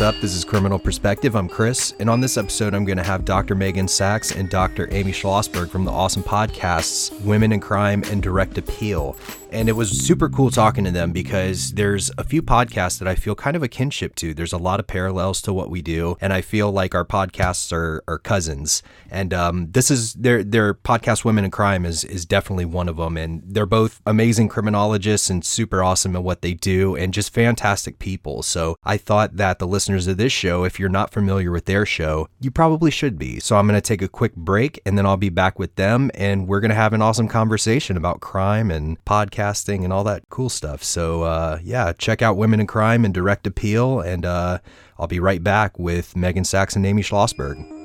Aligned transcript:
what's 0.00 0.16
up? 0.16 0.22
This 0.22 0.34
is 0.34 0.46
Criminal 0.46 0.78
Perspective. 0.78 1.36
I'm 1.36 1.46
Chris, 1.46 1.92
and 2.00 2.08
on 2.08 2.22
this 2.22 2.38
episode, 2.38 2.72
I'm 2.72 2.86
going 2.86 2.96
to 2.96 3.04
have 3.04 3.26
Dr. 3.26 3.54
Meghan 3.54 3.86
Sacks 3.86 4.30
and 4.30 4.48
Dr. 4.48 4.88
Amy 4.92 5.12
Shlosberg 5.12 5.68
from 5.68 5.84
the 5.84 5.90
awesome 5.90 6.22
podcasts 6.22 7.12
Women 7.20 7.52
in 7.52 7.60
Crime 7.60 8.02
and 8.04 8.22
Direct 8.22 8.56
Appeal. 8.56 9.14
And 9.52 9.68
it 9.68 9.72
was 9.72 9.90
super 9.90 10.28
cool 10.28 10.50
talking 10.50 10.84
to 10.84 10.90
them 10.90 11.12
because 11.12 11.72
there's 11.72 12.10
a 12.16 12.24
few 12.24 12.40
podcasts 12.40 12.98
that 12.98 13.08
I 13.08 13.14
feel 13.16 13.34
kind 13.34 13.56
of 13.56 13.62
a 13.62 13.68
kinship 13.68 14.14
to. 14.16 14.32
There's 14.32 14.52
a 14.52 14.58
lot 14.58 14.78
of 14.78 14.86
parallels 14.86 15.42
to 15.42 15.52
what 15.52 15.70
we 15.70 15.82
do, 15.82 16.16
and 16.20 16.32
I 16.32 16.40
feel 16.40 16.70
like 16.70 16.94
our 16.94 17.04
podcasts 17.04 17.72
are, 17.72 18.02
are 18.06 18.18
cousins. 18.18 18.82
And 19.10 19.34
um, 19.34 19.72
this 19.72 19.90
is 19.90 20.14
their 20.14 20.44
their 20.44 20.74
podcast, 20.74 21.24
Women 21.24 21.44
in 21.44 21.50
Crime, 21.50 21.84
is 21.84 22.04
is 22.04 22.24
definitely 22.24 22.64
one 22.64 22.88
of 22.88 22.96
them. 22.96 23.16
And 23.16 23.42
they're 23.44 23.66
both 23.66 24.00
amazing 24.06 24.48
criminologists 24.48 25.30
and 25.30 25.44
super 25.44 25.82
awesome 25.82 26.14
at 26.14 26.22
what 26.22 26.42
they 26.42 26.54
do, 26.54 26.94
and 26.94 27.12
just 27.12 27.34
fantastic 27.34 27.98
people. 27.98 28.42
So 28.42 28.76
I 28.84 28.96
thought 28.96 29.36
that 29.36 29.58
the 29.58 29.66
listeners 29.66 30.06
of 30.06 30.16
this 30.16 30.32
show, 30.32 30.64
if 30.64 30.78
you're 30.78 30.88
not 30.88 31.12
familiar 31.12 31.50
with 31.50 31.64
their 31.64 31.84
show, 31.84 32.28
you 32.40 32.50
probably 32.50 32.90
should 32.90 33.18
be. 33.18 33.40
So 33.40 33.56
I'm 33.56 33.66
going 33.66 33.76
to 33.76 33.80
take 33.80 34.02
a 34.02 34.08
quick 34.08 34.36
break, 34.36 34.80
and 34.86 34.96
then 34.96 35.06
I'll 35.06 35.16
be 35.16 35.28
back 35.28 35.58
with 35.58 35.74
them, 35.74 36.10
and 36.14 36.46
we're 36.46 36.60
going 36.60 36.70
to 36.70 36.74
have 36.76 36.92
an 36.92 37.02
awesome 37.02 37.26
conversation 37.26 37.96
about 37.96 38.20
crime 38.20 38.70
and 38.70 39.02
podcasting 39.40 39.84
and 39.84 39.92
all 39.92 40.04
that 40.04 40.22
cool 40.30 40.48
stuff. 40.48 40.82
So 40.82 41.22
uh, 41.22 41.58
yeah, 41.62 41.92
check 41.92 42.22
out 42.22 42.36
Women 42.36 42.60
in 42.60 42.66
Crime 42.66 43.04
and 43.04 43.14
Direct 43.14 43.46
Appeal, 43.46 44.00
and 44.00 44.24
uh, 44.24 44.58
I'll 44.98 45.06
be 45.06 45.20
right 45.20 45.42
back 45.42 45.78
with 45.78 46.14
Meghan 46.14 46.46
Sacks 46.46 46.76
and 46.76 46.86
Amy 46.86 47.02
Shlosberg. 47.02 47.79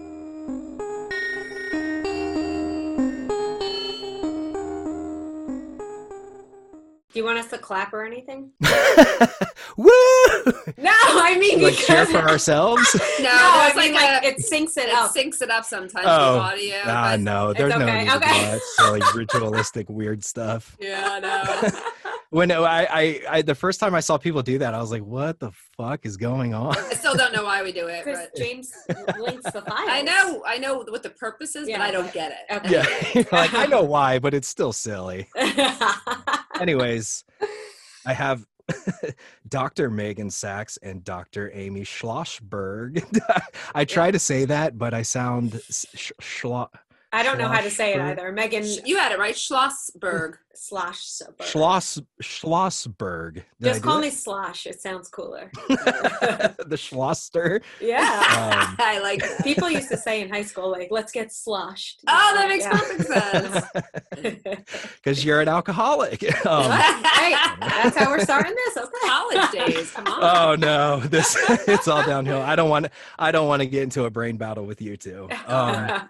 Do 7.15 7.21
you 7.21 7.25
want 7.25 7.39
us 7.39 7.47
to 7.51 7.57
clap 7.57 7.93
or 7.93 8.03
anything? 8.03 8.51
Woo! 9.77 9.87
No, 10.77 10.91
I 10.91 11.37
mean 11.39 11.61
like 11.61 11.77
because 11.77 11.87
cheer 11.87 12.05
for 12.05 12.17
ourselves? 12.29 12.93
No, 13.19 13.23
No, 13.23 13.29
I 13.31 13.71
mean 13.73 13.93
like, 13.93 14.21
like 14.21 14.23
a, 14.25 14.27
it 14.27 14.37
syncs 14.39 14.75
it 14.77 14.89
it 14.89 14.93
up. 14.93 15.13
syncs 15.15 15.41
it 15.41 15.49
up 15.49 15.63
sometimes 15.63 16.05
Oh. 16.09 16.33
with 16.33 16.41
audio. 16.43 16.75
ah, 16.83 17.15
no, 17.17 17.53
there's 17.53 17.73
no 17.73 17.85
okay, 17.85 18.03
to 18.05 18.11
do 18.11 18.19
that 18.19 18.61
silly 18.77 19.01
ritualistic 19.15 19.87
weird 19.89 20.25
stuff. 20.25 20.75
Yeah, 20.85 21.19
no. 21.19 21.69
When 22.31 22.51
I, 22.51 22.57
I, 22.91 23.21
I, 23.29 23.41
the 23.43 23.55
first 23.55 23.79
time 23.79 23.95
I 23.95 24.01
saw 24.01 24.17
people 24.17 24.41
do 24.41 24.57
that, 24.57 24.73
I 24.73 24.81
was 24.81 24.91
like, 24.91 25.03
"What 25.03 25.39
the 25.39 25.51
fuck 25.77 26.05
is 26.05 26.17
going 26.17 26.53
on?" 26.53 26.75
I 26.77 26.93
still 26.95 27.15
don't 27.15 27.31
know 27.33 27.45
why 27.45 27.63
we 27.63 27.71
do 27.71 27.87
it, 27.87 28.03
Because 28.03 28.19
but 28.19 28.35
James 28.35 28.73
links 29.17 29.49
the 29.51 29.61
file. 29.61 29.87
I 29.87 30.01
know, 30.01 30.43
I 30.45 30.57
know 30.57 30.79
what 30.79 31.01
the 31.01 31.11
purpose 31.11 31.55
is, 31.55 31.69
Yeah. 31.69 31.77
but 31.77 31.83
I 31.85 31.91
don't 31.91 32.11
get 32.11 32.31
it. 32.33 32.53
Okay. 32.65 33.21
Yeah, 33.21 33.23
like 33.31 33.53
I 33.53 33.67
know 33.67 33.83
why, 33.83 34.19
but 34.19 34.33
it's 34.33 34.49
still 34.49 34.73
silly. 34.73 35.29
Anyways, 36.59 37.23
I 38.05 38.13
have 38.13 38.45
Dr. 39.47 39.89
Meghan 39.89 40.31
Sacks 40.31 40.77
and 40.81 41.03
Dr. 41.03 41.51
Amy 41.53 41.81
Shlosberg. 41.81 43.03
I 43.75 43.85
try 43.85 44.11
to 44.11 44.19
say 44.19 44.45
that, 44.45 44.77
but 44.77 44.93
I 44.93 45.01
sound 45.01 45.61
sh- 45.69 46.11
schlo- 46.21 46.69
I 47.15 47.23
don't 47.23 47.37
know 47.37 47.47
how 47.47 47.61
to 47.61 47.69
say 47.69 47.93
it 47.93 48.01
either. 48.01 48.31
Meghan 48.33 48.85
You 48.85 48.97
had 48.97 49.11
it 49.11 49.19
right, 49.19 49.35
Shlosberg. 49.35 50.33
slash 50.57 50.99
Soberg. 51.01 51.41
Schloss 51.45 52.01
Shlosberg. 52.23 53.33
Did 53.35 53.43
Just 53.61 53.81
call 53.83 53.97
it? 53.97 54.01
me 54.01 54.09
Slosh. 54.09 54.65
It 54.65 54.79
sounds 54.81 55.09
cooler. 55.09 55.51
the 55.67 56.77
Schlosser. 56.79 57.61
Yeah. 57.81 57.99
Um, 57.99 58.75
I 58.79 58.99
like 59.01 59.19
that. 59.19 59.43
People 59.43 59.69
used 59.69 59.89
to 59.89 59.97
say 59.97 60.21
in 60.21 60.29
high 60.29 60.43
school, 60.43 60.71
like, 60.71 60.87
let's 60.91 61.11
get 61.11 61.33
sloshed. 61.33 62.01
Oh, 62.07 62.31
that 62.35 62.47
makes 62.47 62.63
Yeah. 62.63 62.71
perfect 62.71 63.65
sense. 64.13 64.65
Because 64.95 65.23
you're 65.23 65.41
an 65.41 65.47
alcoholic. 65.47 66.23
Um, 66.45 66.71
hey, 66.71 67.35
that's 67.59 67.95
how 67.97 68.09
we're 68.09 68.19
starting 68.23 68.55
this. 68.65 68.77
Okay. 68.77 68.91
College 69.07 69.51
days, 69.51 69.91
come 69.91 70.07
on. 70.07 70.19
oh 70.23 70.55
no, 70.55 70.99
this 71.01 71.37
it's 71.67 71.87
all 71.87 72.03
downhill. 72.03 72.41
I 72.41 72.55
don't 72.55 72.69
want 72.69 72.87
I 73.19 73.31
don't 73.31 73.47
want 73.47 73.61
to 73.61 73.67
get 73.67 73.83
into 73.83 74.05
a 74.05 74.09
brain 74.09 74.37
battle 74.37 74.65
with 74.65 74.81
you 74.81 74.97
two. 74.97 75.27
Um, 75.47 76.09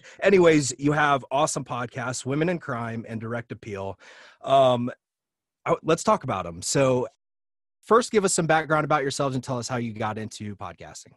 anyways, 0.22 0.74
you 0.78 0.92
have 0.92 1.24
awesome 1.30 1.64
podcasts, 1.64 2.24
Women 2.26 2.48
in 2.48 2.58
Crime 2.58 3.04
and 3.08 3.20
Direct 3.20 3.52
Appeal. 3.52 3.98
Um, 4.42 4.90
let's 5.82 6.02
talk 6.02 6.24
about 6.24 6.44
them. 6.44 6.62
So, 6.62 7.08
first, 7.82 8.10
give 8.10 8.24
us 8.24 8.34
some 8.34 8.46
background 8.46 8.84
about 8.84 9.02
yourselves 9.02 9.34
and 9.34 9.44
tell 9.44 9.58
us 9.58 9.68
how 9.68 9.76
you 9.76 9.92
got 9.92 10.18
into 10.18 10.56
podcasting. 10.56 11.12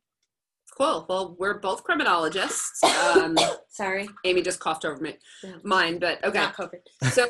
Cool. 0.77 1.05
Well, 1.07 1.35
we're 1.39 1.59
both 1.59 1.83
criminologists. 1.83 2.81
Um, 3.15 3.37
Sorry. 3.69 4.09
Amy 4.25 4.41
just 4.41 4.59
coughed 4.59 4.83
over 4.83 5.01
me, 5.01 5.15
Yeah. 5.43 5.53
mine, 5.63 5.99
but 5.99 6.23
okay. 6.25 6.39
Not 6.39 6.55
COVID. 6.55 7.11
So 7.11 7.27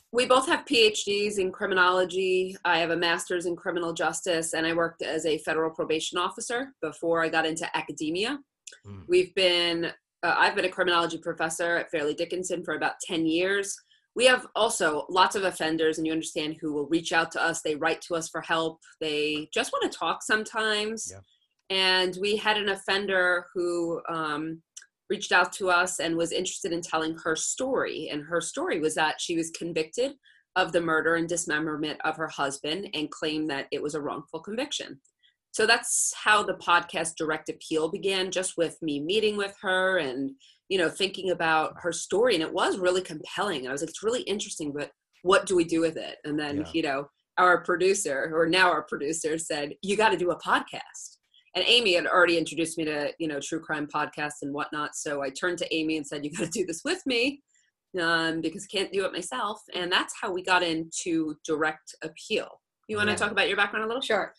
we 0.12 0.26
both 0.26 0.46
have 0.46 0.64
PhDs 0.64 1.38
in 1.38 1.52
criminology. 1.52 2.56
I 2.64 2.78
have 2.78 2.90
a 2.90 2.96
master's 2.96 3.46
in 3.46 3.54
criminal 3.56 3.92
justice, 3.92 4.54
and 4.54 4.66
I 4.66 4.72
worked 4.72 5.02
as 5.02 5.26
a 5.26 5.38
federal 5.38 5.70
probation 5.70 6.18
officer 6.18 6.72
before 6.80 7.22
I 7.22 7.28
got 7.28 7.46
into 7.46 7.68
academia. 7.76 8.38
Mm. 8.86 9.04
We've 9.06 9.34
been, 9.34 9.92
uh, 10.22 10.34
I've 10.38 10.54
been 10.54 10.64
a 10.64 10.70
criminology 10.70 11.18
professor 11.18 11.76
at 11.78 11.90
Fairleigh 11.90 12.14
Dickinson 12.14 12.64
for 12.64 12.74
about 12.74 12.94
10 13.06 13.26
years. 13.26 13.76
We 14.14 14.26
have 14.26 14.46
also 14.54 15.06
lots 15.08 15.36
of 15.36 15.44
offenders, 15.44 15.98
and 15.98 16.06
you 16.06 16.12
understand 16.12 16.58
who 16.60 16.72
will 16.72 16.86
reach 16.86 17.12
out 17.12 17.30
to 17.32 17.42
us. 17.42 17.62
They 17.62 17.76
write 17.76 18.02
to 18.02 18.14
us 18.14 18.28
for 18.28 18.42
help. 18.42 18.78
They 19.00 19.48
just 19.54 19.72
want 19.72 19.90
to 19.90 19.98
talk 19.98 20.22
sometimes. 20.22 21.10
Yeah. 21.10 21.20
And 21.70 22.18
we 22.20 22.36
had 22.36 22.58
an 22.58 22.68
offender 22.68 23.46
who 23.54 24.02
um, 24.08 24.60
reached 25.08 25.32
out 25.32 25.52
to 25.54 25.70
us 25.70 25.98
and 25.98 26.16
was 26.16 26.32
interested 26.32 26.72
in 26.72 26.82
telling 26.82 27.16
her 27.24 27.34
story. 27.34 28.10
And 28.12 28.22
her 28.22 28.40
story 28.40 28.80
was 28.80 28.94
that 28.96 29.20
she 29.20 29.36
was 29.36 29.50
convicted 29.50 30.12
of 30.56 30.72
the 30.72 30.80
murder 30.80 31.14
and 31.14 31.28
dismemberment 31.28 31.98
of 32.04 32.16
her 32.16 32.28
husband 32.28 32.88
and 32.92 33.10
claimed 33.10 33.48
that 33.48 33.66
it 33.72 33.82
was 33.82 33.94
a 33.94 34.00
wrongful 34.00 34.40
conviction. 34.40 35.00
So 35.52 35.66
that's 35.66 36.12
how 36.16 36.42
the 36.42 36.54
podcast 36.54 37.16
Direct 37.16 37.48
Appeal 37.48 37.90
began, 37.90 38.30
just 38.30 38.56
with 38.56 38.76
me 38.82 39.00
meeting 39.00 39.36
with 39.36 39.54
her 39.60 39.98
and, 39.98 40.32
you 40.68 40.78
know, 40.78 40.88
thinking 40.88 41.30
about 41.30 41.74
her 41.82 41.92
story. 41.92 42.34
And 42.34 42.42
it 42.42 42.52
was 42.52 42.78
really 42.78 43.02
compelling. 43.02 43.60
And 43.60 43.68
I 43.68 43.72
was 43.72 43.82
like, 43.82 43.90
it's 43.90 44.02
really 44.02 44.22
interesting, 44.22 44.72
but 44.72 44.90
what 45.22 45.46
do 45.46 45.54
we 45.54 45.64
do 45.64 45.80
with 45.80 45.96
it? 45.96 46.16
And 46.24 46.38
then, 46.38 46.58
Yeah. 46.58 46.70
you 46.72 46.82
know, 46.82 47.08
our 47.38 47.62
producer, 47.62 48.30
or 48.34 48.46
now 48.48 48.70
our 48.70 48.82
producer, 48.82 49.38
said, 49.38 49.74
you 49.82 49.96
got 49.96 50.08
to 50.10 50.16
do 50.16 50.30
a 50.30 50.38
podcast 50.40 51.18
and 51.54 51.64
Amy 51.66 51.94
had 51.94 52.06
already 52.06 52.38
introduced 52.38 52.78
me 52.78 52.84
to 52.86 53.12
you 53.18 53.28
know 53.28 53.38
true 53.38 53.60
crime 53.60 53.86
podcasts 53.86 54.40
and 54.42 54.54
whatnot. 54.54 54.94
So 54.94 55.22
I 55.22 55.28
turned 55.30 55.58
to 55.58 55.74
Amy 55.74 55.96
and 55.98 56.06
said, 56.06 56.24
"You 56.24 56.30
got 56.30 56.44
to 56.44 56.50
do 56.50 56.64
this 56.64 56.80
with 56.84 57.04
me." 57.06 57.42
Um, 58.00 58.40
because 58.40 58.66
I 58.66 58.74
can't 58.74 58.90
do 58.90 59.04
it 59.04 59.12
myself, 59.12 59.60
and 59.74 59.92
that's 59.92 60.14
how 60.18 60.32
we 60.32 60.42
got 60.42 60.62
into 60.62 61.34
direct 61.44 61.94
appeal. 62.02 62.48
You 62.88 62.96
want 62.96 63.08
to 63.08 63.12
Yeah. 63.12 63.16
talk 63.18 63.32
about 63.32 63.48
your 63.48 63.58
background 63.58 63.84
a 63.84 63.86
little? 63.86 64.00
Sure. 64.00 64.32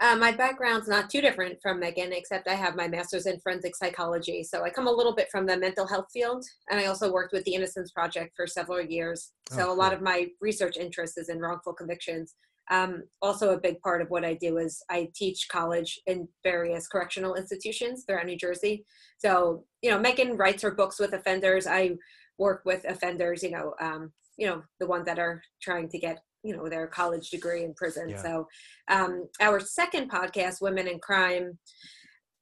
Uh, 0.00 0.16
my 0.16 0.32
background's 0.32 0.88
not 0.88 1.10
too 1.10 1.20
different 1.20 1.60
from 1.60 1.78
Meghan, 1.80 2.10
except 2.12 2.48
I 2.48 2.54
have 2.54 2.74
my 2.74 2.88
master's 2.88 3.26
in 3.26 3.38
forensic 3.40 3.76
psychology. 3.76 4.42
So 4.42 4.64
I 4.64 4.70
come 4.70 4.86
a 4.86 4.92
little 4.92 5.14
bit 5.14 5.28
from 5.30 5.44
the 5.44 5.58
mental 5.58 5.86
health 5.86 6.06
field, 6.10 6.42
and 6.70 6.80
I 6.80 6.86
also 6.86 7.12
worked 7.12 7.34
with 7.34 7.44
the 7.44 7.54
Innocence 7.54 7.92
Project 7.92 8.32
for 8.34 8.46
several 8.46 8.80
years. 8.80 9.32
So 9.50 9.68
Oh, 9.68 9.72
a 9.72 9.74
lot 9.74 9.90
cool. 9.90 9.98
of 9.98 10.02
my 10.02 10.28
research 10.40 10.78
interest 10.78 11.18
is 11.18 11.28
in 11.28 11.38
wrongful 11.38 11.74
convictions. 11.74 12.34
Um, 12.70 13.02
also, 13.20 13.50
a 13.50 13.60
big 13.60 13.80
part 13.82 14.00
of 14.00 14.08
what 14.10 14.24
I 14.24 14.34
do 14.34 14.56
is 14.56 14.82
I 14.88 15.10
teach 15.14 15.48
college 15.50 16.00
in 16.06 16.28
various 16.44 16.86
correctional 16.88 17.34
institutions 17.34 18.04
throughout 18.06 18.26
New 18.26 18.36
Jersey. 18.38 18.86
So 19.18 19.64
you 19.82 19.90
know, 19.90 19.98
Meghan 19.98 20.38
writes 20.38 20.62
her 20.62 20.70
books 20.70 20.98
with 20.98 21.12
offenders. 21.12 21.66
I 21.66 21.96
work 22.38 22.62
with 22.64 22.84
offenders. 22.86 23.42
You 23.42 23.50
know, 23.50 23.74
um, 23.80 24.12
you 24.38 24.46
know 24.46 24.62
the 24.78 24.86
ones 24.86 25.04
that 25.06 25.18
are 25.18 25.42
trying 25.60 25.88
to 25.90 25.98
get 25.98 26.22
you 26.42 26.56
know 26.56 26.68
their 26.68 26.86
college 26.86 27.30
degree 27.30 27.64
in 27.64 27.74
prison. 27.74 28.10
Yeah. 28.10 28.22
So 28.22 28.48
um, 28.88 29.28
our 29.40 29.60
second 29.60 30.10
podcast, 30.10 30.60
Women 30.60 30.88
in 30.88 30.98
Crime, 30.98 31.58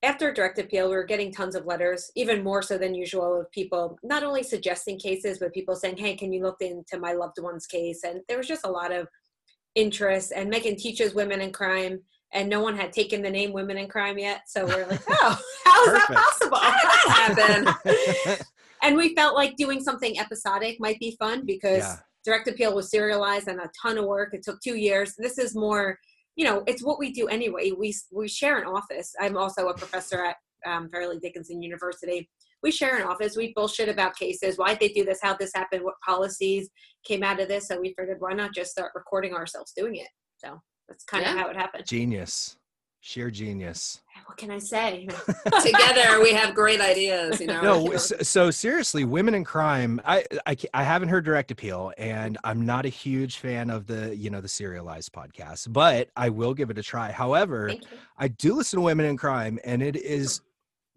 after 0.03 0.33
direct 0.33 0.59
appeal, 0.59 0.89
we 0.89 0.95
were 0.95 1.05
getting 1.05 1.33
tons 1.33 1.57
of 1.57 1.67
letters, 1.67 2.11
even 2.15 2.45
more 2.45 2.63
so 2.63 2.79
than 2.79 2.95
usual, 2.95 3.41
of 3.41 3.51
people 3.51 3.99
not 4.03 4.23
only 4.23 4.43
suggesting 4.43 4.99
cases, 4.99 5.39
but 5.39 5.53
people 5.53 5.75
saying, 5.75 5.97
Hey, 5.97 6.15
can 6.15 6.33
you 6.33 6.43
look 6.43 6.59
into 6.61 6.99
my 6.99 7.13
loved 7.13 7.39
one's 7.41 7.67
case? 7.67 8.05
And 8.05 8.21
there 8.29 8.39
was 8.39 8.47
just 8.47 8.65
a 8.65 8.71
lot 8.71 8.93
of 8.93 9.09
interest. 9.75 10.33
And 10.35 10.53
Meghan 10.53 10.77
teaches 10.77 11.15
women 11.15 11.41
in 11.41 11.53
crime, 11.53 12.01
and 12.33 12.49
no 12.49 12.61
one 12.61 12.77
had 12.77 12.93
taken 12.93 13.23
the 13.23 13.31
name 13.31 13.53
Women 13.53 13.79
in 13.79 13.89
Crime 13.89 14.19
yet. 14.19 14.43
So 14.47 14.67
we're 14.67 14.87
like, 14.87 15.01
Oh, 15.09 15.41
how 15.65 15.85
is 15.85 15.93
that 15.93 16.09
possible? 16.09 16.59
How 16.59 17.29
did 17.29 17.37
that 17.37 17.79
happen? 18.27 18.47
and 18.83 18.97
we 18.97 19.15
felt 19.15 19.35
like 19.35 19.57
doing 19.57 19.83
something 19.83 20.19
episodic 20.19 20.77
might 20.79 20.99
be 21.01 21.17
fun 21.19 21.45
because 21.47 21.79
Yeah. 21.79 21.97
Direct 22.29 22.49
appeal 22.49 22.75
was 22.75 22.91
serialized 22.91 23.49
and 23.49 23.61
a 23.61 23.71
ton 23.81 23.99
of 23.99 24.05
work. 24.05 24.35
It 24.35 24.43
took 24.43 24.61
two 24.61 24.77
years. 24.77 25.15
This 25.17 25.39
is 25.39 25.55
more 25.55 25.99
you 26.37 26.45
know 26.45 26.63
it's 26.67 26.85
what 26.85 26.99
we 26.99 27.13
do 27.13 27.27
anyway. 27.29 27.73
We 27.73 27.95
we 28.13 28.29
share 28.29 28.59
an 28.59 28.67
office. 28.67 29.13
I'm 29.21 29.37
also 29.37 29.69
a 29.69 29.77
professor 29.77 30.25
at 30.25 30.37
um, 30.67 30.89
fairleigh 30.91 31.21
dickinson 31.21 31.63
university. 31.63 32.29
We 32.63 32.71
share 32.71 32.97
an 32.97 33.05
office. 33.05 33.37
We 33.37 33.53
bullshit 33.55 33.89
about 33.89 34.17
cases. 34.17 34.59
Why 34.59 34.75
they 34.75 34.89
do 34.89 35.05
this? 35.05 35.21
How 35.23 35.37
this 35.37 35.53
happened 35.55 35.85
what 35.85 35.95
policies 36.07 36.69
came 37.05 37.23
out 37.23 37.41
of 37.41 37.49
this? 37.49 37.69
So 37.69 37.81
we 37.81 37.95
figured 37.99 38.19
why 38.21 38.33
not 38.33 38.55
just 38.55 38.71
start 38.71 38.93
recording 38.95 39.35
ourselves 39.35 39.73
doing 39.77 39.97
it? 39.97 40.09
So 40.37 40.61
that's 40.89 41.05
kind 41.05 41.25
of 41.25 41.37
how 41.37 41.49
it 41.49 41.57
happened. 41.57 41.87
Genius. 41.87 42.57
Sheer 43.01 43.31
genius. 43.31 44.01
What 44.29 44.37
can 44.37 44.51
I 44.51 44.59
say? 44.59 45.09
Together 45.63 46.21
we 46.21 46.35
have 46.35 46.55
great 46.55 46.83
ideas, 46.83 47.41
you 47.41 47.47
know. 47.47 47.63
No, 47.63 47.97
so, 47.97 48.15
so 48.21 48.51
seriously, 48.51 49.05
women 49.05 49.33
in 49.33 49.43
crime. 49.43 50.03
I, 50.05 50.23
I 50.45 50.55
I 50.75 50.83
haven't 50.83 51.09
heard 51.09 51.25
direct 51.25 51.51
appeal, 51.51 51.93
and 51.97 52.37
I'm 52.45 52.67
not 52.67 52.85
a 52.85 52.91
huge 52.91 53.39
fan 53.39 53.71
of 53.71 53.87
the 53.87 54.15
you 54.15 54.29
know 54.29 54.43
the 54.43 54.49
serialized 54.49 55.15
podcast, 55.15 55.73
but 55.73 56.11
I 56.15 56.29
will 56.29 56.53
give 56.53 56.69
it 56.69 56.77
a 56.77 56.83
try. 56.83 57.11
However, 57.11 57.73
I 58.19 58.29
do 58.29 58.53
listen 58.53 58.77
to 58.77 58.83
women 58.83 59.07
in 59.07 59.17
crime, 59.17 59.59
and 59.65 59.83
it 59.83 59.97
is 59.97 60.43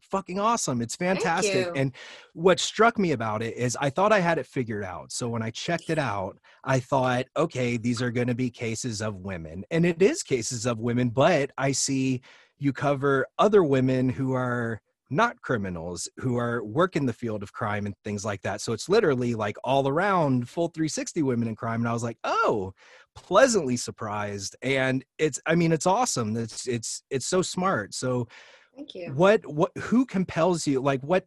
fucking 0.01 0.38
awesome. 0.38 0.81
It's 0.81 0.98
fantastic. 0.98 1.69
And 1.74 1.94
what 2.34 2.60
struck 2.60 3.00
me 3.00 3.13
about 3.13 3.42
it 3.42 3.56
is 3.56 3.77
I 3.80 3.89
thought 3.89 4.12
I 4.12 4.19
had 4.19 4.39
it 4.39 4.45
figured 4.45 4.84
out. 4.84 5.13
So 5.13 5.30
when 5.30 5.42
I 5.42 5.51
checked 5.51 5.89
it 5.89 5.98
out, 5.98 6.38
I 6.66 6.81
thought, 6.81 7.27
okay, 7.38 7.77
these 7.77 8.01
are 8.01 8.12
going 8.12 8.27
to 8.27 8.36
be 8.36 8.50
cases 8.50 9.01
of 9.01 9.16
women. 9.16 9.63
And 9.72 9.86
it 9.86 10.01
is 10.01 10.22
cases 10.22 10.66
of 10.66 10.80
women, 10.80 11.12
but 11.12 11.51
I 11.57 11.72
see 11.72 12.22
you 12.62 12.72
cover 12.72 13.25
other 13.40 13.63
women 13.63 14.08
who 14.08 14.34
are 14.34 14.80
not 15.10 15.42
criminals 15.42 16.08
who 16.18 16.38
are 16.38 16.63
work 16.63 16.96
in 16.96 17.06
the 17.06 17.12
field 17.12 17.44
of 17.44 17.52
crime 17.52 17.86
and 17.86 17.96
things 18.06 18.24
like 18.24 18.42
that. 18.44 18.62
So 18.62 18.72
it's 18.72 18.88
literally 18.88 19.36
like 19.36 19.58
all 19.63 19.88
around 19.90 20.48
full 20.48 20.69
360 20.69 21.22
women 21.24 21.50
in 21.50 21.56
crime. 21.56 21.81
And 21.81 21.90
I 21.90 21.94
was 21.94 22.04
like, 22.04 22.18
oh, 22.24 22.74
pleasantly 23.13 23.75
surprised. 23.75 24.56
And 24.62 25.04
it's, 25.18 25.38
I 25.46 25.56
mean, 25.56 25.74
it's 25.74 25.86
awesome. 25.86 26.38
It's, 26.38 26.66
it's, 26.66 27.04
it's 27.10 27.25
so 27.25 27.42
smart. 27.42 27.94
So 27.94 28.30
Thank 28.75 28.96
you. 28.96 29.12
what 29.13 29.46
what 29.46 29.72
who 29.78 30.06
compels 30.06 30.66
you 30.66 30.80
like 30.81 31.02
what 31.02 31.25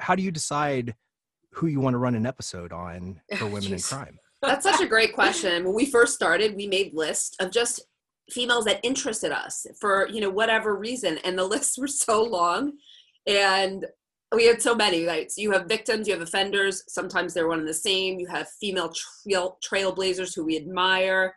how 0.00 0.16
do 0.16 0.22
you 0.22 0.32
decide 0.32 0.96
who 1.52 1.68
you 1.68 1.80
want 1.80 1.94
to 1.94 1.98
run 1.98 2.14
an 2.16 2.26
episode 2.26 2.72
on 2.72 3.20
for 3.36 3.46
women 3.46 3.72
in 3.72 3.78
crime 3.80 4.18
That's 4.42 4.64
such 4.64 4.80
a 4.80 4.86
great 4.86 5.12
question. 5.12 5.64
When 5.64 5.74
we 5.74 5.86
first 5.86 6.14
started, 6.14 6.56
we 6.56 6.66
made 6.66 6.92
lists 6.92 7.36
of 7.38 7.52
just 7.52 7.80
females 8.30 8.64
that 8.66 8.80
interested 8.82 9.32
us 9.32 9.66
for, 9.80 10.08
you 10.08 10.20
know, 10.20 10.30
whatever 10.30 10.76
reason. 10.76 11.18
And 11.24 11.38
the 11.38 11.44
lists 11.54 11.78
were 11.78 11.88
so 11.88 12.22
long 12.22 12.72
and 13.26 13.86
we 14.34 14.46
had 14.46 14.62
so 14.62 14.74
many, 14.74 15.04
right? 15.04 15.30
So 15.30 15.42
you 15.42 15.50
have 15.52 15.66
victims, 15.66 16.08
you 16.08 16.14
have 16.14 16.22
offenders, 16.22 16.82
sometimes 16.88 17.34
they're 17.34 17.48
one 17.48 17.58
and 17.60 17.68
the 17.68 17.74
same. 17.74 18.18
You 18.18 18.26
have 18.28 18.48
female 18.60 18.92
trail, 19.26 19.58
trailblazers 19.62 20.34
who 20.34 20.44
we 20.44 20.56
admire. 20.56 21.34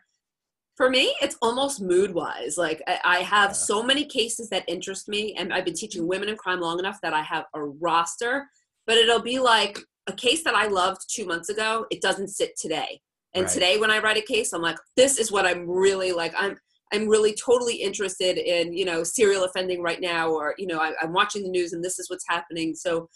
For 0.76 0.88
me, 0.90 1.14
it's 1.20 1.36
almost 1.42 1.80
mood 1.82 2.14
wise. 2.14 2.56
Like 2.56 2.82
I, 2.86 2.98
I 3.04 3.16
have 3.18 3.50
Yeah. 3.50 3.54
so 3.54 3.82
many 3.82 4.04
cases 4.04 4.48
that 4.50 4.64
interest 4.66 5.08
me, 5.08 5.34
and 5.34 5.52
I've 5.52 5.64
been 5.64 5.74
teaching 5.74 6.06
women 6.06 6.28
in 6.28 6.36
crime 6.36 6.60
long 6.60 6.78
enough 6.78 6.98
that 7.02 7.12
I 7.14 7.22
have 7.22 7.44
a 7.54 7.62
roster. 7.64 8.46
But 8.86 8.96
it'll 8.96 9.20
be 9.22 9.38
like 9.38 9.78
a 10.06 10.12
case 10.12 10.44
that 10.44 10.54
I 10.54 10.66
loved 10.68 11.00
two 11.10 11.26
months 11.26 11.48
ago. 11.48 11.86
It 11.90 12.00
doesn't 12.00 12.28
sit 12.28 12.56
today. 12.58 13.00
And 13.34 13.44
Right. 13.44 13.52
today, 13.52 13.78
when 13.78 13.90
I 13.90 13.98
write 13.98 14.16
a 14.16 14.22
case, 14.22 14.52
I'm 14.52 14.62
like, 14.62 14.78
this 14.96 15.18
is 15.18 15.30
what 15.32 15.44
I'm 15.44 15.68
really 15.68 16.12
like. 16.12 16.32
I'm 16.36 16.56
I'm 16.92 17.08
really 17.08 17.34
totally 17.34 17.76
interested 17.76 18.38
in 18.38 18.72
you 18.72 18.84
know 18.84 19.02
serial 19.02 19.44
offending 19.44 19.82
right 19.82 20.00
now, 20.00 20.30
or 20.30 20.54
you 20.58 20.66
know 20.66 20.78
I, 20.78 20.92
I'm 21.00 21.12
watching 21.12 21.42
the 21.42 21.50
news 21.50 21.72
and 21.72 21.84
this 21.84 21.98
is 21.98 22.08
what's 22.10 22.24
happening. 22.28 22.74
So 22.74 23.08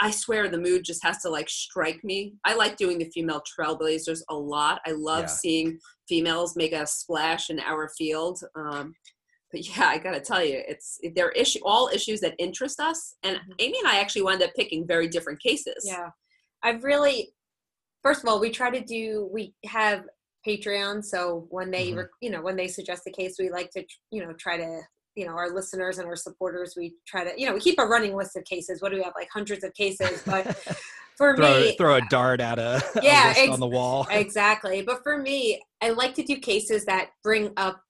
I 0.00 0.10
swear 0.12 0.48
the 0.48 0.58
mood 0.58 0.84
just 0.84 1.02
has 1.04 1.18
to 1.22 1.28
like 1.30 1.48
strike 1.48 2.02
me. 2.04 2.34
I 2.44 2.54
like 2.54 2.76
doing 2.76 2.98
the 2.98 3.10
female 3.10 3.42
trailblazers 3.42 4.20
a 4.30 4.34
lot. 4.34 4.80
I 4.86 4.92
love 4.92 5.22
Yeah. 5.24 5.26
seeing 5.26 5.78
females 6.08 6.56
make 6.56 6.72
a 6.72 6.86
splash 6.86 7.50
in 7.50 7.58
our 7.60 7.90
field. 7.98 8.40
Um, 8.54 8.94
but 9.50 9.66
yeah, 9.66 9.88
I 9.88 9.98
gotta 9.98 10.20
tell 10.20 10.44
you, 10.44 10.62
it's 10.68 10.98
they're 11.16 11.30
issue 11.30 11.58
all 11.64 11.90
issues 11.92 12.20
that 12.20 12.34
interest 12.38 12.78
us. 12.80 13.14
And 13.24 13.38
Mhm. 13.38 13.54
Amy 13.58 13.78
and 13.80 13.88
I 13.88 13.98
actually 13.98 14.22
wound 14.22 14.42
up 14.42 14.50
picking 14.54 14.86
very 14.86 15.08
different 15.08 15.40
cases. 15.42 15.84
Yeah. 15.84 16.10
I've 16.62 16.84
really, 16.84 17.34
first 18.02 18.22
of 18.22 18.28
all, 18.28 18.38
we 18.40 18.50
try 18.50 18.70
to 18.70 18.80
do, 18.84 19.28
we 19.32 19.54
have 19.64 20.04
Patreon. 20.48 21.04
So 21.04 21.46
when 21.50 21.70
they, 21.70 21.92
Mhm. 21.92 22.08
you 22.20 22.30
know, 22.30 22.40
when 22.40 22.56
they 22.56 22.68
suggest 22.68 23.06
a 23.06 23.10
case, 23.10 23.36
we 23.38 23.50
like 23.50 23.70
to, 23.72 23.84
you 24.10 24.24
know, 24.24 24.32
try 24.32 24.56
to, 24.56 24.80
you 25.14 25.26
know, 25.26 25.32
our 25.32 25.50
listeners 25.50 25.98
and 25.98 26.08
our 26.08 26.16
supporters, 26.16 26.74
we 26.76 26.94
try 27.06 27.24
to, 27.24 27.38
you 27.38 27.46
know, 27.46 27.52
we 27.54 27.60
keep 27.60 27.78
a 27.78 27.86
running 27.86 28.16
list 28.16 28.36
of 28.36 28.44
cases. 28.44 28.80
What 28.80 28.90
do 28.90 28.96
we 28.96 29.02
have? 29.02 29.12
Like 29.14 29.28
hundreds 29.32 29.64
of 29.64 29.74
cases. 29.74 30.22
But 30.26 30.56
for 31.16 31.36
throw, 31.36 31.60
me, 31.60 31.76
throw 31.76 31.96
a 31.96 32.02
dart 32.08 32.40
at 32.40 32.58
a, 32.58 32.76
a 32.96 33.02
Yeah, 33.02 33.28
list 33.28 33.40
ex- 33.40 33.50
on 33.50 33.60
the 33.60 33.66
wall 33.66 34.06
exactly. 34.10 34.82
But 34.82 35.02
for 35.02 35.18
me, 35.18 35.60
I 35.82 35.90
like 35.90 36.14
to 36.14 36.22
do 36.22 36.38
cases 36.38 36.84
that 36.86 37.10
bring 37.22 37.52
up 37.56 37.82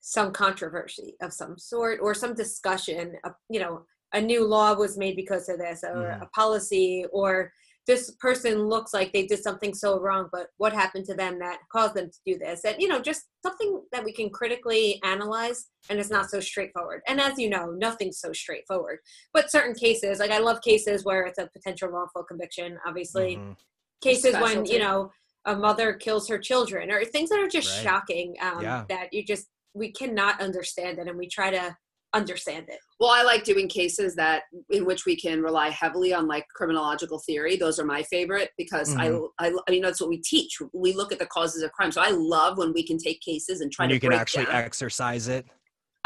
some 0.00 0.32
controversy 0.32 1.16
of 1.20 1.32
some 1.32 1.58
sort 1.58 1.98
or 2.00 2.14
some 2.14 2.32
discussion. 2.34 3.16
Of, 3.24 3.32
you 3.50 3.60
know, 3.60 3.84
a 4.12 4.20
new 4.20 4.46
law 4.46 4.74
was 4.74 4.96
made 4.96 5.16
because 5.16 5.48
of 5.48 5.58
this, 5.58 5.82
or 5.82 5.96
Mhm. 5.96 6.22
a 6.22 6.26
policy, 6.26 7.04
or 7.12 7.52
this 7.86 8.10
person 8.18 8.64
looks 8.64 8.92
like 8.92 9.12
they 9.12 9.26
did 9.26 9.42
something 9.42 9.72
so 9.72 10.00
wrong, 10.00 10.28
but 10.32 10.48
what 10.56 10.72
happened 10.72 11.04
to 11.06 11.14
them 11.14 11.38
that 11.38 11.58
caused 11.70 11.94
them 11.94 12.10
to 12.10 12.18
do 12.26 12.38
this? 12.38 12.64
And 12.64 12.76
you 12.80 12.88
know, 12.88 13.00
just 13.00 13.22
something 13.44 13.82
that 13.92 14.04
we 14.04 14.12
can 14.12 14.28
critically 14.30 15.00
analyze, 15.04 15.66
and 15.88 15.98
it's 15.98 16.10
not 16.10 16.28
so 16.30 16.40
straightforward. 16.40 17.02
And 17.06 17.20
as 17.20 17.38
you 17.38 17.48
know, 17.48 17.66
nothing's 17.70 18.18
so 18.18 18.32
straightforward. 18.32 18.98
But 19.32 19.50
certain 19.50 19.74
cases, 19.74 20.18
like 20.18 20.32
I 20.32 20.38
love 20.38 20.60
cases 20.62 21.04
where 21.04 21.24
it's 21.26 21.38
a 21.38 21.48
potential 21.52 21.88
wrongful 21.88 22.24
conviction. 22.24 22.78
Obviously, 22.86 23.36
Mhm. 23.36 23.56
cases 24.02 24.36
when 24.38 24.66
you 24.66 24.78
know 24.78 25.10
a 25.44 25.56
mother 25.56 25.94
kills 25.94 26.28
her 26.28 26.38
children 26.38 26.90
or 26.90 27.04
things 27.04 27.30
that 27.30 27.38
are 27.38 27.48
just 27.48 27.68
Right. 27.68 27.82
shocking 27.84 28.36
um, 28.40 28.62
Yeah. 28.62 28.84
that 28.88 29.12
you 29.12 29.24
just 29.24 29.46
we 29.74 29.92
cannot 29.92 30.40
understand 30.40 30.98
it 30.98 31.06
and 31.06 31.16
we 31.18 31.28
try 31.28 31.50
to 31.50 31.76
understand 32.14 32.66
it 32.68 32.78
Well, 32.98 33.10
I 33.10 33.22
like 33.22 33.44
doing 33.44 33.68
cases 33.68 34.14
that 34.16 34.44
in 34.70 34.86
which 34.86 35.04
we 35.04 35.16
can 35.16 35.42
rely 35.42 35.68
heavily 35.68 36.14
on 36.14 36.26
like 36.26 36.46
criminological 36.54 37.18
theory. 37.18 37.56
Those 37.56 37.78
are 37.78 37.84
my 37.84 38.02
favorite 38.04 38.50
because 38.56 38.94
Mhm. 38.94 39.28
I, 39.38 39.48
I, 39.48 39.52
I 39.68 39.70
mean 39.70 39.82
that's 39.82 40.00
what 40.00 40.08
we 40.08 40.18
teach. 40.18 40.56
We 40.72 40.94
look 40.94 41.12
at 41.12 41.18
the 41.18 41.26
causes 41.26 41.62
of 41.62 41.72
crime. 41.72 41.92
So 41.92 42.00
I 42.00 42.10
love 42.10 42.56
when 42.56 42.72
we 42.72 42.82
can 42.86 42.96
take 42.96 43.20
cases 43.20 43.60
and 43.60 43.70
try 43.70 43.84
and 43.84 43.90
to 43.90 43.94
you 43.96 44.00
can 44.00 44.08
break 44.08 44.20
actually 44.20 44.46
down. 44.46 44.54
exercise 44.54 45.28
it 45.28 45.46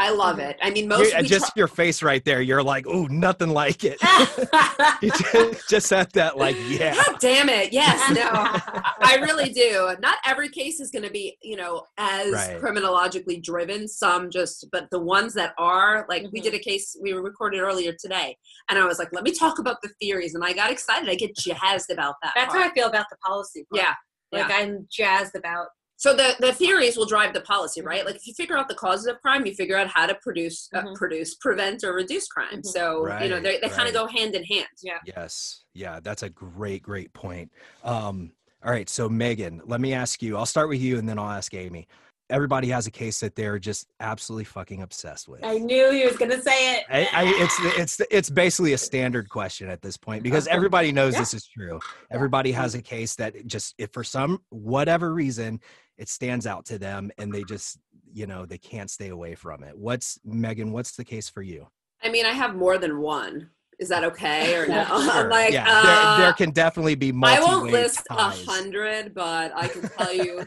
I 0.06 0.10
love 0.10 0.36
Mhm. 0.38 0.48
it. 0.50 0.56
I 0.62 0.70
mean, 0.70 0.88
most 0.88 1.12
You- 1.12 1.18
we 1.22 1.28
just 1.28 1.46
try- 1.46 1.52
your 1.56 1.68
face 1.68 2.02
right 2.02 2.24
there 2.24 2.40
you're 2.40 2.62
like 2.62 2.86
oh 2.88 3.04
nothing 3.10 3.50
like 3.50 3.84
it 3.84 3.98
you 5.02 5.10
just, 5.32 5.68
just 5.68 5.90
had 5.90 6.10
that 6.12 6.36
like 6.38 6.56
yeah 6.68 6.94
God 6.94 7.16
damn 7.20 7.48
it! 7.48 7.72
Yes, 7.72 7.98
no, 8.10 8.28
I 8.32 9.10
I 9.12 9.14
really 9.16 9.50
do. 9.52 9.94
Not 10.00 10.18
every 10.24 10.48
case 10.48 10.80
is 10.80 10.90
going 10.90 11.02
to 11.04 11.10
be, 11.10 11.36
you 11.42 11.56
know, 11.56 11.82
as 11.98 12.32
Right. 12.32 12.58
criminologically 12.60 13.38
driven. 13.42 13.88
Some 13.88 14.30
just, 14.30 14.66
but 14.72 14.88
the 14.90 15.00
ones 15.00 15.34
that 15.34 15.52
are, 15.58 16.06
like, 16.08 16.22
we 16.32 16.40
Mhm. 16.40 16.44
did 16.44 16.54
a 16.54 16.58
case 16.60 16.96
we 17.02 17.12
were 17.12 17.22
recorded 17.22 17.60
earlier 17.60 17.92
today, 17.92 18.36
and 18.68 18.78
I 18.78 18.84
was 18.86 18.98
like, 19.00 19.08
let 19.12 19.24
me 19.24 19.32
talk 19.32 19.58
about 19.58 19.78
the 19.82 19.90
theories, 20.00 20.34
and 20.34 20.44
I 20.44 20.52
got 20.52 20.70
excited. 20.70 21.08
I 21.08 21.14
get 21.16 21.36
jazzed 21.36 21.90
about 21.90 22.14
that. 22.22 22.32
that's 22.36 22.54
how 22.54 22.62
i 22.62 22.70
feel 22.72 22.86
about 22.88 23.06
the 23.10 23.16
policy 23.18 23.64
part. 23.70 23.82
Yeah. 23.82 23.94
like 24.32 24.50
i'm 24.52 24.86
jazzed 24.90 25.34
about 25.34 25.66
So 26.00 26.16
the 26.16 26.34
the 26.40 26.54
theories 26.54 26.96
will 26.96 27.04
drive 27.04 27.34
the 27.34 27.42
policy, 27.42 27.82
right? 27.82 28.06
Like 28.06 28.16
if 28.16 28.26
you 28.26 28.32
figure 28.32 28.56
out 28.56 28.68
the 28.68 28.74
causes 28.74 29.06
of 29.06 29.20
crime, 29.20 29.44
you 29.44 29.54
figure 29.54 29.76
out 29.76 29.86
how 29.88 30.06
to 30.06 30.14
produce, 30.14 30.66
uh, 30.74 30.80
Mhm. 30.80 30.94
produce, 30.94 31.34
prevent, 31.34 31.84
or 31.84 31.92
reduce 31.92 32.26
crime. 32.26 32.62
Mhm. 32.62 32.66
So 32.66 32.82
you 33.22 33.28
know 33.28 33.34
Right, 33.36 33.42
they 33.42 33.58
they 33.60 33.68
kind 33.68 33.86
of 33.86 33.92
go 33.92 34.06
hand 34.06 34.34
in 34.34 34.42
hand. 34.44 34.66
Yeah 34.82 34.98
yes. 35.04 35.64
Yeah, 35.74 36.00
that's 36.02 36.22
a 36.22 36.30
great, 36.30 36.82
great 36.82 37.12
point. 37.12 37.52
Um, 37.84 38.32
all 38.64 38.70
right. 38.72 38.88
So 38.88 39.10
Meghan, 39.10 39.60
let 39.66 39.82
me 39.82 39.92
ask 39.92 40.22
you, 40.22 40.38
I'll 40.38 40.46
start 40.46 40.70
with 40.70 40.80
you 40.80 40.96
and 40.98 41.06
then 41.06 41.18
I'll 41.18 41.30
ask 41.30 41.52
Amy. 41.52 41.86
Everybody 42.30 42.68
has 42.68 42.86
a 42.86 42.90
case 42.92 43.20
that 43.20 43.34
they're 43.34 43.58
just 43.58 43.88
absolutely 43.98 44.44
fucking 44.44 44.80
obsessed 44.82 45.28
with. 45.28 45.44
i 45.44 45.58
knew 45.58 45.90
he 45.90 46.06
was 46.06 46.16
gonna 46.16 46.40
say 46.40 46.76
it 46.76 46.84
I, 46.88 47.00
I, 47.12 47.24
it's 47.42 47.56
it's 47.78 48.00
it's 48.10 48.30
basically 48.30 48.72
a 48.72 48.78
standard 48.78 49.28
question 49.28 49.68
at 49.68 49.82
this 49.82 49.98
point 49.98 50.22
because 50.22 50.46
everybody 50.46 50.92
knows 50.92 51.12
Yeah. 51.12 51.20
this 51.20 51.34
is 51.34 51.46
true. 51.46 51.78
Everybody 52.10 52.52
has 52.52 52.74
a 52.74 52.80
case 52.80 53.16
that 53.16 53.46
just 53.46 53.74
if 53.76 53.90
for 53.92 54.02
some 54.04 54.40
whatever 54.48 55.12
reason 55.12 55.60
it 56.00 56.08
stands 56.08 56.46
out 56.46 56.64
to 56.64 56.78
them 56.78 57.10
and 57.18 57.32
they 57.32 57.44
just 57.44 57.78
you 58.12 58.26
know 58.26 58.44
they 58.46 58.58
can't 58.58 58.90
stay 58.90 59.10
away 59.10 59.34
from 59.36 59.62
it. 59.62 59.76
What's 59.76 60.18
Meghan? 60.26 60.72
What's 60.72 60.96
the 60.96 61.04
case 61.04 61.28
for 61.28 61.42
you? 61.42 61.68
I 62.02 62.10
mean, 62.10 62.24
I 62.26 62.32
have 62.32 62.56
more 62.56 62.78
than 62.78 63.00
one. 63.00 63.50
Is 63.78 63.88
that 63.90 64.02
okay 64.04 64.56
or 64.56 64.66
no? 64.66 64.84
Sure. 64.88 65.10
I'm 65.10 65.30
like, 65.30 65.52
yeah, 65.52 65.64
uh, 65.68 66.16
there, 66.16 66.26
there 66.26 66.32
can 66.32 66.50
definitely 66.50 66.94
be 66.94 67.12
multiple. 67.12 67.48
I 67.48 67.54
won't 67.54 67.70
list 67.70 68.02
a 68.10 68.30
hundred, 68.30 69.14
but 69.14 69.52
I 69.54 69.68
can 69.68 69.88
tell 69.98 70.12
you. 70.12 70.44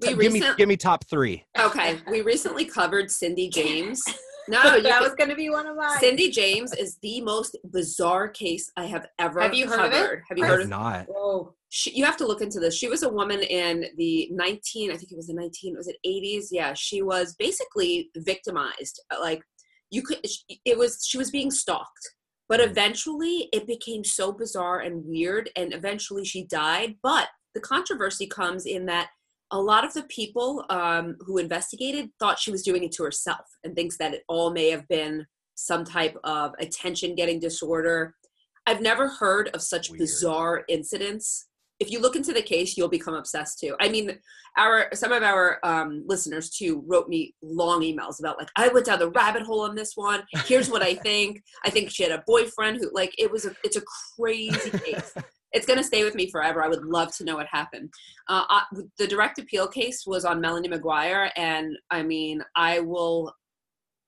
We 0.00 0.08
give 0.08 0.18
me 0.18 0.28
recent, 0.28 0.56
give 0.56 0.68
me 0.68 0.76
top 0.76 1.04
three. 1.04 1.44
okay, 1.58 1.98
we 2.10 2.22
recently 2.22 2.64
covered 2.64 3.10
Cindy 3.10 3.48
James. 3.48 4.02
No, 4.48 4.80
that 4.82 5.00
was 5.02 5.14
gonna 5.14 5.34
be 5.34 5.50
one 5.50 5.66
of 5.66 5.76
mine 5.76 5.98
Cindy 5.98 6.30
James 6.30 6.72
is 6.74 6.96
the 7.02 7.20
most 7.20 7.56
bizarre 7.64 8.28
case 8.28 8.70
I 8.76 8.84
have 8.86 9.06
ever 9.18 9.40
covered. 9.40 9.42
Have 9.42 9.54
you 9.54 9.68
heard 9.68 9.80
of 9.86 9.92
it? 9.92 9.96
covered. 9.96 10.22
Have 10.28 10.38
you 10.38 10.44
I 10.44 10.46
heard 10.48 10.60
have 10.60 10.66
of 10.66 10.70
not. 10.70 11.06
Whoa. 11.08 11.54
she, 11.68 11.90
you 11.92 12.04
have 12.04 12.16
to 12.18 12.26
look 12.26 12.40
into 12.40 12.60
this. 12.60 12.74
She 12.76 12.88
was 12.88 13.02
a 13.02 13.08
woman 13.08 13.40
in 13.40 13.86
the 13.96 14.28
19, 14.32 14.90
I 14.90 14.96
think 14.96 15.12
it 15.12 15.16
was 15.16 15.26
the 15.28 15.34
19, 15.34 15.76
was 15.76 15.88
it 15.88 15.96
80s? 16.06 16.46
Yeah, 16.50 16.72
she 16.74 17.02
was 17.02 17.34
basically 17.38 18.10
victimized. 18.16 19.00
Uh, 19.10 19.20
Like 19.20 19.42
you 19.90 20.02
could, 20.02 20.18
it 20.64 20.76
was 20.78 21.04
she 21.06 21.18
was 21.18 21.30
being 21.30 21.50
stalked, 21.50 22.14
but 22.48 22.60
Mhm. 22.60 22.68
eventually 22.70 23.48
it 23.52 23.66
became 23.66 24.04
so 24.04 24.32
bizarre 24.32 24.80
and 24.80 25.04
weird, 25.04 25.50
and 25.56 25.72
eventually 25.72 26.24
she 26.24 26.44
died. 26.44 26.96
But 27.02 27.28
the 27.54 27.60
controversy 27.60 28.26
comes 28.26 28.66
in 28.66 28.86
that 28.86 29.08
a 29.50 29.60
lot 29.60 29.84
of 29.84 29.94
the 29.94 30.02
people 30.04 30.64
um, 30.70 31.16
who 31.20 31.38
investigated 31.38 32.10
thought 32.18 32.38
she 32.38 32.50
was 32.50 32.62
doing 32.62 32.84
it 32.84 32.92
to 32.92 33.04
herself, 33.04 33.46
and 33.64 33.74
thinks 33.74 33.96
that 33.98 34.14
it 34.14 34.22
all 34.28 34.50
may 34.50 34.70
have 34.70 34.86
been 34.88 35.26
some 35.54 35.84
type 35.84 36.16
of 36.24 36.52
attention 36.60 37.14
getting 37.14 37.40
disorder. 37.40 38.14
I've 38.66 38.80
never 38.80 39.08
heard 39.08 39.48
of 39.54 39.62
such 39.62 39.90
Weird. 39.90 40.00
bizarre 40.00 40.64
incidents 40.68 41.48
if 41.80 41.90
you 41.92 42.00
look 42.00 42.16
into 42.16 42.32
the 42.32 42.42
case, 42.42 42.76
you'll 42.76 42.88
become 42.88 43.14
obsessed 43.14 43.60
too. 43.60 43.76
I 43.80 43.88
mean, 43.88 44.18
our 44.56 44.88
some 44.94 45.12
of 45.12 45.22
our 45.22 45.58
um, 45.62 46.02
listeners 46.06 46.50
too 46.50 46.82
wrote 46.86 47.08
me 47.08 47.34
long 47.42 47.82
emails 47.82 48.18
about 48.18 48.38
like 48.38 48.48
I 48.56 48.68
went 48.68 48.86
down 48.86 48.98
the 48.98 49.10
rabbit 49.10 49.42
hole 49.42 49.60
on 49.60 49.74
this 49.74 49.92
one. 49.94 50.24
Here's 50.46 50.70
what 50.70 50.82
I 50.82 50.94
think. 51.04 51.42
I 51.64 51.70
think 51.70 51.90
she 51.90 52.02
had 52.02 52.12
a 52.12 52.24
boyfriend 52.26 52.78
who 52.78 52.90
like 52.92 53.14
it 53.18 53.30
was 53.30 53.44
a 53.44 53.54
it's 53.62 53.76
a 53.76 53.82
crazy 54.16 54.70
case. 54.84 55.14
It's 55.52 55.66
going 55.66 55.78
to 55.78 55.84
stay 55.84 56.04
with 56.04 56.14
me 56.14 56.30
forever. 56.30 56.62
I 56.62 56.68
would 56.68 56.84
love 56.84 57.14
to 57.16 57.24
know 57.24 57.36
what 57.36 57.46
happened. 57.50 57.90
Uh, 58.28 58.44
I, 58.48 58.62
the 58.98 59.06
direct 59.06 59.38
appeal 59.38 59.66
case 59.66 60.04
was 60.06 60.24
on 60.24 60.40
Melanie 60.40 60.68
McGuire, 60.68 61.30
and 61.36 61.76
I 61.90 62.02
mean, 62.02 62.42
I 62.54 62.80
will 62.80 63.32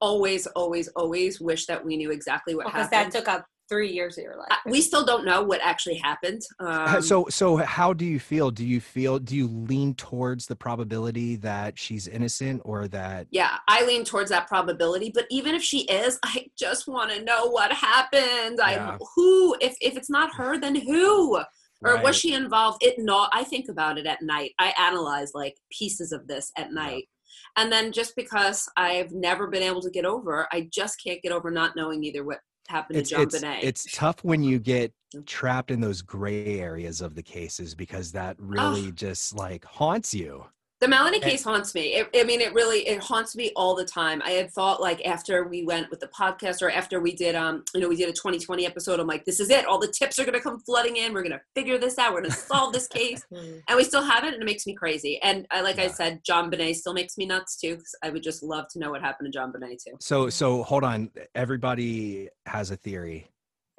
always, 0.00 0.47
always, 0.49 0.88
always 0.88 1.40
wish 1.40 1.66
that 1.66 1.85
we 1.85 1.97
knew 1.97 2.11
exactly 2.11 2.54
what 2.54 2.66
because 2.66 2.88
happened. 2.90 3.12
that 3.12 3.18
took 3.18 3.28
up 3.28 3.47
three 3.71 3.91
years 3.91 4.19
of 4.19 4.25
your 4.25 4.37
life. 4.37 4.49
Uh, 4.50 4.57
we 4.67 4.83
still 4.83 5.05
don't 5.05 5.25
know 5.25 5.43
what 5.43 5.61
actually 5.62 5.97
happened. 5.97 6.43
Um, 6.59 7.00
so 7.00 7.27
so 7.31 7.57
how 7.57 7.93
do 7.93 8.05
you 8.05 8.19
feel? 8.19 8.50
Do 8.50 8.67
you 8.67 8.81
feel 8.81 9.19
do 9.19 9.37
you 9.37 9.47
lean 9.47 9.95
towards 9.95 10.47
the 10.47 10.57
probability 10.57 11.37
that 11.37 11.79
she's 11.79 12.09
innocent 12.09 12.61
or 12.65 12.89
that 12.89 13.29
yeah, 13.31 13.57
I 13.69 13.85
lean 13.87 14.05
towards 14.05 14.31
that 14.31 14.49
probability. 14.49 15.11
But 15.15 15.27
even 15.31 15.55
if 15.55 15.62
she 15.62 15.83
is, 15.83 16.19
I 16.25 16.47
just 16.59 16.89
want 16.89 17.11
to 17.12 17.25
know 17.25 17.47
what 17.47 17.73
happened. 17.73 18.59
Yeah. 18.59 18.97
I 18.99 18.99
who 19.15 19.57
if 19.61 19.77
if 19.81 19.97
it's 19.97 20.11
not 20.11 20.35
her, 20.35 20.59
then 20.59 20.75
who? 20.75 21.39
Or 21.83 21.95
Right. 21.95 22.05
was 22.05 22.17
she 22.17 22.35
involved? 22.35 22.85
It 22.85 22.97
no. 22.99 23.29
I 23.33 23.45
think 23.45 23.71
about 23.71 23.97
it 23.97 24.07
at 24.07 24.21
night. 24.21 24.53
I 24.59 24.75
analyze 24.79 25.31
like 25.33 25.57
pieces 25.73 26.12
of 26.12 26.27
this 26.27 26.53
at 26.59 26.73
night. 26.73 27.05
And 27.57 27.73
then 27.73 27.91
just 27.91 28.15
because 28.17 28.69
I've 28.77 29.12
never 29.12 29.47
been 29.49 29.62
able 29.62 29.81
to 29.83 29.91
get 29.91 30.05
over, 30.05 30.47
I 30.53 30.69
just 30.71 31.03
can't 31.03 31.23
get 31.23 31.33
over 31.33 31.50
not 31.50 31.77
knowing 31.77 32.05
either 32.05 32.23
what 32.25 32.41
happened 32.71 32.99
it's 32.99 33.11
to 33.11 33.17
John 33.17 33.23
it's, 33.25 33.39
Bonet. 33.41 33.59
it's 33.62 33.97
tough 33.97 34.25
when 34.25 34.43
you 34.43 34.59
get 34.59 34.93
trapped 35.27 35.71
in 35.71 35.81
those 35.81 36.03
gray 36.03 36.61
areas 36.61 37.00
of 37.00 37.15
the 37.15 37.23
cases 37.23 37.75
because 37.75 38.12
that 38.12 38.37
really 38.39 38.93
just 38.93 39.35
like 39.35 39.65
haunts 39.65 40.15
you. 40.15 40.45
The 40.81 40.89
Melanie 40.89 41.21
case 41.21 41.45
haunts 41.45 41.75
me. 41.75 41.95
It, 41.95 42.09
I 42.15 42.25
mean, 42.25 42.41
it 42.41 42.55
really 42.55 42.89
it 42.89 43.03
haunts 43.03 43.37
me 43.37 43.53
all 43.55 43.75
the 43.75 43.85
time. 43.85 44.23
I 44.25 44.31
had 44.31 44.51
thought 44.51 44.81
like 44.81 45.05
after 45.07 45.47
we 45.47 45.63
went 45.63 45.91
with 45.91 46.01
the 46.01 46.09
podcast 46.09 46.63
or 46.63 46.71
after 46.71 47.01
we 47.01 47.15
did 47.15 47.35
um 47.35 47.65
you 47.75 47.81
know 47.83 47.89
we 47.89 47.97
did 47.97 48.09
a 48.09 48.13
2020 48.13 48.65
episode. 48.65 48.99
I'm 48.99 49.07
like, 49.07 49.27
this 49.27 49.41
is 49.41 49.51
it. 49.51 49.67
All 49.67 49.79
the 49.79 49.89
tips 49.89 50.19
are 50.19 50.25
gonna 50.25 50.41
come 50.41 50.59
flooding 50.61 50.97
in. 50.97 51.13
We're 51.13 51.23
gonna 51.23 51.43
figure 51.55 51.77
this 51.77 51.99
out. 51.99 52.15
We're 52.15 52.23
gonna 52.23 52.35
solve 52.35 52.73
this 52.73 52.87
case, 52.89 53.23
Hmm. 53.35 53.59
and 53.69 53.77
we 53.77 53.85
still 53.85 54.03
haven't, 54.03 54.33
and 54.33 54.43
it 54.43 54.47
makes 54.47 54.67
me 54.67 54.75
crazy. 54.75 55.21
And 55.23 55.47
I 55.51 55.61
like 55.61 55.79
I 55.79 55.89
said, 55.89 56.25
JonBenét 56.25 56.77
still 56.77 56.95
makes 56.95 57.19
me 57.19 57.27
nuts 57.27 57.57
too. 57.57 57.77
Because 57.77 57.95
I 58.03 58.09
would 58.09 58.23
just 58.23 58.43
love 58.43 58.67
to 58.69 58.79
know 58.79 58.91
what 58.91 59.03
happened 59.03 59.31
to 59.33 59.39
JonBenét 59.39 59.85
too. 59.85 59.97
So 60.01 60.31
so 60.31 60.63
hold 60.63 60.85
on. 60.85 61.11
Everybody 61.35 62.31
has 62.47 62.71
a 62.71 62.77
theory. 62.77 63.31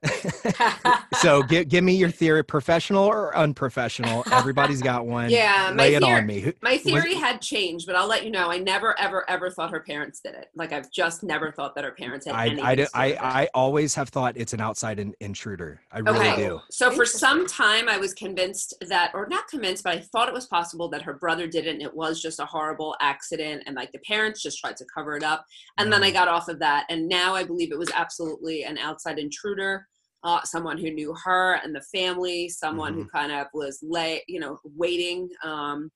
so 1.21 1.43
give 1.43 1.67
give 1.69 1.83
me 1.83 1.93
your 1.95 2.09
theory, 2.09 2.43
professional 2.43 3.03
or 3.03 3.35
unprofessional. 3.35 4.23
Everybody's 4.31 4.81
got 4.81 5.05
one. 5.05 5.29
Yeah, 5.29 5.71
my 5.75 5.83
lay 5.83 5.95
it 5.95 6.03
theor- 6.03 6.17
on 6.17 6.25
me. 6.25 6.53
My 6.61 6.73
was- 6.73 6.81
theory 6.81 7.13
had 7.15 7.41
changed, 7.41 7.85
but 7.85 7.95
I'll 7.95 8.07
let 8.07 8.23
you 8.25 8.31
know. 8.31 8.49
I 8.51 8.57
never, 8.57 8.99
ever, 8.99 9.29
ever 9.29 9.49
thought 9.51 9.71
her 9.71 9.81
parents 9.81 10.19
did 10.23 10.33
it. 10.35 10.47
Like 10.55 10.73
I've 10.73 10.91
just 10.91 11.23
never 11.23 11.51
thought 11.51 11.75
that 11.75 11.83
her 11.83 11.91
parents 11.91 12.25
had 12.25 12.35
I 12.35 12.43
I, 12.45 12.49
to 12.49 12.55
do- 12.55 12.83
do 12.83 12.87
I. 12.93 13.17
I 13.41 13.49
always 13.53 13.93
have 13.95 14.09
thought 14.09 14.33
it's 14.37 14.53
an 14.53 14.61
outside 14.61 14.99
in, 14.99 15.13
intruder. 15.19 15.81
I 15.91 15.99
really 15.99 16.19
Okay. 16.19 16.35
do. 16.37 16.59
So 16.71 16.91
for 16.91 17.05
some 17.05 17.45
time, 17.47 17.87
I 17.89 17.97
was 17.97 18.13
convinced 18.13 18.73
that, 18.87 19.11
or 19.13 19.27
not 19.27 19.47
convinced, 19.47 19.83
but 19.83 19.95
I 19.95 19.99
thought 19.99 20.27
it 20.27 20.33
was 20.33 20.47
possible 20.47 20.89
that 20.89 21.01
her 21.03 21.13
brother 21.13 21.47
did 21.47 21.67
it, 21.67 21.71
and 21.73 21.81
it 21.81 21.93
was 21.95 22.21
just 22.21 22.39
a 22.39 22.45
horrible 22.45 22.95
accident, 23.01 23.63
and 23.65 23.75
like 23.75 23.91
the 23.91 23.99
parents 23.99 24.41
just 24.41 24.59
tried 24.59 24.77
to 24.77 24.85
cover 24.93 25.15
it 25.15 25.23
up. 25.23 25.45
And 25.77 25.91
then 25.91 26.03
I 26.03 26.09
Mm. 26.11 26.13
got 26.13 26.27
off 26.27 26.47
of 26.47 26.59
that, 26.59 26.85
and 26.89 27.07
now 27.07 27.33
I 27.35 27.43
believe 27.43 27.71
it 27.71 27.77
was 27.79 27.91
absolutely 27.95 28.63
an 28.63 28.77
outside 28.77 29.17
intruder, 29.19 29.87
uh, 30.23 30.41
someone 30.43 30.77
who 30.77 30.91
knew 30.91 31.13
her 31.25 31.55
and 31.63 31.75
the 31.75 31.81
family, 31.81 32.47
someone 32.49 32.93
who 32.93 33.05
kind 33.05 33.31
of 33.31 33.47
was 33.53 33.79
lay, 33.81 34.21
you 34.27 34.39
know, 34.39 34.59
waiting. 34.63 35.29
Um, 35.43 35.91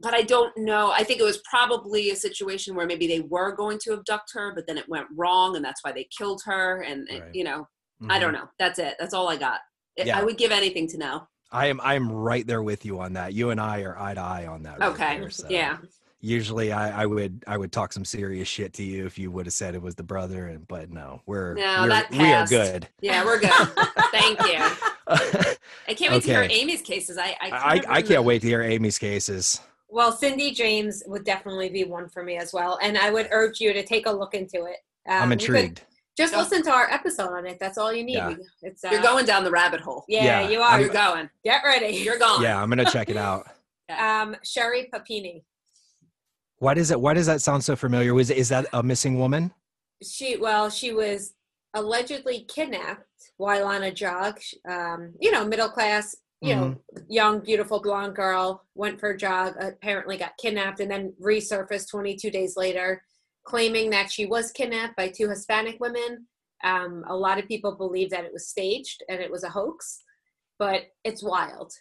but 0.00 0.12
I 0.14 0.22
don't 0.22 0.56
know. 0.58 0.90
I 0.90 1.04
think 1.04 1.20
it 1.20 1.24
was 1.24 1.40
probably 1.48 2.10
a 2.10 2.16
situation 2.16 2.74
where 2.74 2.86
maybe 2.86 3.06
they 3.06 3.20
were 3.20 3.52
going 3.52 3.78
to 3.84 3.92
abduct 3.92 4.30
her, 4.34 4.52
but 4.54 4.66
then 4.66 4.76
it 4.76 4.88
went 4.88 5.06
wrong, 5.14 5.54
and 5.56 5.64
that's 5.64 5.82
why 5.84 5.92
they 5.92 6.08
killed 6.16 6.42
her. 6.44 6.82
And 6.82 7.08
Right. 7.10 7.34
you 7.34 7.44
know, 7.44 7.68
I 8.10 8.18
Mhm. 8.18 8.20
don't 8.20 8.32
know. 8.32 8.48
That's 8.58 8.78
it. 8.80 8.96
That's 8.98 9.14
all 9.14 9.28
I 9.28 9.36
got. 9.36 9.60
I- 9.98 10.02
Yeah. 10.02 10.18
I 10.18 10.24
would 10.24 10.36
give 10.36 10.50
anything 10.50 10.88
to 10.88 10.98
know. 10.98 11.28
I 11.52 11.68
am 11.68 11.80
I 11.80 11.94
am 11.94 12.10
right 12.10 12.44
there 12.44 12.62
with 12.64 12.84
you 12.84 12.98
on 12.98 13.12
that. 13.12 13.32
You 13.32 13.50
and 13.50 13.60
I 13.60 13.82
are 13.82 13.96
eye 13.96 14.14
to 14.14 14.20
eye 14.20 14.46
on 14.48 14.64
that. 14.64 14.80
right 14.80 14.90
Okay. 14.92 15.20
there, 15.20 15.30
so. 15.30 15.46
Yeah. 15.48 15.78
Usually 16.24 16.72
I, 16.72 17.02
I 17.02 17.06
would 17.06 17.44
I 17.46 17.58
would 17.58 17.70
talk 17.70 17.92
some 17.92 18.04
serious 18.04 18.48
shit 18.48 18.72
to 18.74 18.82
you 18.82 19.04
if 19.04 19.18
you 19.18 19.30
would 19.30 19.44
have 19.44 19.52
said 19.52 19.74
it 19.74 19.82
was 19.82 19.94
the 19.94 20.02
brother, 20.02 20.46
and 20.46 20.66
but 20.68 20.90
no, 20.90 21.20
we're 21.26 21.52
No, 21.54 21.82
we're 21.82 21.88
that 21.88 22.10
we 22.10 22.32
are 22.32 22.46
good. 22.46 22.88
Yeah, 23.02 23.22
we're 23.26 23.40
good. 23.40 23.50
Thank 24.10 24.40
you. 24.40 24.58
I 25.86 25.92
can't 25.94 26.12
wait 26.12 26.22
to 26.22 26.28
hear 26.28 26.46
Amy's 26.48 26.80
cases. 26.80 27.18
I 27.18 27.36
I, 27.40 27.46
I, 27.50 27.50
kind 27.78 27.86
I 27.88 27.98
of 27.98 28.08
can't 28.08 28.24
wait 28.24 28.40
to 28.40 28.48
hear 28.48 28.62
Amy's 28.62 28.98
cases. 28.98 29.60
well, 29.88 30.12
Cindy 30.12 30.52
James 30.52 31.02
would 31.06 31.24
definitely 31.24 31.68
be 31.68 31.84
one 31.84 32.08
for 32.08 32.22
me 32.22 32.38
as 32.38 32.54
well, 32.54 32.78
and 32.80 32.96
I 32.96 33.10
would 33.10 33.28
urge 33.30 33.60
you 33.60 33.74
to 33.74 33.82
take 33.84 34.06
a 34.06 34.10
look 34.10 34.32
into 34.34 34.64
it. 34.64 34.78
Um, 35.06 35.24
I'm 35.24 35.32
intrigued. 35.32 35.82
Just 36.16 36.32
Yeah. 36.32 36.38
listen 36.40 36.62
to 36.62 36.70
our 36.70 36.88
episode 36.90 37.32
on 37.34 37.44
it. 37.46 37.58
That's 37.60 37.76
all 37.76 37.92
you 37.92 38.02
need. 38.04 38.14
Yeah. 38.14 38.34
It's 38.62 38.82
uh, 38.82 38.88
You're 38.92 39.02
going 39.02 39.26
down 39.26 39.44
the 39.44 39.50
rabbit 39.50 39.80
hole. 39.82 40.04
Yeah, 40.08 40.24
Yeah, 40.40 40.48
you 40.48 40.60
I'm- 40.62 40.74
are. 40.74 40.80
You're 40.80 40.88
going. 40.94 41.28
Get 41.44 41.62
ready. 41.64 41.96
You're 41.96 42.18
gone. 42.18 42.40
Yeah, 42.40 42.62
I'm 42.62 42.70
gonna 42.70 42.84
check 42.86 43.10
it 43.10 43.18
out. 43.18 43.46
Um, 43.98 44.34
Sherri 44.42 44.88
Papini. 44.90 45.44
Why 46.64 46.72
does 46.72 46.90
it 46.90 46.98
why 46.98 47.12
does 47.12 47.26
that 47.26 47.42
sound 47.42 47.62
so 47.62 47.76
familiar? 47.76 48.14
Was 48.14 48.30
is 48.30 48.48
that 48.48 48.64
a 48.72 48.82
missing 48.82 49.18
woman? 49.18 49.52
She 50.02 50.38
well, 50.38 50.70
she 50.70 50.94
was 50.94 51.34
allegedly 51.74 52.46
kidnapped 52.48 53.04
while 53.36 53.66
on 53.66 53.82
a 53.82 53.92
jog. 53.92 54.40
Um, 54.66 55.12
you 55.20 55.30
know, 55.30 55.44
middle 55.44 55.68
class, 55.68 56.16
you 56.40 56.56
know, 56.56 56.76
young, 57.06 57.40
beautiful 57.40 57.82
blonde 57.82 58.16
girl 58.16 58.64
went 58.74 58.98
for 58.98 59.10
a 59.10 59.16
jog. 59.16 59.56
Apparently, 59.60 60.16
got 60.16 60.38
kidnapped 60.40 60.80
and 60.80 60.90
then 60.90 61.12
resurfaced 61.22 61.90
22 61.90 62.30
days 62.30 62.56
later, 62.56 63.02
claiming 63.44 63.90
that 63.90 64.10
she 64.10 64.24
was 64.24 64.50
kidnapped 64.50 64.96
by 64.96 65.08
two 65.08 65.28
Hispanic 65.28 65.78
women. 65.80 66.26
Um, 66.62 67.04
a 67.08 67.14
lot 67.14 67.38
of 67.38 67.46
people 67.46 67.76
believe 67.76 68.08
that 68.08 68.24
it 68.24 68.32
was 68.32 68.48
staged 68.48 69.02
and 69.10 69.20
it 69.20 69.30
was 69.30 69.44
a 69.44 69.50
hoax, 69.50 70.02
but 70.58 70.84
it's 71.04 71.22
wild. 71.22 71.74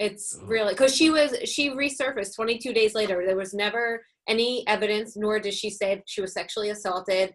It's 0.00 0.38
really 0.42 0.72
because 0.72 0.96
she 0.96 1.10
was 1.10 1.36
she 1.44 1.68
resurfaced 1.70 2.34
22 2.34 2.72
days 2.72 2.94
later. 2.94 3.22
There 3.26 3.36
was 3.36 3.52
never 3.54 4.02
any 4.26 4.66
evidence, 4.66 5.14
nor 5.16 5.38
did 5.38 5.52
she 5.54 5.68
say 5.70 6.02
she 6.06 6.22
was 6.22 6.32
sexually 6.32 6.70
assaulted. 6.70 7.34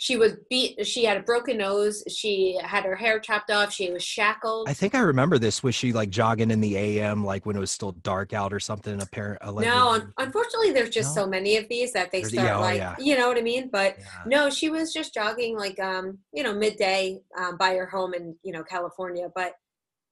She 0.00 0.16
was 0.16 0.36
beat. 0.48 0.86
She 0.86 1.04
had 1.04 1.16
a 1.16 1.22
broken 1.22 1.56
nose. 1.58 2.04
She 2.08 2.56
had 2.62 2.84
her 2.84 2.94
hair 2.94 3.18
chopped 3.18 3.50
off. 3.50 3.72
She 3.72 3.90
was 3.90 4.04
shackled. 4.04 4.68
I 4.68 4.72
think 4.74 4.94
I 4.94 5.00
remember 5.00 5.38
this. 5.40 5.60
Was 5.64 5.74
she 5.74 5.92
like 5.92 6.08
jogging 6.10 6.52
in 6.52 6.60
the 6.60 6.76
AM, 6.76 7.24
like 7.24 7.44
when 7.46 7.56
it 7.56 7.58
was 7.58 7.72
still 7.72 7.90
dark 7.90 8.32
out 8.32 8.52
or 8.52 8.60
something? 8.60 9.02
Apparent. 9.02 9.40
no, 9.44 9.88
un- 9.88 10.12
unfortunately, 10.18 10.70
there's 10.70 10.90
just 10.90 11.16
No? 11.16 11.22
so 11.22 11.28
many 11.28 11.56
of 11.56 11.68
these 11.68 11.92
that 11.94 12.12
they 12.12 12.20
There's- 12.20 12.32
start 12.32 12.46
yeah, 12.46 12.58
oh, 12.58 12.60
like, 12.60 12.76
yeah. 12.76 12.94
you 13.00 13.18
know 13.18 13.26
what 13.26 13.38
I 13.38 13.42
mean. 13.42 13.70
But 13.72 13.96
Yeah. 13.98 14.04
no, 14.24 14.50
she 14.50 14.70
was 14.70 14.92
just 14.92 15.12
jogging 15.14 15.56
like, 15.58 15.80
um, 15.80 16.18
you 16.32 16.44
know, 16.44 16.54
midday 16.54 17.18
um, 17.36 17.56
by 17.56 17.74
her 17.74 17.86
home 17.86 18.14
in, 18.14 18.36
you 18.44 18.52
know, 18.52 18.62
California. 18.62 19.26
But 19.34 19.54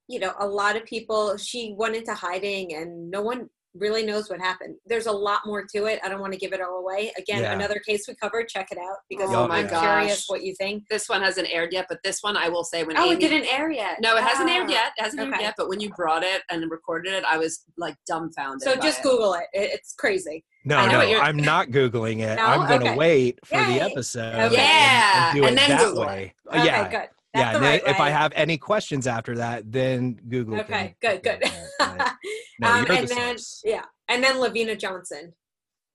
you 0.09 0.19
know, 0.21 0.33
a 0.39 0.47
lot 0.47 0.77
of 0.77 0.85
people. 0.85 1.37
She 1.37 1.75
went 1.77 1.97
into 1.97 2.15
hiding, 2.15 2.75
and 2.75 3.11
no 3.11 3.23
one 3.23 3.49
really 3.79 4.07
knows 4.07 4.31
what 4.31 4.41
happened. 4.41 4.75
There's 4.87 5.05
a 5.05 5.13
lot 5.13 5.41
more 5.45 5.63
to 5.75 5.85
it. 5.85 6.01
I 6.03 6.09
don't 6.09 6.19
want 6.23 6.33
to 6.33 6.39
give 6.39 6.55
it 6.55 6.63
all 6.63 6.79
away. 6.79 7.13
Again, 7.19 7.43
Yeah. 7.43 7.53
another 7.53 7.79
case 7.79 8.09
we 8.09 8.15
covered. 8.15 8.49
Check 8.49 8.69
it 8.73 8.79
out 8.79 8.97
because 9.11 9.29
Oh 9.31 9.47
I'm 9.51 9.69
curious 9.69 10.25
what 10.29 10.43
you 10.43 10.55
think. 10.55 10.85
This 10.89 11.11
one 11.11 11.21
hasn't 11.21 11.49
aired 11.53 11.75
yet, 11.75 11.85
but 11.87 11.99
this 12.03 12.23
one 12.23 12.39
I 12.39 12.49
will 12.49 12.65
say 12.65 12.85
when 12.85 12.97
Oh, 12.97 13.05
Amy, 13.05 13.17
it 13.17 13.29
didn't 13.29 13.53
air 13.53 13.71
yet. 13.71 14.01
No, 14.01 14.17
it 14.17 14.23
hasn't 14.25 14.49
aired 14.49 14.69
Ah. 14.69 14.73
yet. 14.73 14.93
It 14.97 15.03
hasn't 15.03 15.21
aired 15.21 15.41
yet. 15.43 15.55
But 15.59 15.69
when 15.69 15.81
you 15.81 15.91
brought 15.91 16.23
it 16.23 16.41
and 16.49 16.71
recorded 16.71 17.13
it, 17.13 17.25
I 17.29 17.37
was 17.37 17.65
like 17.77 17.97
dumbfounded. 18.09 18.63
So 18.63 18.77
just 18.77 19.01
it. 19.01 19.03
Google 19.03 19.35
it. 19.35 19.45
It- 19.53 19.73
It's 19.75 19.93
crazy. 19.93 20.47
No, 20.65 20.87
no, 20.87 20.99
I'm 21.01 21.37
not 21.37 21.69
googling 21.69 22.21
it. 22.21 22.37
No? 22.37 22.47
I'm 22.47 22.67
gonna 22.67 22.83
Okay. 22.93 22.97
wait 22.97 23.39
for 23.45 23.57
Yay. 23.61 23.75
the 23.79 23.81
episode. 23.83 24.35
Okay. 24.35 24.43
and- 24.45 24.53
Yeah, 24.55 25.27
and, 25.29 25.37
do 25.37 25.45
it 25.45 25.49
and 25.49 25.59
then 25.59 25.69
that 25.69 25.81
Google 25.81 26.03
it. 26.03 26.07
way. 26.07 26.35
Okay, 26.49 26.65
yeah, 26.65 26.89
good. 26.91 27.09
Yeah. 27.37 27.52
That's 27.52 27.59
the 27.59 27.64
right 27.64 27.83
if 27.87 28.00
I 28.00 28.11
have 28.11 28.33
any 28.35 28.59
questions 28.59 29.07
after 29.07 29.37
that, 29.37 29.71
then 29.71 30.14
Google. 30.28 30.61
Okay, 30.61 30.95
can- 31.00 31.21
good, 31.21 31.40
good. 31.40 31.50
but- 31.78 32.12
No, 32.59 32.69
um, 32.71 32.87
and 32.88 33.07
the 33.09 33.14
then 33.14 33.38
source. 33.38 33.61
yeah, 33.64 33.85
and 34.09 34.25
then 34.25 34.37
LaVena 34.37 34.78
Johnson, 34.78 35.35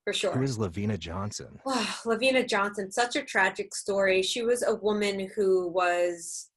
for 0.03 0.13
sure. 0.13 0.31
Who 0.33 0.43
is 0.43 0.59
LaVena 0.59 0.99
Johnson? 0.99 1.59
Wow, 1.65 1.73
LaVena 2.05 2.47
Johnson, 2.47 2.91
such 2.91 3.15
a 3.15 3.23
tragic 3.23 3.73
story. 3.73 4.21
She 4.21 4.43
was 4.43 4.61
a 4.63 4.75
woman 4.75 5.31
who 5.35 5.67
was 5.69 6.49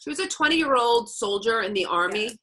She 0.00 0.10
was 0.10 0.18
a 0.18 0.26
20 0.26 0.56
year 0.56 0.74
old 0.74 1.08
soldier 1.08 1.62
in 1.62 1.72
the 1.72 1.86
army. 1.86 2.36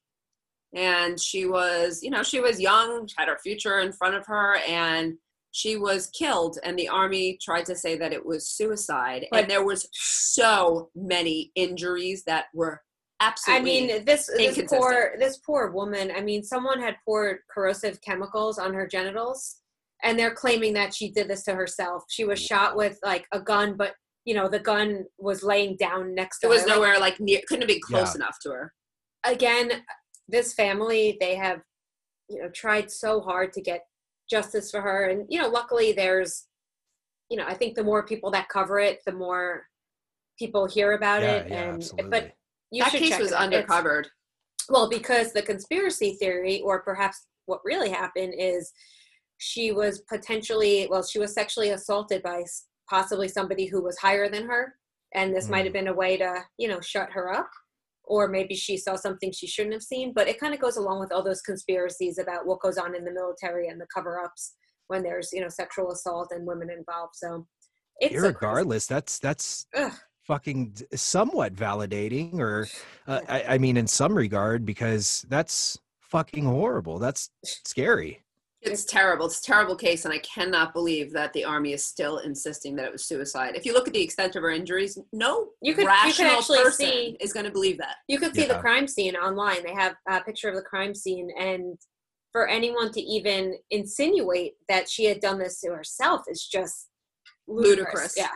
And 0.74 1.20
she 1.20 1.46
was, 1.46 2.02
you 2.02 2.10
know, 2.10 2.24
she 2.24 2.40
was 2.40 2.62
young, 2.62 3.06
had 3.18 3.28
her 3.28 3.38
future 3.44 3.80
in 3.80 3.92
front 3.92 4.16
of 4.16 4.26
her, 4.28 4.56
and 4.66 5.16
she 5.52 5.76
was 5.78 6.08
killed. 6.18 6.58
And 6.64 6.78
the 6.78 6.88
army 6.90 7.38
tried 7.42 7.66
to 7.66 7.76
say 7.76 7.98
that 7.98 8.14
it 8.14 8.26
was 8.26 8.48
suicide. 8.50 9.28
But- 9.32 9.42
and 9.42 9.52
there 9.52 9.64
was 9.66 9.88
so 9.94 10.90
many 10.96 11.52
injuries 11.56 12.24
that 12.26 12.46
were 12.54 12.82
absolutely 13.20 13.62
I 13.62 13.64
mean, 13.98 14.06
this 14.06 14.28
this 14.36 14.60
poor 14.68 15.14
this 15.20 15.38
poor 15.46 15.72
woman. 15.72 16.12
I 16.16 16.22
mean, 16.22 16.44
someone 16.44 16.80
had 16.82 16.96
poured 17.06 17.40
corrosive 17.54 18.02
chemicals 18.02 18.58
on 18.58 18.74
her 18.74 18.88
genitals, 18.88 19.58
and 20.04 20.18
they're 20.18 20.34
claiming 20.34 20.74
that 20.74 20.94
she 20.94 21.12
did 21.12 21.28
this 21.28 21.44
to 21.44 21.54
herself. 21.54 22.04
She 22.10 22.24
was 22.26 22.40
shot 22.40 22.76
with 22.76 22.98
like 23.04 23.28
a 23.32 23.40
gun, 23.40 23.76
but 23.78 23.94
you 24.26 24.34
know 24.34 24.48
the 24.48 24.60
gun 24.60 25.06
was 25.20 25.44
laying 25.44 25.76
down 25.78 26.16
next 26.16 26.40
to 26.40 26.48
her. 26.48 26.54
it 26.54 26.56
was 26.56 26.64
her. 26.64 26.76
Nowhere 26.76 27.00
like 27.00 27.20
near, 27.20 27.42
couldn't 27.48 27.62
have 27.64 27.68
been 27.68 27.82
close 27.82 28.14
Yeah. 28.16 28.22
enough 28.22 28.38
to 28.44 28.50
her. 28.52 28.74
again 29.24 29.84
this 30.28 30.54
family 30.54 31.18
they 31.20 31.36
have 31.36 31.62
you 32.30 32.40
know 32.42 32.50
tried 32.50 32.90
so 32.90 33.20
hard 33.22 33.52
to 33.54 33.62
get 33.62 33.82
justice 34.32 34.72
for 34.72 34.82
her 34.82 35.10
and 35.10 35.26
you 35.30 35.40
know 35.40 35.50
luckily 35.50 35.92
there's 35.92 36.48
you 37.30 37.38
know 37.38 37.46
i 37.46 37.54
think 37.54 37.76
the 37.76 37.84
more 37.84 38.06
people 38.06 38.32
that 38.32 38.48
cover 38.48 38.80
it 38.80 39.00
the 39.06 39.12
more 39.12 39.64
people 40.40 40.66
hear 40.66 40.94
about 40.94 41.22
Yeah, 41.22 41.32
it 41.32 41.50
yeah, 41.50 41.62
and 41.64 41.76
absolutely. 41.76 42.10
but 42.10 42.32
you 42.72 42.84
that 42.84 42.94
case 42.94 43.20
was 43.20 43.32
it 43.32 43.38
out. 43.38 43.52
It's- 43.54 43.66
undercovered. 43.70 44.06
well 44.70 44.90
because 44.90 45.34
the 45.34 45.42
conspiracy 45.42 46.14
theory 46.14 46.62
or 46.62 46.82
perhaps 46.82 47.28
what 47.46 47.60
really 47.66 47.90
happened 47.90 48.34
is 48.38 48.72
she 49.38 49.74
was 49.74 50.02
potentially 50.10 50.88
well 50.90 51.04
she 51.04 51.20
was 51.20 51.34
sexually 51.34 51.72
assaulted 51.72 52.24
by 52.24 52.44
possibly 52.90 53.28
somebody 53.28 53.66
who 53.66 53.84
was 53.84 53.98
higher 53.98 54.30
than 54.30 54.48
her 54.48 54.76
and 55.14 55.36
this 55.36 55.50
might 55.50 55.60
hmm. 55.60 55.66
have 55.66 55.74
been 55.74 55.90
a 55.90 55.94
way 55.94 56.16
to 56.16 56.42
you 56.58 56.70
know 56.70 56.80
shut 56.80 57.12
her 57.12 57.34
up 57.34 57.50
or 58.12 58.28
maybe 58.28 58.54
she 58.54 58.76
saw 58.76 58.96
something 58.96 59.32
she 59.32 59.48
shouldn't 59.48 59.74
have 59.74 59.82
seen 59.82 60.12
but 60.14 60.28
it 60.28 60.40
kind 60.40 60.54
of 60.54 60.60
goes 60.60 60.78
along 60.78 61.00
with 61.00 61.12
all 61.12 61.24
those 61.24 61.42
conspiracies 61.42 62.18
about 62.20 62.46
what 62.46 62.60
goes 62.60 62.78
on 62.78 62.96
in 62.96 63.06
the 63.06 63.12
military 63.12 63.70
and 63.70 63.80
the 63.80 63.88
cover-ups 63.96 64.54
when 64.88 65.02
there's 65.02 65.30
you 65.32 65.42
know 65.42 65.50
sexual 65.50 65.92
assault 65.92 66.28
and 66.32 66.46
women 66.46 66.70
involved 66.70 67.14
so 67.16 67.48
it's 68.02 68.16
Irregardless, 68.16 68.88
that's 68.88 69.20
that's 69.20 69.68
Ugh. 69.76 69.94
fucking 70.26 70.76
somewhat 70.96 71.54
validating, 71.54 72.40
or 72.40 72.68
uh, 73.08 73.22
I, 73.30 73.44
I 73.44 73.58
mean, 73.60 73.78
in 73.78 73.86
some 73.86 74.16
regard, 74.16 74.66
because 74.66 75.24
that's 75.30 75.78
fucking 76.10 76.44
horrible. 76.44 76.98
That's 76.98 77.30
scary. 77.66 78.24
It's 78.64 78.86
terrible. 78.86 79.26
It's 79.26 79.40
a 79.40 79.44
terrible 79.44 79.76
case, 79.76 80.06
and 80.06 80.14
I 80.14 80.20
cannot 80.20 80.74
believe 80.74 81.12
that 81.14 81.34
the 81.34 81.44
army 81.44 81.74
is 81.74 81.84
still 81.84 82.20
insisting 82.20 82.76
that 82.76 82.86
it 82.86 82.92
was 82.92 83.04
suicide. 83.06 83.56
If 83.56 83.66
you 83.66 83.74
look 83.74 83.88
at 83.88 83.94
the 83.94 84.02
extent 84.02 84.36
of 84.36 84.44
her 84.44 84.52
injuries, 84.52 85.00
no 85.12 85.50
You 85.62 85.74
could- 85.74 85.88
you 86.06 86.14
could 86.14 86.26
actually 86.28 86.60
person 86.60 86.86
see- 86.86 87.18
is 87.20 87.34
going 87.34 87.46
to 87.48 87.52
believe 87.52 87.80
that. 87.80 87.98
You 88.08 88.20
could 88.20 88.36
see 88.36 88.46
the 88.46 88.60
crime 88.60 88.88
scene 88.88 89.16
online. 89.16 89.64
They 89.64 89.74
have 89.74 89.96
a 90.08 90.22
picture 90.22 90.48
of 90.50 90.56
the 90.56 90.62
crime 90.62 90.94
scene, 90.94 91.32
and 91.40 91.80
for 92.32 92.48
anyone 92.48 92.92
to 92.92 93.02
even 93.02 93.58
insinuate 93.72 94.54
that 94.70 94.88
she 94.90 95.06
had 95.06 95.20
done 95.20 95.40
this 95.40 95.60
to 95.62 95.70
herself 95.74 96.22
is 96.28 96.46
just 96.46 96.88
ludicrous. 97.48 97.78
Ludicrous. 97.78 98.18
Yeah. 98.18 98.30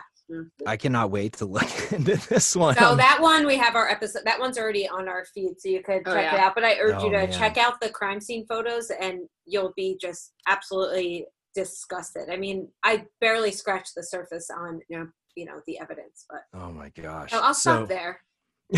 I 0.66 0.76
cannot 0.76 1.10
wait 1.10 1.34
to 1.34 1.44
look 1.46 1.68
into 1.92 2.16
this 2.28 2.56
one. 2.56 2.74
So 2.76 2.96
that 2.96 3.20
one 3.20 3.46
we 3.46 3.56
have 3.56 3.76
our 3.76 3.88
episode. 3.88 4.22
That 4.24 4.40
one's 4.40 4.58
already 4.58 4.88
on 4.88 5.08
our 5.08 5.24
feed, 5.34 5.54
so 5.58 5.68
you 5.68 5.82
could 5.82 6.02
Oh, 6.06 6.14
check 6.14 6.32
it 6.32 6.40
out. 6.40 6.54
But 6.54 6.64
I 6.64 6.78
urge 6.80 6.96
Oh, 6.98 7.04
you 7.04 7.10
to 7.12 7.18
man. 7.18 7.32
check 7.32 7.56
out 7.58 7.80
the 7.80 7.90
crime 7.90 8.20
scene 8.20 8.44
photos, 8.48 8.90
and 8.90 9.20
you'll 9.44 9.72
be 9.76 9.96
just 10.00 10.32
absolutely 10.48 11.26
disgusted. 11.54 12.28
I 12.30 12.36
mean, 12.36 12.68
I 12.84 13.04
barely 13.20 13.52
scratched 13.52 13.92
the 13.96 14.02
surface 14.02 14.48
on 14.50 14.80
you 14.88 14.98
know, 14.98 15.06
you 15.36 15.44
know 15.46 15.60
the 15.66 15.78
evidence, 15.78 16.24
but 16.28 16.40
oh 16.54 16.70
my 16.72 16.90
gosh. 17.00 17.30
so 17.30 17.38
I'll 17.40 17.54
stop 17.54 17.82
So- 17.82 17.86
there. 17.86 18.20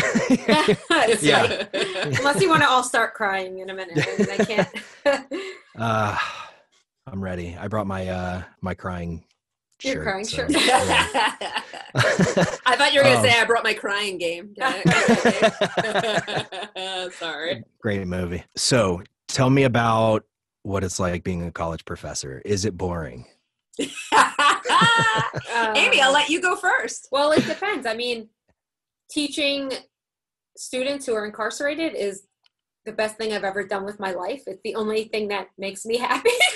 Yeah. 1.21 1.41
like- 1.47 1.73
unless 2.19 2.41
you 2.41 2.49
want 2.49 2.61
to 2.61 2.69
all 2.69 2.83
start 2.83 3.15
crying 3.15 3.57
in 3.59 3.71
a 3.71 3.73
minute, 3.73 3.97
I, 3.97 4.17
mean, 4.17 4.29
I 4.31 4.45
can't. 4.45 5.25
Uh, 5.77 6.17
I'm 7.07 7.23
ready. 7.23 7.55
I 7.59 7.69
brought 7.69 7.87
my 7.87 8.07
uh 8.09 8.43
my 8.61 8.73
crying 8.73 9.23
Your 9.83 9.95
shirt. 9.95 10.03
crying 10.03 10.25
so, 10.25 10.37
shirt. 10.37 10.51
yeah. 10.51 10.59
I 12.65 12.75
thought 12.75 12.91
you 12.93 12.99
were 12.99 13.03
going 13.03 13.15
to 13.15 13.19
Um, 13.21 13.25
say 13.25 13.39
I 13.39 13.45
brought 13.45 13.63
my 13.63 13.73
crying 13.73 14.17
game. 14.17 14.53
Sorry. 17.17 17.63
Great 17.81 18.07
movie. 18.07 18.43
So 18.55 19.01
tell 19.27 19.49
me 19.49 19.63
about 19.63 20.23
what 20.63 20.83
it's 20.83 20.99
like 20.99 21.23
being 21.23 21.43
a 21.43 21.51
college 21.51 21.85
professor. 21.85 22.41
Is 22.45 22.65
it 22.65 22.77
boring? 22.77 23.25
Amy, 25.75 26.01
I'll 26.01 26.11
let 26.13 26.29
you 26.29 26.41
go 26.41 26.55
first. 26.57 27.07
Well, 27.11 27.31
it 27.31 27.45
depends. 27.45 27.85
I 27.87 27.95
mean, 27.95 28.27
teaching 29.09 29.71
students 30.57 31.05
who 31.05 31.13
are 31.15 31.25
incarcerated 31.25 31.95
is 31.95 32.23
the 32.85 32.91
best 32.93 33.17
thing 33.17 33.33
I've 33.33 33.43
ever 33.43 33.63
done 33.63 33.83
with 33.85 33.99
my 33.99 34.11
life. 34.11 34.43
It's 34.47 34.61
the 34.63 34.75
only 34.75 35.05
thing 35.05 35.27
that 35.27 35.47
makes 35.57 35.85
me 35.85 35.97
happy. 35.97 36.29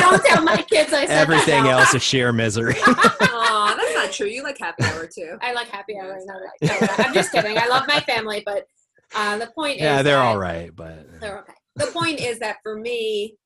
Don't 0.00 0.24
tell 0.24 0.42
my 0.42 0.62
kids 0.68 0.92
I 0.92 1.06
said 1.06 1.10
Everything 1.18 1.60
out 1.68 1.80
else 1.80 1.94
is 1.94 2.02
sheer 2.02 2.32
misery. 2.32 2.74
Aw, 2.86 3.74
that's 3.76 3.94
not 3.94 4.12
true. 4.12 4.26
You 4.26 4.42
like 4.42 4.58
happy 4.58 4.84
hour 4.84 5.06
too. 5.06 5.36
I 5.40 5.52
like 5.52 5.68
happy 5.68 5.98
hour. 5.98 6.12
and 6.12 6.30
I 6.30 6.34
like- 6.34 6.80
no, 6.98 7.04
I'm 7.04 7.14
just 7.14 7.30
kidding. 7.32 7.56
I 7.58 7.66
love 7.68 7.84
my 7.86 8.00
family, 8.00 8.42
but 8.44 8.66
uh, 9.14 9.38
the 9.38 9.48
point 9.48 9.76
is, 9.76 9.82
yeah, 9.82 10.02
they're 10.02 10.16
that- 10.16 10.24
all 10.26 10.38
right, 10.38 10.74
but 10.74 11.20
They're 11.20 11.38
okay. 11.40 11.52
The 11.76 11.86
point 11.86 12.20
is 12.20 12.38
that 12.40 12.56
for 12.62 12.76
me, 12.76 13.36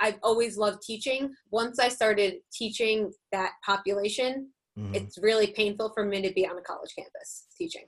I've 0.00 0.16
always 0.22 0.56
loved 0.56 0.82
teaching. 0.82 1.30
Once 1.50 1.78
I 1.78 1.88
started 1.88 2.36
teaching 2.52 3.12
that 3.30 3.52
population, 3.64 4.48
Mhm. 4.78 4.96
it's 4.96 5.18
really 5.18 5.48
painful 5.48 5.90
for 5.94 6.02
me 6.04 6.22
to 6.22 6.32
be 6.32 6.46
on 6.46 6.56
a 6.56 6.62
college 6.62 6.94
campus 6.96 7.44
teaching. 7.58 7.84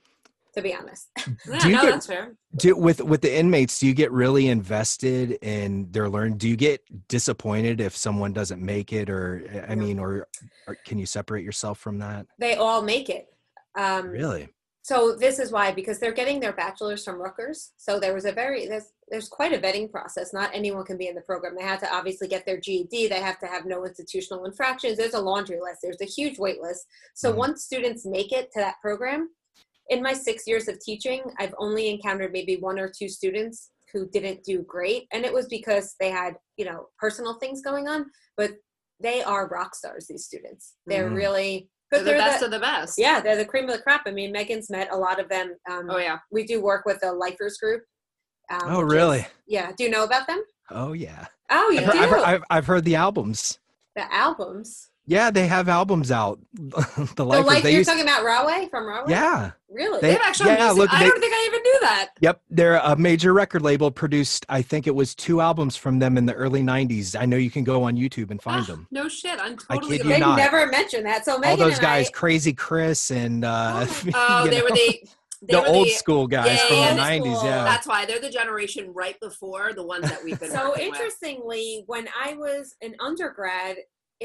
To 0.55 0.61
be 0.61 0.73
honest, 0.73 1.09
Yeah, 1.17 1.59
Do 1.59 1.69
you 1.69 1.75
no, 1.75 1.81
get- 1.81 1.91
that's 1.91 2.07
fair. 2.07 2.35
do 2.55 2.75
with 2.77 3.01
with 3.01 3.21
the 3.21 3.37
inmates 3.37 3.77
do 3.79 3.87
you 3.87 3.93
get 3.93 4.11
really 4.11 4.47
invested 4.47 5.31
in 5.41 5.91
their 5.91 6.07
learn 6.09 6.37
do 6.37 6.47
you 6.47 6.55
get 6.55 6.81
disappointed 7.09 7.81
if 7.81 7.95
someone 7.95 8.31
doesn't 8.31 8.61
make 8.61 8.93
it 8.93 9.09
or 9.09 9.65
i 9.67 9.75
mean 9.75 9.99
or, 9.99 10.27
or 10.67 10.75
can 10.85 10.97
you 10.97 11.05
separate 11.05 11.43
yourself 11.43 11.77
from 11.79 11.99
that 11.99 12.25
they 12.39 12.55
all 12.55 12.81
make 12.81 13.09
it. 13.09 13.27
Um, 13.77 14.07
really 14.09 14.47
So 14.83 15.15
this 15.17 15.39
is 15.39 15.51
why 15.51 15.71
because 15.73 15.99
they're 15.99 16.13
getting 16.21 16.39
their 16.39 16.53
bachelor's 16.53 17.03
from 17.03 17.19
Rutgers. 17.21 17.71
So 17.75 17.99
there 17.99 18.13
was 18.13 18.23
a 18.25 18.31
very 18.31 18.67
there's 18.67 18.87
there's 19.09 19.27
quite 19.27 19.51
a 19.51 19.57
vetting 19.57 19.91
process. 19.91 20.31
Not 20.33 20.51
anyone 20.53 20.85
can 20.85 20.97
be 20.97 21.07
in 21.09 21.15
the 21.15 21.21
program. 21.31 21.55
They 21.57 21.63
have 21.63 21.81
to 21.81 21.93
obviously 21.93 22.27
get 22.27 22.45
their 22.45 22.59
GED. 22.59 23.07
They 23.07 23.19
have 23.29 23.39
to 23.39 23.47
have 23.47 23.65
no 23.65 23.85
institutional 23.85 24.45
infractions. 24.45 24.97
There's 24.97 25.13
a 25.15 25.19
laundry 25.31 25.59
list. 25.59 25.79
There's 25.83 26.01
a 26.01 26.05
huge 26.17 26.37
wait 26.39 26.61
list. 26.61 26.85
So 27.15 27.31
Mhm. 27.33 27.35
once 27.35 27.63
students 27.65 28.05
make 28.05 28.31
it 28.31 28.51
to 28.53 28.59
that 28.61 28.75
program, 28.81 29.29
in 29.89 30.01
my 30.01 30.13
six 30.13 30.47
years 30.47 30.67
of 30.67 30.79
teaching, 30.79 31.21
I've 31.39 31.53
only 31.59 31.89
encountered 31.89 32.31
maybe 32.33 32.57
one 32.57 32.79
or 32.79 32.89
two 32.89 33.07
students 33.09 33.71
who 33.93 34.09
didn't 34.09 34.43
do 34.43 34.63
great, 34.63 35.07
and 35.13 35.23
it 35.25 35.33
was 35.33 35.47
because 35.47 35.95
they 35.99 36.09
had 36.09 36.35
you 36.57 36.65
know 36.65 36.87
personal 36.99 37.37
things 37.39 37.61
going 37.61 37.87
on. 37.87 38.05
But 38.37 38.51
they 38.99 39.21
are 39.23 39.47
rock 39.49 39.75
stars. 39.75 40.07
These 40.07 40.25
students. 40.25 40.75
They're 40.85 41.09
Mhm. 41.09 41.15
really 41.15 41.69
They're 41.91 41.99
but 42.03 42.05
the 42.05 42.17
best 42.17 42.43
of 42.43 42.51
the 42.51 42.59
best. 42.59 42.97
yeah, 42.97 43.19
they're 43.21 43.35
the 43.37 43.45
cream 43.45 43.65
of 43.69 43.75
the 43.75 43.81
crop. 43.81 44.01
I 44.05 44.11
mean, 44.11 44.33
Meghan's 44.33 44.69
met 44.69 44.91
a 44.91 44.97
lot 44.97 45.19
of 45.19 45.27
them. 45.29 45.55
Um, 45.69 45.89
Oh 45.89 45.97
yeah. 45.97 46.17
We 46.31 46.43
do 46.45 46.61
work 46.61 46.85
with 46.85 46.99
the 47.01 47.11
Lifers 47.13 47.57
Group. 47.57 47.83
Um, 48.49 48.59
oh 48.65 48.77
which 48.79 48.87
is- 48.87 48.93
really 48.93 49.27
yeah. 49.47 49.71
Do 49.77 49.83
you 49.83 49.89
know 49.89 50.03
about 50.03 50.27
them? 50.27 50.41
oh 50.71 50.93
yeah 50.93 51.27
Oh, 51.51 51.69
you 51.69 51.79
I've, 51.81 51.91
do. 51.91 51.97
heard, 51.99 52.09
I've, 52.19 52.23
I've, 52.27 52.43
I've 52.49 52.65
heard 52.67 52.85
the 52.85 52.95
albums 52.95 53.59
the 53.95 54.11
albums. 54.13 54.89
Yeah 55.07 55.29
they 55.31 55.47
have 55.47 55.69
albums 55.69 56.11
out 56.11 56.39
the 56.53 57.13
The 57.15 57.23
life 57.25 57.63
they 57.63 57.71
you're 57.71 57.79
used 57.79 57.89
talking 57.89 58.03
about 58.03 58.23
Rahway 58.23 58.67
from 58.69 58.87
Rahway? 58.87 59.11
yeah 59.11 59.51
Really? 59.69 59.99
They- 59.99 60.07
They 60.07 60.13
have 60.13 60.21
actual 60.23 60.45
yeah, 60.47 60.55
music. 60.57 60.77
look, 60.77 60.93
I 60.93 60.99
they- 61.03 61.09
don't 61.09 61.19
think 61.19 61.33
I 61.33 61.45
even 61.47 61.61
knew 61.61 61.77
that. 61.81 62.09
Yep, 62.21 62.41
they're 62.49 62.75
a 62.77 62.95
major 62.95 63.33
record 63.33 63.61
label. 63.61 63.91
Produced, 63.91 64.45
I 64.47 64.61
think 64.61 64.87
it 64.87 64.95
was 64.95 65.13
two 65.13 65.41
albums 65.41 65.75
from 65.75 65.99
them 65.99 66.17
in 66.17 66.25
the 66.25 66.33
early 66.33 66.61
'90s. 66.63 67.13
I 67.19 67.25
know 67.25 67.35
you 67.35 67.51
can 67.51 67.65
go 67.65 67.83
on 67.83 67.97
YouTube 67.97 68.31
and 68.31 68.41
find 68.41 68.61
Ah, 68.63 68.67
them. 68.67 68.87
No 68.91 69.09
shit. 69.09 69.37
I'm 69.37 69.57
I 69.69 69.75
totally 69.75 69.97
kid 69.97 70.05
you 70.05 70.13
they 70.13 70.19
not. 70.19 70.37
never 70.37 70.67
mentioned 70.67 71.05
that. 71.07 71.25
So 71.25 71.39
Meghan 71.41 71.45
All 71.51 71.57
those 71.57 71.73
and 71.73 71.81
guys, 71.81 72.07
I, 72.07 72.11
Crazy 72.11 72.53
Chris 72.53 73.11
and 73.11 73.43
uh, 73.43 73.85
Oh, 74.13 74.43
you 74.45 74.49
they 74.51 74.61
were 74.61 74.69
the 74.69 74.75
they 74.75 75.09
the 75.55 75.65
old 75.65 75.87
the, 75.87 75.91
school 75.91 76.25
guys 76.25 76.47
Yeah, 76.57 76.67
from 76.67 76.77
yeah, 76.77 76.93
the 76.93 77.01
old 77.01 77.09
'90s. 77.27 77.35
school. 77.37 77.49
Yeah, 77.49 77.63
That's 77.65 77.85
why 77.87 78.05
they're 78.05 78.21
the 78.21 78.29
generation 78.29 78.93
right 78.93 79.19
before 79.19 79.73
the 79.73 79.83
ones 79.85 80.03
that 80.03 80.23
we've 80.23 80.39
been. 80.39 80.51
so 80.51 80.69
working 80.69 80.89
with. 80.89 80.95
interestingly, 81.01 81.83
when 81.87 82.07
I 82.17 82.33
was 82.35 82.75
an 82.81 82.95
undergrad, 83.01 83.75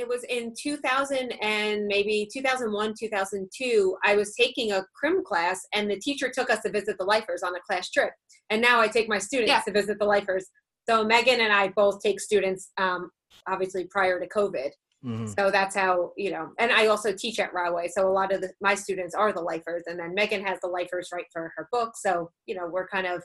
it 0.01 0.09
was 0.09 0.25
in 0.25 0.55
2000 0.59 1.33
and 1.43 1.87
maybe 1.87 2.29
2001, 2.33 2.95
2002. 2.99 3.97
I 4.05 4.17
was 4.17 4.35
taking 4.35 4.73
a 4.73 4.85
crim 4.99 5.23
class, 5.23 5.61
and 5.75 5.91
the 5.91 5.99
teacher 5.99 6.31
took 6.35 6.51
us 6.51 6.63
to 6.63 6.71
visit 6.71 6.97
the 6.99 7.05
lifers 7.05 7.43
on 7.43 7.55
a 7.55 7.61
class 7.61 7.91
trip. 7.91 8.13
And 8.49 8.61
now 8.63 8.81
I 8.81 8.89
take 8.89 9.09
my 9.09 9.19
students 9.19 9.51
Yeah. 9.51 9.61
to 9.61 9.73
visit 9.73 9.99
the 9.99 10.07
lifers. 10.07 10.47
So 10.89 11.05
Meghan 11.05 11.39
and 11.41 11.53
I 11.53 11.69
both 11.69 12.01
take 12.03 12.19
students, 12.21 12.73
um, 12.79 13.11
obviously 13.47 13.85
prior 13.85 14.19
to 14.19 14.27
COVID. 14.29 14.71
Mhm. 15.05 15.35
So 15.39 15.51
that's 15.51 15.75
how 15.75 16.13
you 16.17 16.31
know. 16.31 16.53
And 16.59 16.73
I 16.73 16.87
also 16.87 17.13
teach 17.15 17.39
at 17.39 17.55
Rahway, 17.55 17.89
so 17.89 18.07
a 18.09 18.13
lot 18.13 18.33
of 18.33 18.41
the, 18.43 18.53
my 18.61 18.75
students 18.75 19.15
are 19.15 19.33
the 19.33 19.41
lifers, 19.41 19.85
and 19.87 19.99
then 19.99 20.15
Meghan 20.17 20.45
has 20.47 20.59
the 20.61 20.69
lifers 20.69 21.09
right 21.13 21.27
for 21.33 21.53
her 21.57 21.69
book. 21.73 21.93
So 21.97 22.31
you 22.47 22.55
know, 22.55 22.67
we're 22.67 22.89
kind 22.89 23.07
of. 23.07 23.23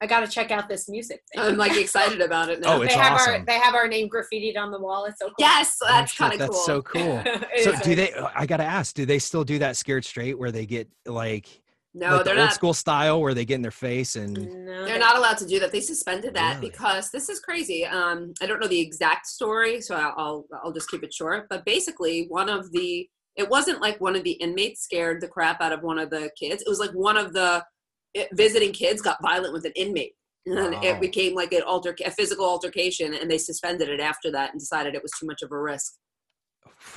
I 0.00 0.06
got 0.06 0.20
to 0.20 0.28
check 0.28 0.50
out 0.50 0.68
this 0.68 0.88
music 0.88 1.20
thing. 1.34 1.44
I'm 1.44 1.56
like 1.56 1.76
excited 1.76 2.20
about 2.20 2.48
it 2.50 2.60
now. 2.62 2.76
Oh, 2.76 2.82
it's 2.82 2.94
they 2.94 3.00
have 3.00 3.12
our 3.14 3.18
awesome. 3.34 3.44
they 3.46 3.58
have 3.58 3.74
our 3.74 3.88
name 3.88 4.08
graffitied 4.08 4.56
on 4.56 4.70
the 4.70 4.78
wall. 4.80 5.04
It's 5.06 5.18
so 5.18 5.26
cool. 5.26 5.34
yes, 5.38 5.76
Oh, 5.82 5.86
that's 5.88 6.12
shit, 6.12 6.18
kind 6.30 6.40
of 6.40 6.50
cool. 6.50 6.82
that's 6.82 6.92
cool. 6.92 7.22
so 7.24 7.42
cool. 7.64 7.72
So 7.76 7.84
do 7.84 7.94
they? 7.94 8.14
I 8.34 8.46
gotta 8.46 8.64
ask, 8.64 8.94
do 8.94 9.04
they 9.06 9.18
still 9.18 9.44
do 9.44 9.58
that 9.60 9.76
scared 9.76 10.04
straight 10.04 10.38
where 10.38 10.52
they 10.52 10.66
get 10.66 10.88
like 11.06 11.48
no, 11.94 12.16
like 12.16 12.24
they're 12.26 12.34
the 12.34 12.40
old 12.42 12.48
not. 12.48 12.54
school 12.54 12.74
style 12.74 13.20
where 13.20 13.34
they 13.34 13.44
get 13.44 13.56
in 13.56 13.62
their 13.62 13.70
face 13.72 14.14
and 14.14 14.34
No, 14.34 14.84
They're 14.84 14.98
not 15.00 15.16
allowed 15.16 15.38
to 15.38 15.46
do 15.46 15.58
that. 15.60 15.72
They 15.72 15.80
suspended 15.80 16.34
that 16.34 16.56
Really? 16.56 16.68
because 16.70 17.10
this 17.10 17.28
is 17.28 17.40
crazy. 17.40 17.84
Um, 17.86 18.34
I 18.42 18.46
don't 18.46 18.60
know 18.60 18.68
the 18.68 18.78
exact 18.80 19.26
story, 19.26 19.80
so 19.80 19.96
I'll 19.96 20.46
I'll 20.62 20.72
just 20.72 20.90
keep 20.90 21.02
it 21.02 21.12
short. 21.12 21.46
But 21.50 21.64
basically, 21.64 22.26
one 22.28 22.48
of 22.48 22.70
the 22.72 23.08
it 23.36 23.48
wasn't 23.48 23.80
like 23.80 24.00
one 24.00 24.14
of 24.16 24.22
the 24.24 24.32
inmates 24.32 24.82
scared 24.82 25.20
the 25.20 25.28
crap 25.28 25.60
out 25.60 25.72
of 25.72 25.82
one 25.82 25.98
of 25.98 26.10
the 26.10 26.30
kids. 26.38 26.62
It 26.62 26.68
was 26.68 26.78
like 26.78 26.90
one 26.90 27.16
of 27.16 27.32
the 27.32 27.56
it, 27.56 27.62
visiting 28.32 28.72
kids 28.72 29.00
got 29.02 29.18
violent 29.22 29.52
with 29.52 29.64
an 29.64 29.72
inmate, 29.76 30.14
and 30.46 30.72
Wow. 30.74 30.80
it 30.82 31.00
became 31.00 31.34
like 31.34 31.52
an 31.52 31.62
alter 31.62 31.94
a 32.04 32.10
physical 32.10 32.44
altercation, 32.44 33.14
and 33.14 33.30
they 33.30 33.38
suspended 33.38 33.88
it 33.88 34.00
after 34.00 34.30
that 34.32 34.52
and 34.52 34.60
decided 34.60 34.94
it 34.94 35.02
was 35.02 35.12
too 35.18 35.26
much 35.26 35.42
of 35.42 35.52
a 35.52 35.58
risk. 35.60 35.94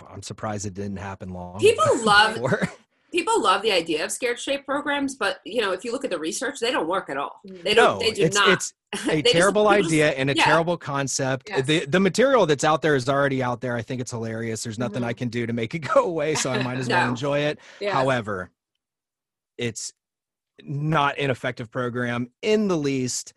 I'm 0.10 0.22
surprised 0.22 0.66
it 0.66 0.74
didn't 0.74 0.98
happen 0.98 1.30
long. 1.30 1.60
People 1.60 1.84
love- 2.04 2.36
before. 2.36 2.70
people 3.12 3.42
love 3.42 3.62
the 3.62 3.72
idea 3.72 4.06
of 4.06 4.12
scared 4.12 4.40
straight 4.40 4.66
programs, 4.66 5.16
but 5.16 5.40
you 5.46 5.60
know, 5.62 5.72
if 5.74 5.84
you 5.84 5.92
look 5.92 6.06
at 6.06 6.12
the 6.12 6.20
research, 6.20 6.60
they 6.60 6.72
don't 6.72 6.88
work 6.88 7.10
at 7.10 7.18
all. 7.18 7.42
Mm. 7.48 7.64
They 7.64 7.74
no, 7.74 7.86
don't. 7.88 8.00
they 8.00 8.12
do 8.12 8.24
it's 8.24 8.36
not. 8.36 8.50
it's 8.50 8.74
a 9.08 9.08
They 9.08 9.22
just- 9.22 9.34
terrible 9.34 9.70
just- 9.70 9.88
idea 9.88 10.10
and 10.12 10.30
a 10.30 10.36
yeah. 10.36 10.44
terrible 10.46 10.78
concept. 10.78 11.50
Yes. 11.50 11.66
The 11.66 11.86
the 11.88 12.00
material 12.00 12.46
that's 12.46 12.64
out 12.64 12.82
there 12.82 12.96
is 12.96 13.10
already 13.10 13.42
out 13.44 13.60
there. 13.62 13.76
I 13.76 13.82
think 13.82 14.02
it's 14.02 14.12
hilarious. 14.12 14.64
There's 14.64 14.80
nothing 14.80 15.02
Mhm. 15.02 15.08
I 15.08 15.14
can 15.14 15.30
do 15.30 15.46
to 15.48 15.54
make 15.54 15.74
it 15.76 15.80
go 15.80 16.04
away, 16.06 16.36
so 16.36 16.52
I 16.52 16.62
might 16.64 16.78
as 16.78 16.88
well 16.88 17.10
enjoy 17.10 17.40
it. 17.40 17.60
Yeah. 17.80 17.94
However, 17.94 18.50
it's 19.58 19.92
not 20.66 21.18
an 21.18 21.30
effective 21.30 21.70
program 21.72 22.30
in 22.42 22.68
the 22.68 22.78
least, 22.78 23.34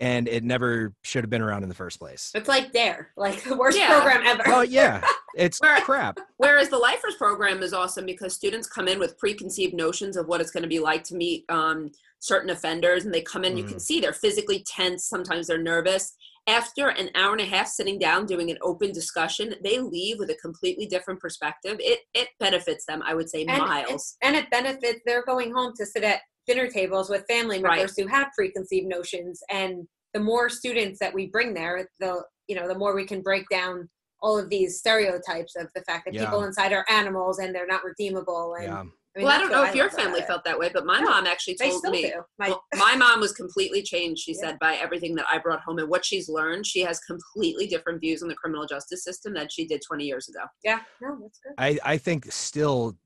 and 0.00 0.26
it 0.28 0.42
never 0.42 0.94
should 1.02 1.22
have 1.22 1.30
been 1.30 1.42
around 1.42 1.62
in 1.62 1.68
the 1.68 1.74
first 1.74 1.98
place. 1.98 2.30
it's 2.34 2.48
like 2.48 2.72
there, 2.72 3.10
like 3.16 3.42
the 3.44 3.56
worst 3.56 3.78
Yeah. 3.78 3.88
program 4.00 4.26
ever. 4.26 4.42
Oh 4.46 4.62
yeah, 4.62 5.04
it's 5.36 5.60
Where- 5.60 5.80
crap. 5.80 6.18
Whereas 6.38 6.68
the 6.70 6.78
Lifers 6.78 7.14
program 7.16 7.62
is 7.62 7.72
awesome 7.72 8.06
because 8.06 8.34
students 8.34 8.66
come 8.68 8.88
in 8.88 8.98
with 8.98 9.18
preconceived 9.18 9.74
notions 9.74 10.16
of 10.16 10.26
what 10.28 10.40
it's 10.40 10.50
going 10.50 10.62
to 10.62 10.68
be 10.68 10.78
like 10.80 11.04
to 11.04 11.14
meet 11.14 11.44
um, 11.50 11.90
certain 12.20 12.50
offenders, 12.50 13.04
and 13.04 13.12
they 13.14 13.20
come 13.22 13.44
in. 13.44 13.56
You 13.56 13.64
can 13.64 13.78
see 13.80 14.00
they're 14.00 14.12
physically 14.12 14.64
tense. 14.66 15.04
Sometimes 15.04 15.46
they're 15.46 15.58
nervous. 15.62 16.14
After 16.48 16.88
an 16.88 17.08
hour 17.14 17.30
and 17.32 17.40
a 17.40 17.44
half 17.44 17.68
sitting 17.68 18.00
down 18.00 18.26
doing 18.26 18.50
an 18.50 18.58
open 18.62 18.90
discussion, 18.92 19.54
they 19.62 19.78
leave 19.78 20.18
with 20.18 20.28
a 20.30 20.34
completely 20.34 20.86
different 20.86 21.20
perspective. 21.20 21.76
It 21.78 22.00
it 22.14 22.30
benefits 22.40 22.84
them, 22.84 23.00
I 23.06 23.14
would 23.14 23.28
say, 23.30 23.44
and, 23.44 23.58
miles. 23.62 24.16
and 24.22 24.34
it 24.34 24.50
benefits 24.50 25.02
they're 25.06 25.22
going 25.24 25.52
home 25.52 25.72
to 25.76 25.86
sit 25.86 26.02
at 26.02 26.20
dinner 26.46 26.68
tables 26.68 27.08
with 27.08 27.24
family 27.28 27.60
Right. 27.62 27.78
members 27.78 27.96
who 27.96 28.06
have 28.06 28.28
preconceived 28.36 28.86
notions 28.86 29.40
and 29.50 29.86
the 30.14 30.20
more 30.20 30.48
students 30.48 30.98
that 31.00 31.14
we 31.14 31.26
bring 31.26 31.54
there 31.54 31.88
the 32.00 32.22
you 32.48 32.56
know 32.56 32.68
the 32.68 32.78
more 32.78 32.94
we 32.94 33.06
can 33.06 33.22
break 33.22 33.48
down 33.48 33.88
all 34.20 34.38
of 34.38 34.48
these 34.50 34.78
stereotypes 34.78 35.54
of 35.56 35.68
the 35.74 35.82
fact 35.82 36.04
that 36.06 36.14
Yeah. 36.14 36.24
people 36.24 36.44
inside 36.44 36.72
are 36.72 36.84
animals 36.88 37.38
and 37.38 37.54
they're 37.54 37.66
not 37.66 37.84
redeemable 37.84 38.54
and 38.54 38.66
Yeah. 38.66 38.84
I 39.14 39.18
mean, 39.18 39.26
well, 39.26 39.36
I 39.36 39.40
don't 39.40 39.50
know 39.52 39.60
what 39.60 39.68
if 39.68 39.74
your 39.74 39.90
family 39.90 40.20
it. 40.20 40.26
felt 40.26 40.42
that 40.44 40.58
way, 40.58 40.70
but 40.72 40.86
my 40.86 40.98
No, 40.98 41.10
mom 41.10 41.26
actually 41.26 41.56
they 41.60 41.68
told 41.68 41.80
still 41.80 41.90
me. 41.92 42.04
do 42.04 42.22
my, 42.38 42.48
Well, 42.48 42.64
my 42.76 42.96
mom 42.96 43.20
was 43.20 43.32
completely 43.32 43.82
changed, 43.82 44.22
she 44.22 44.32
Yeah. 44.32 44.40
said, 44.40 44.58
by 44.58 44.76
everything 44.76 45.14
that 45.16 45.26
I 45.30 45.36
brought 45.36 45.60
home 45.60 45.78
and 45.80 45.88
what 45.90 46.02
she's 46.02 46.30
learned. 46.30 46.66
She 46.66 46.80
has 46.80 46.98
completely 47.00 47.66
different 47.66 48.00
views 48.00 48.22
on 48.22 48.28
the 48.30 48.34
criminal 48.34 48.64
justice 48.66 49.04
system 49.04 49.34
than 49.34 49.48
she 49.50 49.66
did 49.66 49.82
20 49.86 50.06
years 50.06 50.30
ago. 50.30 50.40
yeah 50.64 50.80
no 51.02 51.18
that's 51.20 51.38
good 51.44 51.52
I, 51.58 51.78
I 51.84 51.98
think 51.98 52.32
still 52.32 52.96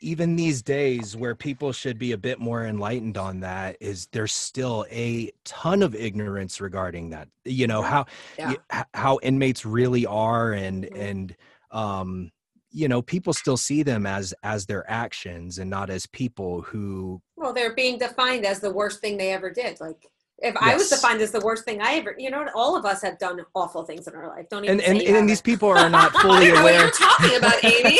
even 0.00 0.36
these 0.36 0.62
days 0.62 1.16
where 1.16 1.34
people 1.34 1.72
should 1.72 1.98
be 1.98 2.12
a 2.12 2.18
bit 2.18 2.38
more 2.38 2.66
enlightened 2.66 3.16
on 3.18 3.40
that 3.40 3.76
is 3.80 4.06
there's 4.12 4.32
still 4.32 4.86
a 4.90 5.30
ton 5.44 5.82
of 5.82 5.94
ignorance 5.94 6.60
regarding 6.60 7.10
that 7.10 7.28
you 7.44 7.66
know 7.66 7.82
how 7.82 8.06
Yeah. 8.38 8.54
how 8.94 9.18
inmates 9.22 9.66
really 9.66 10.06
are 10.06 10.52
and 10.52 10.84
Mhm. 10.84 11.00
and 11.00 11.36
um 11.72 12.30
you 12.70 12.86
know 12.86 13.02
people 13.02 13.32
still 13.32 13.56
see 13.56 13.82
them 13.82 14.06
as 14.06 14.32
as 14.44 14.66
their 14.66 14.88
actions 14.88 15.58
and 15.58 15.68
not 15.68 15.90
as 15.90 16.06
people 16.06 16.62
who 16.62 17.20
well 17.36 17.52
they're 17.52 17.74
being 17.74 17.98
defined 17.98 18.46
as 18.46 18.60
the 18.60 18.72
worst 18.72 19.00
thing 19.00 19.16
they 19.16 19.32
ever 19.32 19.50
did 19.50 19.80
like 19.80 20.06
if 20.42 20.56
I 20.56 20.74
was 20.74 20.90
Yes. 20.90 21.00
defined 21.00 21.20
as 21.22 21.30
the 21.30 21.40
worst 21.40 21.64
thing 21.64 21.80
I 21.80 21.94
ever, 21.94 22.14
you 22.18 22.30
know, 22.30 22.46
all 22.54 22.76
of 22.76 22.84
us 22.84 23.00
have 23.02 23.18
done 23.18 23.40
awful 23.54 23.84
things 23.84 24.06
in 24.08 24.14
our 24.14 24.28
life. 24.28 24.48
Don't 24.50 24.64
even 24.64 24.80
and 24.80 24.88
and, 24.88 25.02
you 25.02 25.16
and 25.16 25.28
these 25.28 25.40
people 25.40 25.68
are 25.76 25.88
not 25.88 26.14
I 26.16 26.22
fully 26.22 26.46
don't 26.46 26.56
know 26.56 26.62
what 26.64 26.70
aware 26.72 26.80
you're 26.82 26.90
talking 26.90 27.36
about, 27.36 27.64
Amy. 27.64 27.98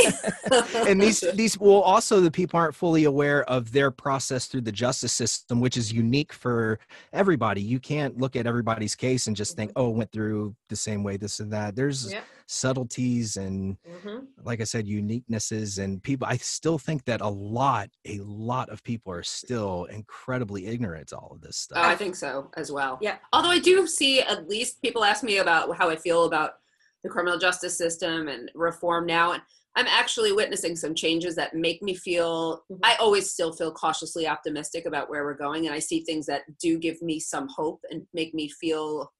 and 0.88 1.00
these 1.00 1.20
these 1.34 1.58
well 1.58 1.80
also 1.80 2.20
the 2.20 2.30
people 2.30 2.58
aren't 2.58 2.74
fully 2.74 3.04
aware 3.04 3.44
of 3.48 3.72
their 3.72 3.90
process 3.90 4.46
through 4.46 4.60
the 4.60 4.72
justice 4.72 5.12
system 5.12 5.60
which 5.60 5.76
is 5.76 5.92
unique 5.92 6.32
for 6.32 6.78
everybody 7.12 7.62
you 7.62 7.78
can't 7.80 8.18
look 8.18 8.36
at 8.36 8.46
everybody's 8.46 8.94
case 8.94 9.26
and 9.28 9.36
just 9.36 9.56
think 9.56 9.70
oh 9.76 9.90
it 9.90 9.96
went 9.96 10.12
through 10.12 10.54
the 10.68 10.76
same 10.76 11.02
way 11.02 11.16
this 11.16 11.40
and 11.40 11.52
that 11.52 11.74
there's 11.76 12.12
Yep. 12.12 12.24
subtleties 12.46 13.36
and 13.36 13.76
Mhm. 13.88 14.26
like 14.44 14.60
i 14.60 14.64
said 14.64 14.86
uniquenesses 14.86 15.82
and 15.82 16.02
people 16.02 16.26
i 16.28 16.36
still 16.36 16.78
think 16.78 17.04
that 17.04 17.20
a 17.20 17.28
lot 17.28 17.88
a 18.04 18.18
lot 18.18 18.68
of 18.68 18.82
people 18.82 19.12
are 19.12 19.22
still 19.22 19.84
incredibly 19.86 20.66
ignorant 20.66 21.08
to 21.08 21.16
all 21.16 21.32
of 21.34 21.40
this 21.40 21.56
stuff. 21.56 21.78
Oh, 21.78 21.82
stuff 21.82 21.92
I 21.92 21.96
think 21.96 22.14
so 22.16 22.31
as 22.56 22.70
well. 22.72 22.98
Yeah. 23.00 23.16
Although 23.32 23.50
I 23.50 23.58
do 23.58 23.86
see 23.86 24.20
at 24.20 24.48
least 24.48 24.80
people 24.82 25.04
ask 25.04 25.22
me 25.22 25.38
about 25.38 25.76
how 25.76 25.88
I 25.90 25.96
feel 25.96 26.24
about 26.24 26.52
the 27.02 27.08
criminal 27.08 27.38
justice 27.38 27.76
system 27.76 28.28
and 28.28 28.50
reform 28.54 29.06
now. 29.06 29.32
And 29.32 29.42
I'm 29.74 29.86
actually 29.86 30.32
witnessing 30.32 30.76
some 30.76 30.94
changes 30.94 31.34
that 31.36 31.54
make 31.54 31.82
me 31.82 31.94
feel, 31.94 32.62
Mhm. 32.70 32.78
I 32.82 32.94
always 32.96 33.32
still 33.32 33.52
feel 33.52 33.72
cautiously 33.72 34.26
optimistic 34.26 34.84
about 34.86 35.08
where 35.08 35.24
we're 35.24 35.34
going. 35.34 35.66
And 35.66 35.74
I 35.74 35.78
see 35.78 36.04
things 36.04 36.26
that 36.26 36.42
do 36.58 36.78
give 36.78 37.00
me 37.02 37.18
some 37.18 37.48
hope 37.48 37.80
and 37.90 38.06
make 38.12 38.34
me 38.34 38.48
feel, 38.48 39.12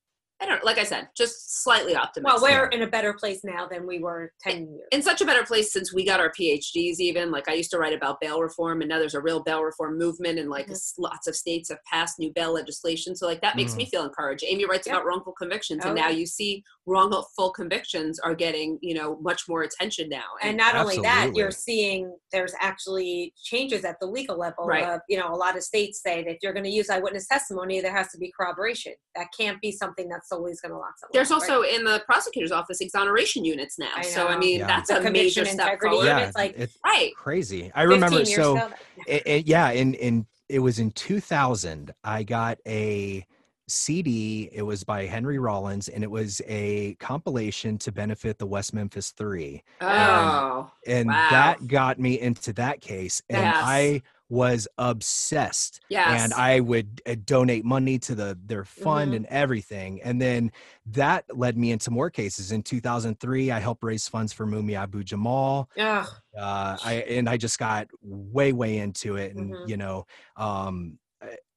I 0.43 0.47
don't 0.47 0.59
know, 0.59 0.65
like 0.65 0.79
I 0.79 0.83
said, 0.85 1.09
just 1.17 1.63
slightly 1.63 1.95
optimistic. 1.95 2.43
Well, 2.43 2.53
we're 2.53 2.67
in 2.71 2.83
a 2.83 2.87
better 2.89 3.13
place 3.13 3.43
now 3.45 3.69
than 3.69 3.87
we 3.87 4.01
were 4.01 4.33
10 4.41 4.67
years. 4.73 4.89
in 4.91 5.01
such 5.01 5.21
a 5.21 5.25
better 5.25 5.45
place 5.45 5.73
since 5.73 5.95
we 5.95 6.05
got 6.05 6.19
our 6.19 6.33
PhDs. 6.33 6.99
Even 6.99 7.31
like 7.31 7.49
I 7.49 7.53
used 7.55 7.71
to 7.71 7.79
write 7.79 7.93
about 7.95 8.21
bail 8.21 8.41
reform, 8.43 8.81
and 8.81 8.89
now 8.89 8.99
there's 8.99 9.15
a 9.15 9.21
real 9.21 9.41
bail 9.43 9.63
reform 9.63 9.97
movement, 9.99 10.41
and 10.41 10.51
like 10.51 10.67
Mhm. 10.67 10.93
lots 10.99 11.29
of 11.29 11.37
states 11.37 11.69
have 11.69 11.79
passed 11.85 12.19
new 12.19 12.33
bail 12.33 12.53
legislation. 12.53 13.15
So 13.15 13.27
like 13.27 13.41
that 13.43 13.55
makes 13.55 13.77
me 13.77 13.87
feel 13.87 14.05
encouraged. 14.05 14.43
Amy 14.45 14.65
writes 14.65 14.87
Yeah. 14.87 14.95
about 14.95 15.07
wrongful 15.07 15.33
convictions, 15.35 15.83
Oh, 15.85 15.89
and 15.89 15.97
now 15.97 16.09
yeah. 16.09 16.17
you 16.17 16.27
see 16.27 16.65
wrongful 16.87 17.51
convictions 17.53 18.19
are 18.19 18.35
getting 18.35 18.79
you 18.83 18.95
know 18.95 19.17
much 19.21 19.49
more 19.49 19.63
attention 19.63 20.09
now. 20.09 20.25
and 20.43 20.57
not 20.57 20.75
only 20.75 20.99
that, 20.99 21.31
you're 21.37 21.51
seeing 21.53 22.13
there's 22.33 22.55
actually 22.61 23.33
changes 23.45 23.85
at 23.85 24.01
the 24.01 24.07
legal 24.07 24.37
level. 24.37 24.67
Right. 24.67 24.85
Of, 24.85 25.01
you 25.09 25.19
know, 25.19 25.29
a 25.33 25.37
lot 25.37 25.57
of 25.57 25.63
states 25.63 26.01
say 26.03 26.25
that 26.25 26.31
if 26.31 26.39
you're 26.43 26.53
going 26.53 26.65
to 26.65 26.71
use 26.71 26.91
eyewitness 26.91 27.27
testimony, 27.29 27.81
there 27.81 27.93
has 27.93 28.11
to 28.13 28.19
be 28.19 28.33
corroboration. 28.37 28.95
That 29.15 29.29
can't 29.39 29.61
be 29.61 29.71
something 29.71 30.09
that's 30.09 30.32
always 30.33 30.61
going 30.61 30.73
to 30.73 30.79
lock 30.79 30.95
someone. 30.99 31.11
there's 31.12 31.31
up, 31.31 31.40
also 31.40 31.61
right? 31.62 31.75
in 31.75 31.85
the 31.85 32.03
prosecutor's 32.07 32.51
office 32.53 32.81
exoneration 32.81 33.45
units 33.45 33.79
now. 33.79 33.90
I 33.95 34.03
so 34.03 34.27
I 34.27 34.37
mean 34.38 34.61
Yeah. 34.61 34.66
that's 34.66 34.88
The 34.88 34.97
a 34.97 35.01
major 35.03 35.12
conviction 35.12 35.45
step 35.47 35.59
integrity 35.66 35.90
forward. 35.97 36.07
unit. 36.07 36.21
yeah 36.23 36.27
it's 36.27 36.37
like 36.37 36.55
it's 36.59 36.79
Right. 36.85 37.11
crazy 37.16 37.71
i 37.75 37.83
remember 37.83 38.25
so 38.25 38.71
it, 39.07 39.23
it- 39.27 39.47
yeah 39.47 39.71
in 39.71 39.95
in 39.95 40.27
it 40.49 40.59
was 40.59 40.79
in 40.79 40.90
2000 40.90 41.92
i 42.05 42.23
got 42.23 42.59
a 42.66 43.25
cd 43.73 44.49
it 44.53 44.63
was 44.63 44.85
by 44.85 45.07
henry 45.07 45.39
rollins 45.39 45.89
and 45.89 46.05
it 46.05 46.11
was 46.11 46.41
a 46.47 46.95
compilation 47.01 47.79
to 47.79 47.91
benefit 47.91 48.39
the 48.39 48.47
west 48.47 48.75
memphis 48.75 49.11
three 49.13 49.63
Oh. 49.81 50.71
and 50.87 51.09
Wow. 51.09 51.29
that 51.31 51.67
got 51.67 51.99
me 51.99 52.21
into 52.21 52.53
that 52.55 52.81
case 52.81 53.23
and 53.31 53.43
Yes. 53.43 53.57
i 53.61 54.03
was 54.29 54.67
obsessed 54.79 55.81
Yes. 55.91 56.23
and 56.23 56.33
i 56.35 56.59
would 56.61 57.03
uh, 57.07 57.17
donate 57.27 57.65
money 57.67 57.99
to 57.99 58.15
the 58.15 58.39
their 58.47 58.65
fund 58.65 59.13
Mhm. 59.13 59.17
and 59.17 59.27
everything 59.27 60.01
and 60.03 60.21
then 60.23 60.51
that 60.87 61.25
led 61.37 61.57
me 61.59 61.71
into 61.71 61.91
more 61.91 62.09
cases 62.11 62.51
in 62.53 62.63
2003 62.63 63.51
i 63.51 63.59
helped 63.61 63.83
raise 63.83 64.09
funds 64.09 64.33
for 64.33 64.47
mumia 64.47 64.77
abu 64.83 65.03
jamal 65.05 65.69
Ugh. 65.79 66.07
uh 66.39 66.77
i 66.85 66.95
and 67.09 67.29
i 67.29 67.37
just 67.37 67.59
got 67.59 67.89
way 68.03 68.53
way 68.53 68.79
into 68.79 69.17
it 69.17 69.35
and 69.37 69.53
Mhm. 69.53 69.69
you 69.69 69.77
know 69.77 70.07
um 70.37 70.99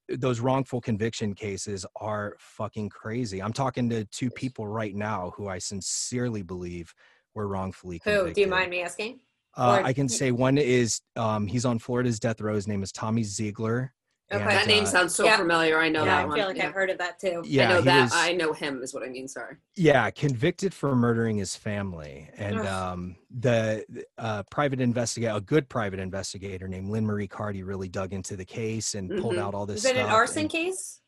those 0.09 0.39
wrongful 0.39 0.81
conviction 0.81 1.33
cases 1.33 1.85
are 1.99 2.35
fucking 2.39 2.89
crazy 2.89 3.41
i'm 3.41 3.53
talking 3.53 3.89
to 3.89 4.05
two 4.05 4.29
people 4.29 4.67
right 4.67 4.95
now 4.95 5.31
who 5.35 5.47
i 5.47 5.57
sincerely 5.57 6.41
believe 6.41 6.93
were 7.33 7.47
wrongfully 7.47 7.99
convicted. 7.99 8.27
Who? 8.29 8.33
Do 8.33 8.41
you 8.41 8.47
mind 8.47 8.69
me 8.69 8.81
asking? 8.81 9.19
uh, 9.57 9.81
i 9.83 9.93
can 9.93 10.07
say 10.09 10.31
one 10.31 10.57
is 10.57 11.01
um 11.15 11.47
he's 11.47 11.65
on 11.65 11.79
florida's 11.79 12.19
death 12.19 12.41
row 12.41 12.55
his 12.55 12.67
name 12.67 12.83
is 12.83 12.91
tommy 12.91 13.23
zeigler 13.23 13.89
Okay. 14.31 14.41
and, 14.41 14.49
that 14.51 14.65
name 14.67 14.83
uh, 14.83 14.87
sounds 14.87 15.13
so 15.13 15.23
Yeah. 15.23 15.37
familiar. 15.37 15.79
I 15.79 15.87
know 15.87 15.99
yeah, 16.03 16.15
that 16.15 16.21
I 16.23 16.25
one. 16.25 16.35
feel 16.37 16.47
like 16.47 16.57
yeah. 16.57 16.67
I've 16.67 16.73
heard 16.73 16.89
of 16.89 16.97
that 16.97 17.19
too. 17.19 17.43
yeah 17.45 17.69
I 17.69 17.73
know 17.73 17.81
that. 17.81 18.01
was- 18.05 18.11
I 18.15 18.33
know 18.33 18.53
him 18.53 18.81
is 18.81 18.91
what 18.93 19.03
I 19.03 19.07
mean. 19.09 19.27
Sorry. 19.27 19.55
yeah 19.75 20.09
convicted 20.09 20.73
for 20.73 20.95
murdering 20.95 21.37
his 21.37 21.55
family 21.55 22.29
and 22.37 22.59
um 22.61 23.15
the 23.39 23.85
uh 24.17 24.41
private 24.49 24.81
investigator 24.81 25.35
a 25.35 25.41
good 25.41 25.69
private 25.69 25.99
investigator 25.99 26.67
named 26.67 26.89
lynn 26.89 27.05
marie 27.05 27.27
carty 27.27 27.61
really 27.61 27.87
dug 27.87 28.13
into 28.13 28.35
the 28.35 28.45
case 28.45 28.95
and 28.95 29.09
pulled 29.21 29.35
Mhm. 29.35 29.39
out 29.41 29.53
all 29.53 29.65
this 29.67 29.79
Is 29.79 29.91
it 29.91 29.95
an 29.97 30.03
stuff 30.05 30.11
arson 30.13 30.41
and- 30.43 30.49
case? 30.49 31.01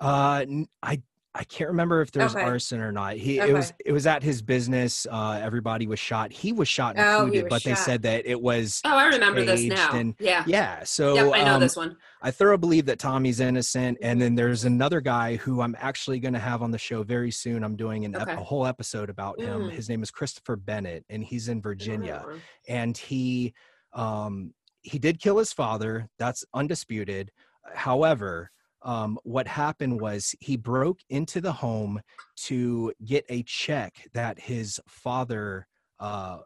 uh 0.00 0.44
n- 0.48 0.68
i 0.82 1.02
i 1.38 1.44
can't 1.44 1.70
remember 1.70 2.02
if 2.02 2.10
there's 2.10 2.34
Okay. 2.34 2.44
arson 2.44 2.80
or 2.80 2.90
not 2.92 3.16
he 3.16 3.40
Okay. 3.40 3.50
it 3.50 3.54
was 3.54 3.72
it 3.86 3.92
was 3.92 4.06
at 4.06 4.22
his 4.22 4.42
business 4.42 5.06
uh 5.10 5.38
everybody 5.42 5.86
was 5.86 5.98
shot 5.98 6.32
he 6.32 6.52
was 6.52 6.66
shot 6.68 6.96
Oh, 6.98 7.26
he 7.26 7.38
included 7.38 7.44
was 7.44 7.50
but 7.50 7.62
they 7.64 7.74
said 7.76 8.02
that 8.02 8.26
it 8.26 8.40
was 8.40 8.80
Oh, 8.84 8.96
I 8.96 9.06
remember 9.06 9.44
this 9.44 9.62
now. 9.62 9.92
and- 9.92 10.14
yeah. 10.18 10.42
yeah 10.46 10.82
so 10.84 11.14
Yep, 11.14 11.32
I 11.34 11.44
know 11.44 11.54
um, 11.54 11.60
this 11.60 11.76
one. 11.76 11.96
I 12.20 12.30
thoroughly 12.32 12.58
believe 12.58 12.86
that 12.86 12.98
Tommy's 12.98 13.38
innocent. 13.38 13.96
And 14.02 14.20
then 14.20 14.34
there's 14.34 14.64
another 14.64 15.00
guy 15.00 15.36
who 15.36 15.60
I'm 15.60 15.76
actually 15.78 16.18
going 16.18 16.34
to 16.34 16.40
have 16.40 16.62
on 16.62 16.72
the 16.72 16.78
show 16.78 17.04
very 17.04 17.30
soon. 17.30 17.62
I'm 17.62 17.76
doing 17.76 18.04
an 18.04 18.16
ep- 18.16 18.26
a 18.28 18.36
whole 18.42 18.66
episode 18.66 19.08
about 19.08 19.40
him. 19.40 19.62
Mm. 19.62 19.70
His 19.70 19.88
name 19.88 20.02
is 20.02 20.10
Christopher 20.10 20.56
Bennett, 20.56 21.04
and 21.08 21.22
he's 21.22 21.48
in 21.48 21.62
Virginia. 21.62 22.24
Oh. 22.26 22.34
And 22.68 22.96
he 22.98 23.54
um, 23.92 24.52
he 24.82 24.98
did 24.98 25.20
kill 25.20 25.38
his 25.38 25.52
father. 25.52 26.08
That's 26.18 26.44
undisputed. 26.54 27.30
However, 27.72 28.50
um, 28.82 29.18
what 29.24 29.46
happened 29.46 30.00
was 30.00 30.34
he 30.40 30.56
broke 30.56 31.00
into 31.10 31.40
the 31.40 31.52
home 31.52 32.00
to 32.36 32.92
get 33.04 33.24
a 33.28 33.42
check 33.42 34.08
that 34.14 34.38
his 34.38 34.80
father 34.86 35.66
uh, 36.00 36.38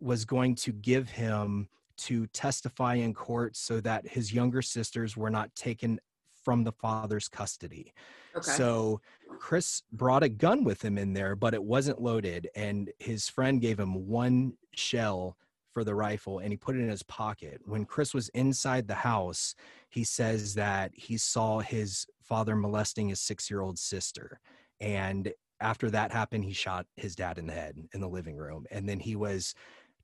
was 0.00 0.24
going 0.24 0.54
to 0.54 0.72
give 0.72 1.08
him 1.08 1.68
to 1.96 2.26
testify 2.28 2.94
in 2.94 3.14
court 3.14 3.56
so 3.56 3.80
that 3.80 4.06
his 4.06 4.32
younger 4.32 4.62
sisters 4.62 5.16
were 5.16 5.30
not 5.30 5.54
taken 5.54 5.98
from 6.42 6.64
the 6.64 6.72
father's 6.72 7.28
custody. 7.28 7.92
Okay. 8.36 8.50
So 8.50 9.00
Chris 9.38 9.82
brought 9.92 10.22
a 10.22 10.28
gun 10.28 10.64
with 10.64 10.84
him 10.84 10.98
in 10.98 11.12
there, 11.12 11.36
but 11.36 11.54
it 11.54 11.62
wasn't 11.62 12.00
loaded. 12.00 12.48
And 12.56 12.90
his 12.98 13.28
friend 13.28 13.60
gave 13.60 13.78
him 13.78 14.08
one 14.08 14.54
shell 14.74 15.36
for 15.72 15.84
the 15.84 15.94
rifle 15.94 16.38
and 16.38 16.52
he 16.52 16.56
put 16.56 16.76
it 16.76 16.80
in 16.80 16.88
his 16.88 17.02
pocket. 17.02 17.60
When 17.64 17.84
Chris 17.84 18.14
was 18.14 18.28
inside 18.30 18.86
the 18.86 18.94
house, 18.94 19.54
he 19.88 20.04
says 20.04 20.54
that 20.54 20.92
he 20.94 21.16
saw 21.16 21.60
his 21.60 22.06
father 22.22 22.56
molesting 22.56 23.08
his 23.08 23.20
six 23.20 23.50
year 23.50 23.60
old 23.60 23.78
sister. 23.78 24.40
And 24.80 25.32
after 25.60 25.90
that 25.90 26.12
happened, 26.12 26.44
he 26.44 26.52
shot 26.52 26.86
his 26.96 27.14
dad 27.14 27.38
in 27.38 27.46
the 27.46 27.52
head 27.52 27.76
in 27.94 28.00
the 28.00 28.08
living 28.08 28.36
room. 28.36 28.66
And 28.70 28.88
then 28.88 28.98
he 28.98 29.16
was 29.16 29.54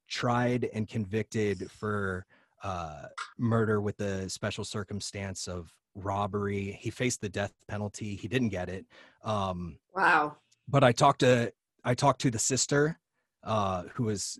tried 0.08 0.68
and 0.72 0.88
convicted 0.88 1.70
for 1.70 2.26
uh, 2.62 3.06
murder 3.38 3.80
with 3.80 3.96
the 3.96 4.28
special 4.28 4.64
circumstance 4.64 5.46
of 5.48 5.72
robbery. 5.94 6.78
He 6.80 6.90
faced 6.90 7.20
the 7.20 7.28
death 7.28 7.52
penalty. 7.68 8.14
He 8.14 8.28
didn't 8.28 8.48
get 8.50 8.68
it. 8.68 8.86
Um, 9.22 9.78
wow. 9.94 10.36
But 10.68 10.84
I 10.84 10.92
talked 10.92 11.20
to 11.20 11.52
I 11.84 11.94
talked 11.94 12.20
to 12.22 12.30
the 12.30 12.38
sister, 12.38 12.98
uh, 13.44 13.84
who 13.94 14.04
was 14.04 14.38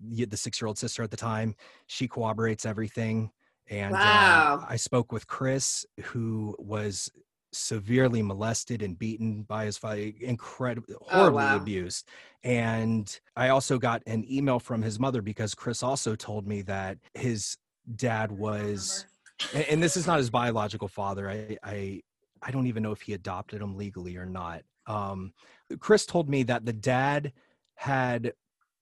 the 0.00 0.36
six 0.36 0.60
year 0.60 0.68
old 0.68 0.78
sister 0.78 1.02
at 1.02 1.10
the 1.10 1.16
time. 1.16 1.54
She 1.86 2.08
corroborates 2.08 2.66
everything. 2.66 3.30
And 3.68 3.92
wow. 3.92 4.60
uh, 4.62 4.66
I 4.68 4.76
spoke 4.76 5.12
with 5.12 5.26
Chris, 5.26 5.86
who 6.02 6.56
was 6.58 7.10
severely 7.52 8.22
molested 8.22 8.82
and 8.82 8.98
beaten 8.98 9.42
by 9.42 9.66
his 9.66 9.78
father, 9.78 10.10
incredibly 10.20 10.94
horribly 11.00 11.42
oh, 11.42 11.46
wow. 11.46 11.56
abused. 11.56 12.08
And 12.42 13.18
I 13.36 13.50
also 13.50 13.78
got 13.78 14.02
an 14.06 14.24
email 14.30 14.58
from 14.58 14.82
his 14.82 14.98
mother 14.98 15.22
because 15.22 15.54
Chris 15.54 15.82
also 15.82 16.16
told 16.16 16.46
me 16.46 16.62
that 16.62 16.98
his 17.14 17.56
dad 17.96 18.32
was, 18.32 19.06
and 19.54 19.82
this 19.82 19.96
is 19.96 20.06
not 20.06 20.18
his 20.18 20.30
biological 20.30 20.88
father. 20.88 21.30
I, 21.30 21.56
I, 21.62 22.00
I 22.42 22.50
don't 22.50 22.66
even 22.66 22.82
know 22.82 22.92
if 22.92 23.02
he 23.02 23.12
adopted 23.12 23.62
him 23.62 23.76
legally 23.76 24.16
or 24.16 24.26
not. 24.26 24.62
Um, 24.86 25.32
Chris 25.78 26.06
told 26.06 26.28
me 26.28 26.42
that 26.44 26.64
the 26.64 26.72
dad 26.72 27.32
had 27.76 28.32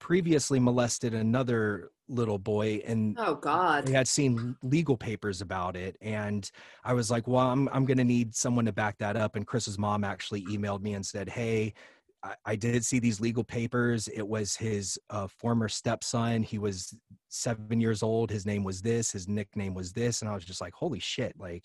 previously 0.01 0.59
molested 0.59 1.13
another 1.13 1.91
little 2.09 2.39
boy 2.39 2.81
and 2.87 3.15
oh 3.19 3.35
god 3.35 3.85
they 3.85 3.93
had 3.93 4.07
seen 4.07 4.57
legal 4.63 4.97
papers 4.97 5.41
about 5.41 5.77
it 5.77 5.95
and 6.01 6.51
i 6.83 6.91
was 6.91 7.11
like 7.11 7.27
well 7.27 7.47
i'm, 7.47 7.69
I'm 7.71 7.85
going 7.85 7.99
to 7.99 8.03
need 8.03 8.35
someone 8.35 8.65
to 8.65 8.73
back 8.73 8.97
that 8.97 9.15
up 9.15 9.35
and 9.35 9.45
chris's 9.45 9.77
mom 9.77 10.03
actually 10.03 10.43
emailed 10.47 10.81
me 10.81 10.95
and 10.95 11.05
said 11.05 11.29
hey 11.29 11.75
I, 12.23 12.35
I 12.45 12.55
did 12.55 12.85
see 12.85 12.99
these 12.99 13.19
legal 13.19 13.43
papers. 13.43 14.07
It 14.07 14.27
was 14.27 14.55
his 14.55 14.99
uh, 15.09 15.27
former 15.27 15.67
stepson. 15.67 16.43
He 16.43 16.59
was 16.59 16.95
seven 17.29 17.81
years 17.81 18.03
old. 18.03 18.29
His 18.29 18.45
name 18.45 18.63
was 18.63 18.81
this. 18.81 19.11
His 19.11 19.27
nickname 19.27 19.73
was 19.73 19.91
this. 19.91 20.21
And 20.21 20.29
I 20.29 20.33
was 20.35 20.45
just 20.45 20.61
like, 20.61 20.73
holy 20.73 20.99
shit. 20.99 21.33
Like, 21.39 21.63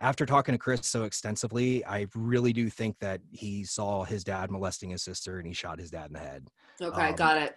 after 0.00 0.24
talking 0.24 0.52
to 0.52 0.58
Chris 0.58 0.86
so 0.86 1.04
extensively, 1.04 1.84
I 1.84 2.06
really 2.14 2.52
do 2.52 2.70
think 2.70 2.98
that 3.00 3.20
he 3.30 3.64
saw 3.64 4.04
his 4.04 4.24
dad 4.24 4.50
molesting 4.50 4.90
his 4.90 5.02
sister 5.02 5.38
and 5.38 5.46
he 5.46 5.52
shot 5.52 5.78
his 5.78 5.90
dad 5.90 6.06
in 6.06 6.14
the 6.14 6.20
head. 6.20 6.48
Okay, 6.80 7.08
um, 7.08 7.14
got 7.14 7.36
it. 7.36 7.56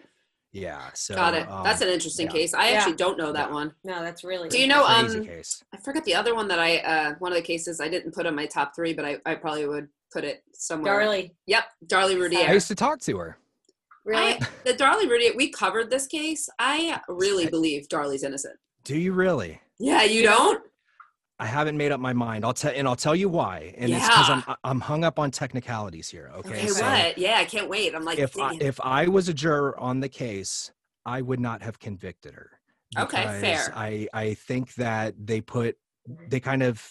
Yeah. 0.53 0.89
So 0.93 1.15
got 1.15 1.33
it. 1.33 1.49
Um, 1.49 1.63
that's 1.63 1.81
an 1.81 1.89
interesting 1.89 2.27
yeah. 2.27 2.33
case. 2.33 2.53
I 2.53 2.69
yeah. 2.69 2.77
actually 2.77 2.95
don't 2.95 3.17
know 3.17 3.33
that 3.33 3.49
yeah. 3.49 3.53
one. 3.53 3.73
No, 3.83 4.01
that's 4.01 4.23
really. 4.23 4.49
Do 4.49 4.59
you 4.59 4.67
know? 4.67 4.85
Um, 4.85 5.25
case. 5.25 5.63
I 5.73 5.77
forgot 5.77 6.05
the 6.05 6.15
other 6.15 6.35
one 6.35 6.47
that 6.47 6.59
I. 6.59 6.77
uh 6.77 7.15
One 7.19 7.31
of 7.31 7.35
the 7.35 7.43
cases 7.43 7.81
I 7.81 7.89
didn't 7.89 8.13
put 8.13 8.25
on 8.25 8.35
my 8.35 8.45
top 8.45 8.75
three, 8.75 8.93
but 8.93 9.03
I, 9.03 9.17
I 9.25 9.35
probably 9.35 9.67
would 9.67 9.87
put 10.11 10.23
it 10.23 10.43
somewhere. 10.53 10.99
Darlie. 10.99 11.31
Yep, 11.47 11.63
Darlie 11.87 12.19
Routier. 12.19 12.47
I 12.47 12.53
used 12.53 12.67
to 12.67 12.75
talk 12.75 12.99
to 13.01 13.17
her. 13.17 13.37
Really? 14.05 14.33
I, 14.33 14.39
the 14.63 14.73
Darlie 14.73 15.09
Routier. 15.09 15.33
We 15.35 15.49
covered 15.49 15.89
this 15.89 16.05
case. 16.05 16.47
I 16.59 17.01
really 17.09 17.47
believe 17.47 17.87
Darlie's 17.87 18.23
innocent. 18.23 18.55
Do 18.83 18.97
you 18.97 19.13
really? 19.13 19.59
Yeah, 19.79 20.03
you 20.03 20.21
don't. 20.21 20.63
I 21.43 21.45
haven't 21.47 21.75
made 21.75 21.91
up 21.91 21.99
my 21.99 22.13
mind. 22.13 22.45
I'll 22.45 22.53
tell, 22.53 22.71
and 22.73 22.87
I'll 22.87 22.95
tell 22.95 23.13
you 23.13 23.27
why. 23.27 23.75
And 23.77 23.89
yeah. 23.89 23.97
it's 23.97 24.07
because 24.07 24.29
I'm 24.29 24.55
I'm 24.63 24.79
hung 24.79 25.03
up 25.03 25.19
on 25.19 25.29
technicalities 25.29 26.07
here. 26.07 26.31
Okay. 26.37 26.49
Okay. 26.51 26.67
So 26.67 26.85
what? 26.85 27.17
Yeah, 27.17 27.35
I 27.37 27.43
can't 27.43 27.67
wait. 27.67 27.93
I'm 27.93 28.05
like, 28.05 28.17
if 28.17 28.39
I, 28.39 28.57
if 28.61 28.79
I 28.79 29.09
was 29.09 29.27
a 29.27 29.33
juror 29.33 29.77
on 29.77 29.99
the 29.99 30.07
case, 30.07 30.71
I 31.05 31.21
would 31.21 31.41
not 31.41 31.61
have 31.61 31.79
convicted 31.79 32.33
her. 32.33 32.49
Okay, 32.97 33.23
fair. 33.41 33.73
I 33.75 34.07
I 34.13 34.35
think 34.35 34.73
that 34.75 35.15
they 35.19 35.41
put 35.41 35.75
they 36.29 36.39
kind 36.39 36.63
of 36.63 36.81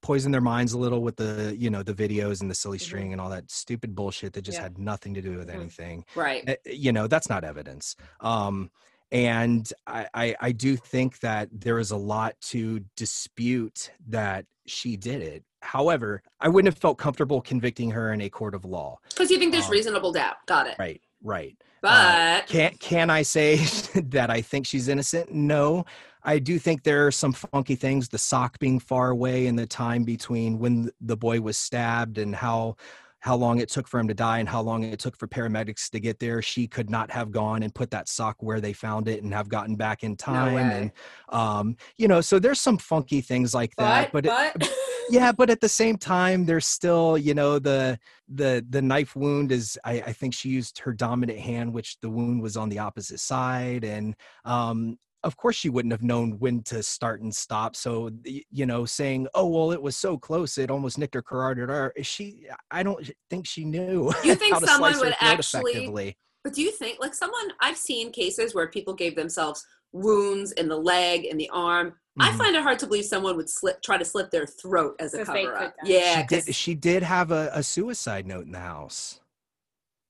poison 0.00 0.32
their 0.32 0.40
minds 0.40 0.72
a 0.72 0.78
little 0.78 1.02
with 1.02 1.16
the 1.16 1.54
you 1.58 1.68
know 1.68 1.82
the 1.82 1.92
videos 1.92 2.40
and 2.40 2.50
the 2.50 2.54
silly 2.54 2.78
mm-hmm. 2.78 2.84
string 2.84 3.12
and 3.12 3.20
all 3.20 3.28
that 3.28 3.50
stupid 3.50 3.94
bullshit 3.94 4.32
that 4.32 4.42
just 4.42 4.56
yeah. 4.56 4.62
had 4.62 4.78
nothing 4.78 5.12
to 5.12 5.20
do 5.20 5.36
with 5.36 5.48
mm-hmm. 5.48 5.60
anything. 5.60 6.06
Right. 6.14 6.48
Uh, 6.48 6.54
you 6.64 6.90
know 6.90 7.06
that's 7.06 7.28
not 7.28 7.44
evidence. 7.44 7.96
Um, 8.20 8.70
and 9.12 9.72
I, 9.86 10.06
I, 10.14 10.36
I 10.40 10.52
do 10.52 10.76
think 10.76 11.20
that 11.20 11.48
there 11.52 11.78
is 11.78 11.90
a 11.90 11.96
lot 11.96 12.34
to 12.42 12.80
dispute 12.96 13.90
that 14.08 14.46
she 14.66 14.96
did 14.96 15.22
it. 15.22 15.44
However, 15.62 16.22
I 16.40 16.48
wouldn't 16.48 16.72
have 16.72 16.80
felt 16.80 16.98
comfortable 16.98 17.40
convicting 17.40 17.90
her 17.90 18.12
in 18.12 18.20
a 18.20 18.28
court 18.28 18.54
of 18.54 18.64
law 18.64 18.98
because 19.10 19.30
you 19.30 19.38
think 19.38 19.52
there's 19.52 19.66
um, 19.66 19.72
reasonable 19.72 20.12
doubt. 20.12 20.36
Got 20.46 20.68
it. 20.68 20.76
Right. 20.78 21.00
Right. 21.22 21.56
Uh, 21.60 21.66
but 21.82 21.90
uh, 21.90 22.40
can 22.46 22.72
can 22.78 23.10
I 23.10 23.22
say 23.22 23.56
that 23.94 24.30
I 24.30 24.40
think 24.40 24.66
she's 24.66 24.88
innocent? 24.88 25.32
No. 25.32 25.84
I 26.22 26.38
do 26.38 26.58
think 26.58 26.82
there 26.82 27.06
are 27.06 27.10
some 27.10 27.32
funky 27.32 27.74
things. 27.74 28.08
The 28.08 28.18
sock 28.18 28.58
being 28.58 28.78
far 28.78 29.10
away 29.10 29.46
and 29.46 29.58
the 29.58 29.66
time 29.66 30.04
between 30.04 30.58
when 30.58 30.90
the 31.00 31.16
boy 31.16 31.40
was 31.40 31.56
stabbed 31.56 32.18
and 32.18 32.34
how 32.34 32.76
how 33.20 33.36
long 33.36 33.60
it 33.60 33.68
took 33.68 33.86
for 33.86 34.00
him 34.00 34.08
to 34.08 34.14
die 34.14 34.38
and 34.38 34.48
how 34.48 34.60
long 34.60 34.82
it 34.82 34.98
took 34.98 35.16
for 35.16 35.28
paramedics 35.28 35.90
to 35.90 36.00
get 36.00 36.18
there. 36.18 36.40
She 36.42 36.66
could 36.66 36.90
not 36.90 37.10
have 37.10 37.30
gone 37.30 37.62
and 37.62 37.74
put 37.74 37.90
that 37.90 38.08
sock 38.08 38.36
where 38.40 38.60
they 38.60 38.72
found 38.72 39.08
it 39.08 39.22
and 39.22 39.32
have 39.32 39.48
gotten 39.48 39.76
back 39.76 40.02
in 40.02 40.16
time. 40.16 40.54
No 40.54 40.58
and 40.58 40.92
um, 41.28 41.76
you 41.96 42.08
know, 42.08 42.20
so 42.20 42.38
there's 42.38 42.60
some 42.60 42.78
funky 42.78 43.20
things 43.20 43.54
like 43.54 43.74
that. 43.76 44.10
But, 44.12 44.24
but, 44.24 44.56
it, 44.56 44.70
yeah, 45.10 45.32
but 45.32 45.50
at 45.50 45.60
the 45.60 45.68
same 45.68 45.96
time, 45.96 46.46
there's 46.46 46.66
still, 46.66 47.18
you 47.18 47.34
know, 47.34 47.58
the 47.58 47.98
the 48.28 48.64
the 48.70 48.80
knife 48.80 49.14
wound 49.16 49.52
is 49.52 49.78
I, 49.84 50.00
I 50.00 50.12
think 50.12 50.34
she 50.34 50.48
used 50.48 50.78
her 50.80 50.92
dominant 50.92 51.38
hand, 51.38 51.74
which 51.74 51.98
the 52.00 52.10
wound 52.10 52.42
was 52.42 52.56
on 52.56 52.68
the 52.68 52.78
opposite 52.78 53.20
side. 53.20 53.84
And 53.84 54.14
um, 54.44 54.98
of 55.22 55.36
course 55.36 55.56
she 55.56 55.68
wouldn't 55.68 55.92
have 55.92 56.02
known 56.02 56.32
when 56.38 56.62
to 56.62 56.82
start 56.82 57.20
and 57.22 57.34
stop 57.34 57.76
so 57.76 58.10
you 58.24 58.66
know 58.66 58.84
saying 58.84 59.26
oh 59.34 59.46
well 59.46 59.72
it 59.72 59.80
was 59.80 59.96
so 59.96 60.16
close 60.16 60.58
it 60.58 60.70
almost 60.70 60.98
nicked 60.98 61.14
her 61.14 61.22
carotid 61.22 61.70
artery." 61.70 62.02
she 62.02 62.46
i 62.70 62.82
don't 62.82 63.10
think 63.28 63.46
she 63.46 63.64
knew 63.64 64.12
you 64.24 64.34
think 64.36 64.56
someone 64.64 64.98
would 64.98 65.14
actually 65.20 66.16
but 66.42 66.54
do 66.54 66.62
you 66.62 66.70
think 66.70 66.98
like 67.00 67.14
someone 67.14 67.48
i've 67.60 67.76
seen 67.76 68.10
cases 68.10 68.54
where 68.54 68.68
people 68.68 68.94
gave 68.94 69.14
themselves 69.14 69.64
wounds 69.92 70.52
in 70.52 70.68
the 70.68 70.76
leg 70.76 71.24
in 71.24 71.36
the 71.36 71.48
arm 71.50 71.88
mm-hmm. 71.88 72.22
i 72.22 72.32
find 72.32 72.56
it 72.56 72.62
hard 72.62 72.78
to 72.78 72.86
believe 72.86 73.04
someone 73.04 73.36
would 73.36 73.50
slip 73.50 73.82
try 73.82 73.98
to 73.98 74.04
slit 74.04 74.30
their 74.30 74.46
throat 74.46 74.94
as 75.00 75.14
a 75.14 75.24
cover 75.24 75.56
up 75.56 75.74
yeah 75.84 76.20
she 76.20 76.26
did, 76.26 76.54
she 76.54 76.74
did 76.74 77.02
have 77.02 77.30
a, 77.30 77.50
a 77.52 77.62
suicide 77.62 78.26
note 78.26 78.46
in 78.46 78.52
the 78.52 78.58
house 78.58 79.20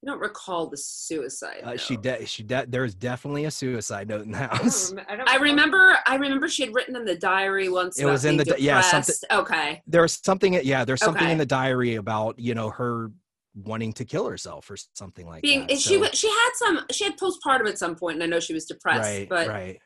I 0.02 0.06
don't 0.06 0.18
recall 0.18 0.66
the 0.66 0.78
suicide. 0.78 1.60
Uh, 1.62 1.76
she 1.76 1.96
de- 1.98 2.24
she 2.24 2.42
de- 2.42 2.64
there 2.66 2.82
was 2.82 2.94
definitely 2.94 3.44
a 3.44 3.50
suicide 3.50 4.08
note 4.08 4.22
in 4.22 4.30
the 4.30 4.38
house. 4.38 4.92
I, 4.92 4.94
don't, 4.94 5.10
I, 5.10 5.16
don't 5.16 5.28
I 5.28 5.36
remember 5.36 5.98
I 6.06 6.16
remember 6.16 6.48
she 6.48 6.64
had 6.64 6.74
written 6.74 6.96
in 6.96 7.04
the 7.04 7.16
diary 7.16 7.68
once. 7.68 7.98
It 7.98 8.06
was 8.06 8.24
in 8.24 8.38
the 8.38 8.44
depressed. 8.44 8.62
yeah 8.62 8.80
something. 8.80 9.14
Okay. 9.30 9.82
There 9.86 10.00
was 10.00 10.18
something 10.24 10.54
yeah 10.64 10.86
there's 10.86 11.00
something 11.00 11.24
okay. 11.24 11.32
in 11.32 11.38
the 11.38 11.46
diary 11.46 11.96
about 11.96 12.38
you 12.38 12.54
know 12.54 12.70
her 12.70 13.10
wanting 13.54 13.92
to 13.92 14.04
kill 14.06 14.26
herself 14.26 14.70
or 14.70 14.76
something 14.94 15.26
like 15.26 15.42
Being, 15.42 15.66
that. 15.66 15.78
She 15.78 15.98
so, 15.98 16.08
she 16.12 16.28
had 16.28 16.50
some 16.54 16.80
she 16.90 17.04
had 17.04 17.18
postpartum 17.18 17.68
at 17.68 17.78
some 17.78 17.94
point 17.94 18.14
and 18.14 18.22
I 18.22 18.26
know 18.26 18.40
she 18.40 18.54
was 18.54 18.64
depressed. 18.64 19.02
Right. 19.02 19.28
But 19.28 19.48
right. 19.48 19.78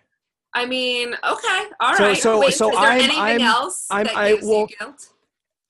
I 0.55 0.67
mean, 0.67 1.15
okay, 1.15 1.65
all 1.81 1.97
so, 1.97 2.05
right. 2.05 2.17
So 2.17 2.39
Wait, 2.39 2.55
so 2.55 2.71
is 2.71 2.77
there 2.77 2.89
I'm, 2.89 3.01
anything 3.01 3.19
I'm, 3.19 3.41
else 3.41 3.87
I'm, 3.91 4.05
that 4.05 4.17
I, 4.17 4.35
gives 4.35 4.47
well, 4.47 4.67
you 4.71 4.77
guilt? 4.79 5.09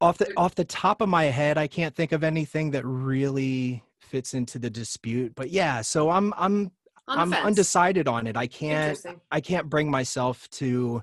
Off 0.02 0.18
the 0.18 0.30
off 0.36 0.54
the 0.54 0.64
top 0.64 1.00
of 1.00 1.08
my 1.08 1.24
head, 1.24 1.56
I 1.56 1.66
can't 1.66 1.94
think 1.94 2.12
of 2.12 2.22
anything 2.22 2.72
that 2.72 2.84
really 2.84 3.82
fits 4.14 4.32
into 4.32 4.60
the 4.60 4.70
dispute. 4.70 5.34
But 5.34 5.50
yeah, 5.50 5.80
so 5.80 6.08
I'm 6.08 6.32
I'm 6.36 6.70
I'm 7.08 7.34
undecided 7.34 8.06
on 8.06 8.28
it. 8.28 8.36
I 8.36 8.46
can't 8.46 8.96
I 9.32 9.40
can't 9.40 9.68
bring 9.68 9.90
myself 9.90 10.48
to 10.50 11.02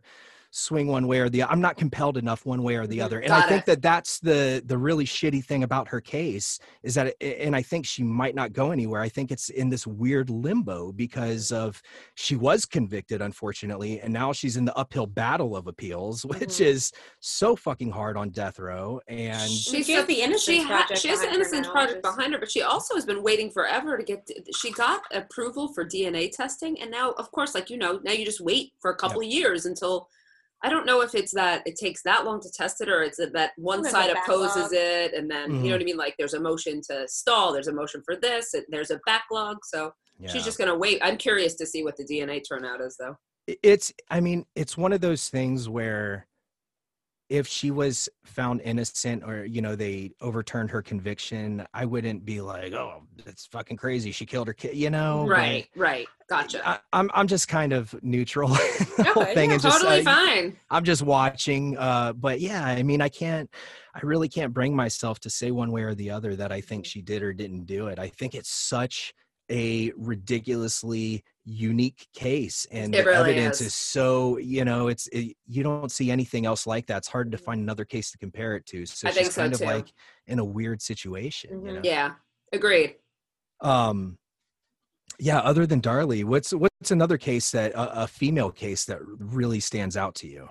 swing 0.51 0.87
one 0.87 1.07
way 1.07 1.19
or 1.19 1.29
the 1.29 1.41
other. 1.41 1.51
I'm 1.51 1.61
not 1.61 1.77
compelled 1.77 2.17
enough 2.17 2.45
one 2.45 2.61
way 2.61 2.75
or 2.75 2.85
the 2.85 2.97
mm-hmm. 2.97 3.05
other. 3.05 3.19
And 3.19 3.29
Got 3.29 3.45
I 3.45 3.47
think 3.47 3.61
it. 3.63 3.65
that 3.67 3.81
that's 3.81 4.19
the 4.19 4.61
the 4.65 4.77
really 4.77 5.05
shitty 5.05 5.43
thing 5.43 5.63
about 5.63 5.87
her 5.87 5.99
case 6.01 6.59
is 6.83 6.93
that 6.95 7.07
it, 7.19 7.37
and 7.39 7.55
I 7.55 7.61
think 7.61 7.85
she 7.85 8.03
might 8.03 8.35
not 8.35 8.53
go 8.53 8.71
anywhere. 8.71 9.01
I 9.01 9.09
think 9.09 9.31
it's 9.31 9.49
in 9.49 9.69
this 9.69 9.87
weird 9.87 10.29
limbo 10.29 10.91
because 10.91 11.31
Mm-hmm. 11.31 11.55
of 11.67 11.81
she 12.15 12.35
was 12.35 12.65
convicted 12.65 13.21
unfortunately 13.21 13.99
and 14.01 14.13
now 14.13 14.31
she's 14.33 14.57
in 14.57 14.65
the 14.65 14.75
uphill 14.75 15.05
battle 15.05 15.55
of 15.55 15.67
appeals 15.67 16.25
which 16.33 16.49
Mhm. 16.59 16.65
is 16.65 16.91
so 17.19 17.55
fucking 17.55 17.89
hard 17.89 18.17
on 18.17 18.29
death 18.29 18.59
row 18.59 18.99
and 19.07 19.49
She 19.49 19.83
has 19.93 20.05
the 20.05 20.21
Innocence 20.21 20.43
she, 20.43 20.63
ha- 20.63 20.87
she 20.95 21.07
has 21.07 21.19
the 21.19 21.25
behind 21.27 21.29
her 21.29 21.35
Innocence 21.35 21.67
Project 21.67 22.01
behind 22.03 22.33
her, 22.33 22.39
but 22.39 22.51
she 22.51 22.61
also 22.61 22.95
has 22.95 23.05
been 23.05 23.23
waiting 23.23 23.49
forever 23.49 23.97
to 23.97 24.03
get. 24.03 24.29
she 24.55 24.71
got 24.71 25.01
approval 25.13 25.69
for 25.73 25.85
DNA 25.85 26.31
testing, 26.31 26.79
and 26.81 26.91
now, 26.91 27.11
of 27.11 27.31
course, 27.31 27.55
like 27.55 27.69
you 27.69 27.77
know, 27.77 27.99
now 28.03 28.11
you 28.11 28.25
just 28.25 28.41
wait 28.41 28.73
for 28.79 28.91
a 28.91 28.95
couple 28.95 29.21
of 29.21 29.27
years 29.27 29.65
until. 29.65 30.07
I 30.63 30.69
don't 30.69 30.85
know 30.85 31.01
if 31.01 31.15
it's 31.15 31.33
that 31.33 31.63
it 31.65 31.75
takes 31.75 32.03
that 32.03 32.23
long 32.25 32.39
to 32.41 32.49
test 32.51 32.81
it, 32.81 32.89
or 32.89 33.01
it's 33.01 33.17
that 33.17 33.51
one 33.57 33.81
There's 33.81 33.91
side 33.93 34.11
opposes 34.11 34.55
backlog. 34.55 34.73
it, 34.73 35.13
and 35.13 35.29
then 35.29 35.51
you 35.51 35.57
Mhm. 35.57 35.63
know 35.65 35.71
what 35.71 35.81
I 35.81 35.85
mean. 35.85 35.97
Like 35.97 36.15
there's 36.17 36.33
a 36.35 36.39
motion 36.39 36.81
to 36.89 37.07
stall, 37.07 37.51
there's 37.53 37.67
a 37.67 37.73
motion 37.73 38.01
for 38.05 38.15
this, 38.15 38.53
and 38.53 38.63
there's 38.69 38.91
a 38.91 38.99
backlog. 39.05 39.57
So 39.65 39.91
yeah. 40.19 40.29
she's 40.29 40.43
just 40.45 40.57
gonna 40.59 40.77
wait. 40.77 40.99
I'm 41.01 41.17
curious 41.17 41.55
to 41.55 41.65
see 41.65 41.83
what 41.83 41.97
the 41.97 42.03
DNA 42.05 42.41
turnout 42.47 42.81
is, 42.81 42.95
though. 42.97 43.15
it's 43.63 43.91
i 44.11 44.19
mean 44.21 44.45
it's 44.55 44.77
one 44.77 44.93
of 44.93 45.01
those 45.01 45.27
things 45.29 45.67
where 45.67 46.27
if 47.31 47.47
she 47.47 47.71
was 47.71 48.09
found 48.25 48.59
innocent 48.61 49.23
or 49.23 49.45
you 49.45 49.61
know 49.61 49.73
they 49.73 50.11
overturned 50.19 50.69
her 50.69 50.81
conviction 50.81 51.65
i 51.73 51.85
wouldn't 51.85 52.25
be 52.25 52.41
like 52.41 52.73
oh 52.73 53.01
it's 53.25 53.45
fucking 53.45 53.77
crazy 53.77 54.11
she 54.11 54.25
killed 54.25 54.47
her 54.47 54.53
kid 54.53 54.75
you 54.75 54.89
know 54.89 55.23
but 55.25 55.31
right, 55.31 55.67
right. 55.77 56.07
Gotcha. 56.27 56.67
I, 56.67 56.79
i'm 56.91 57.09
i'm 57.13 57.27
just 57.27 57.47
kind 57.47 57.71
of 57.71 57.95
neutral 58.03 58.49
the 58.97 59.11
whole 59.13 59.23
Okay, 59.23 59.33
thing 59.33 59.49
yeah, 59.49 59.53
and 59.53 59.61
just 59.63 59.81
totally 59.81 60.01
uh, 60.01 60.03
fine. 60.03 60.57
i'm 60.69 60.83
just 60.83 61.03
watching 61.03 61.77
uh 61.77 62.11
but 62.11 62.41
yeah 62.41 62.65
i 62.65 62.83
mean 62.83 63.01
i 63.01 63.07
can't 63.09 63.49
i 63.95 63.99
really 64.03 64.27
can't 64.27 64.53
bring 64.53 64.75
myself 64.75 65.19
to 65.21 65.29
say 65.29 65.51
one 65.51 65.71
way 65.71 65.83
or 65.83 65.95
the 65.95 66.09
other 66.09 66.35
that 66.35 66.51
i 66.51 66.59
think 66.59 66.85
she 66.85 67.01
did 67.01 67.23
or 67.23 67.31
didn't 67.31 67.63
do 67.65 67.87
it 67.87 67.97
i 67.97 68.09
think 68.09 68.35
it's 68.35 68.49
such 68.49 69.13
a 69.51 69.91
ridiculously 69.97 71.23
unique 71.45 72.07
case 72.15 72.65
and 72.71 72.93
It 72.95 72.99
the 73.03 73.09
really 73.09 73.31
evidence 73.31 73.61
is. 73.61 73.67
is. 73.67 73.75
so 73.75 74.37
you 74.37 74.63
know 74.63 74.87
it's 74.87 75.07
it, 75.07 75.35
you 75.47 75.63
don't 75.63 75.91
see 75.91 76.09
anything 76.11 76.45
else 76.45 76.65
like 76.67 76.85
that 76.87 76.97
it's 76.97 77.07
hard 77.07 77.31
to 77.31 77.37
find 77.37 77.59
another 77.61 77.83
case 77.83 78.11
to 78.11 78.17
compare 78.17 78.55
it 78.55 78.65
to 78.67 78.85
so 78.85 79.07
I 79.07 79.11
she's 79.11 79.19
think 79.19 79.31
so 79.33 79.41
kind 79.41 79.53
too. 79.53 79.63
of 79.63 79.69
like 79.69 79.87
in 80.27 80.39
a 80.39 80.45
weird 80.45 80.81
situation 80.81 81.65
you 81.65 81.71
Mhm. 81.71 81.75
know 81.75 81.81
Yeah, 81.83 82.13
agreed. 82.53 82.95
um 83.61 84.17
yeah 85.19 85.39
other 85.39 85.65
than 85.65 85.81
darlie 85.81 86.23
what's 86.23 86.51
what's 86.53 86.91
another 86.91 87.17
case 87.17 87.51
that 87.51 87.71
a, 87.73 88.03
a 88.03 88.07
female 88.07 88.51
case 88.51 88.85
that 88.85 88.99
really 89.01 89.59
stands 89.59 89.97
out 89.97 90.15
to 90.15 90.27
you 90.27 90.49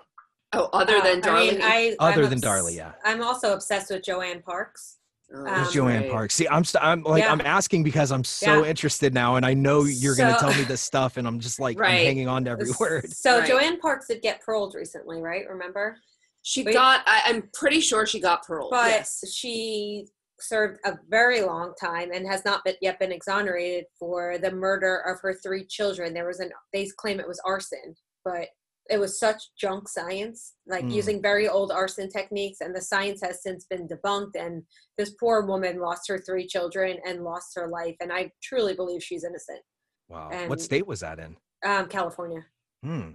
Oh, 0.52 0.68
other 0.72 0.96
Uh, 0.96 1.02
than 1.04 1.20
Darlie. 1.20 1.48
I 1.48 1.50
mean, 1.52 1.60
I, 1.62 1.96
Other 2.00 2.24
I'm 2.24 2.30
than 2.30 2.38
obs- 2.38 2.42
Darlie, 2.44 2.74
yeah. 2.74 2.94
I'm 3.04 3.22
also 3.22 3.54
obsessed 3.54 3.88
with 3.88 4.02
JoAnn 4.02 4.42
Parks. 4.42 4.96
Um, 5.32 5.46
JoAnn 5.46 6.00
right. 6.00 6.10
Parks? 6.10 6.34
See, 6.34 6.48
I'm 6.48 6.64
st- 6.64 6.82
I'm 6.82 7.02
like 7.04 7.22
Yeah. 7.22 7.32
I'm 7.32 7.40
asking 7.40 7.84
because 7.84 8.10
I'm 8.10 8.24
so 8.24 8.62
Yeah. 8.64 8.70
interested 8.70 9.14
now, 9.14 9.36
and 9.36 9.46
I 9.46 9.54
know 9.54 9.84
you're 9.84 10.16
gonna 10.16 10.36
tell 10.38 10.54
me 10.54 10.64
this 10.64 10.80
stuff, 10.80 11.16
and 11.16 11.26
I'm 11.26 11.38
just 11.38 11.60
like 11.60 11.78
I'm 11.80 11.84
hanging 11.84 12.28
on 12.28 12.44
to 12.46 12.50
every 12.50 12.70
word. 12.80 13.10
So 13.12 13.38
Right. 13.38 13.48
JoAnn 13.48 13.80
Parks 13.80 14.08
did 14.08 14.22
get 14.22 14.44
paroled 14.44 14.74
recently, 14.74 15.20
right? 15.22 15.48
Remember? 15.48 15.96
She 16.42 16.62
Wait. 16.64 16.72
got. 16.72 17.02
I, 17.06 17.22
I'm 17.26 17.48
pretty 17.52 17.80
sure 17.80 18.06
she 18.06 18.18
got 18.18 18.44
parole. 18.46 18.70
But 18.70 18.88
yes. 18.90 19.22
she 19.32 20.06
served 20.40 20.78
a 20.86 20.98
very 21.10 21.42
long 21.42 21.74
time 21.78 22.10
and 22.12 22.26
has 22.26 22.44
not 22.46 22.64
been, 22.64 22.74
yet 22.80 22.98
been 22.98 23.12
exonerated 23.12 23.84
for 23.98 24.38
the 24.38 24.50
murder 24.50 24.96
of 25.00 25.20
her 25.20 25.34
three 25.34 25.66
children. 25.66 26.14
There 26.14 26.26
was 26.26 26.40
an 26.40 26.50
they 26.72 26.88
claim 26.96 27.20
it 27.20 27.28
was 27.28 27.40
arson, 27.44 27.94
but 28.24 28.48
it 28.90 28.98
was 28.98 29.18
such 29.18 29.40
junk 29.56 29.88
science, 29.88 30.54
like 30.66 30.84
Mm. 30.84 30.92
using 30.92 31.22
very 31.22 31.48
old 31.48 31.70
arson 31.70 32.08
techniques, 32.10 32.60
and 32.60 32.74
the 32.74 32.80
science 32.80 33.20
has 33.22 33.42
since 33.42 33.64
been 33.66 33.86
debunked. 33.88 34.34
And 34.34 34.64
this 34.98 35.10
poor 35.14 35.46
woman 35.46 35.78
lost 35.78 36.08
her 36.08 36.18
three 36.18 36.46
children 36.46 36.98
and 37.06 37.22
lost 37.24 37.54
her 37.54 37.68
life. 37.68 37.96
And 38.00 38.12
I 38.12 38.32
truly 38.42 38.74
believe 38.74 39.02
she's 39.02 39.24
innocent. 39.24 39.62
Wow, 40.08 40.30
And- 40.32 40.50
what 40.50 40.60
state 40.60 40.86
was 40.86 41.00
that 41.00 41.18
in? 41.20 41.36
Um, 41.64 41.86
California. 41.88 42.44
Hmm, 42.82 43.12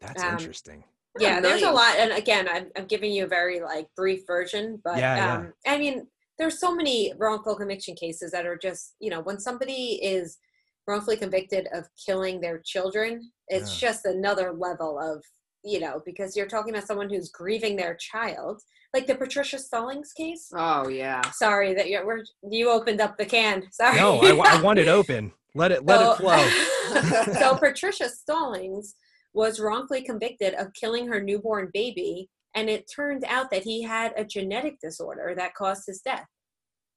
that's 0.00 0.22
Um, 0.22 0.32
interesting. 0.32 0.84
yeah 1.20 1.40
there's 1.40 1.62
a 1.62 1.70
lot 1.70 1.94
and 1.96 2.10
again 2.10 2.48
I'm, 2.48 2.72
I'm 2.76 2.86
giving 2.86 3.12
you 3.12 3.22
a 3.22 3.28
very 3.28 3.60
like 3.60 3.86
brief 3.94 4.26
version 4.26 4.80
but 4.82 4.98
Yeah, 4.98 5.14
yeah. 5.16 5.34
um 5.36 5.52
i 5.64 5.78
mean 5.78 6.08
there's 6.38 6.58
so 6.58 6.74
many 6.74 7.12
wrongful 7.16 7.54
conviction 7.54 7.94
cases 7.94 8.32
that 8.32 8.46
are 8.46 8.56
just 8.58 8.96
you 8.98 9.10
know 9.10 9.20
when 9.20 9.38
somebody 9.38 10.00
is 10.02 10.38
wrongfully 10.86 11.16
convicted 11.16 11.68
of 11.72 11.84
killing 12.04 12.40
their 12.40 12.60
children 12.64 13.30
it's 13.48 13.78
just 13.78 14.04
another 14.04 14.52
level 14.52 14.98
of 14.98 15.22
you 15.64 15.80
know 15.80 16.00
because 16.04 16.36
you're 16.36 16.46
talking 16.46 16.74
about 16.74 16.86
someone 16.86 17.08
who's 17.08 17.30
grieving 17.30 17.76
their 17.76 17.94
child 17.96 18.60
like 18.92 19.06
the 19.06 19.14
patricia 19.14 19.58
stallings 19.58 20.12
case 20.12 20.48
Oh 20.54 20.88
yeah. 20.88 21.22
sorry 21.30 21.74
that 21.74 21.88
you're 21.88 22.06
we're, 22.06 22.22
you 22.50 22.70
opened 22.70 23.00
up 23.00 23.16
the 23.16 23.26
can 23.26 23.64
sorry 23.72 23.96
No, 23.96 24.20
I, 24.20 24.56
I 24.58 24.60
want 24.62 24.78
it 24.78 24.88
open. 24.88 25.32
Let 25.56 25.70
it 25.70 25.86
let 25.86 26.00
it 26.00 26.16
flow. 26.16 27.32
so 27.38 27.54
Patricia 27.56 28.08
Stallings 28.08 28.96
was 29.34 29.60
wrongfully 29.60 30.02
convicted 30.02 30.52
of 30.54 30.72
killing 30.74 31.06
her 31.06 31.22
newborn 31.22 31.70
baby, 31.72 32.28
and 32.56 32.68
it 32.68 32.90
turned 32.92 33.24
out 33.28 33.52
that 33.52 33.62
he 33.62 33.80
had 33.80 34.12
a 34.16 34.24
genetic 34.24 34.80
disorder 34.80 35.32
that 35.36 35.54
caused 35.54 35.84
his 35.86 36.00
death. 36.00 36.26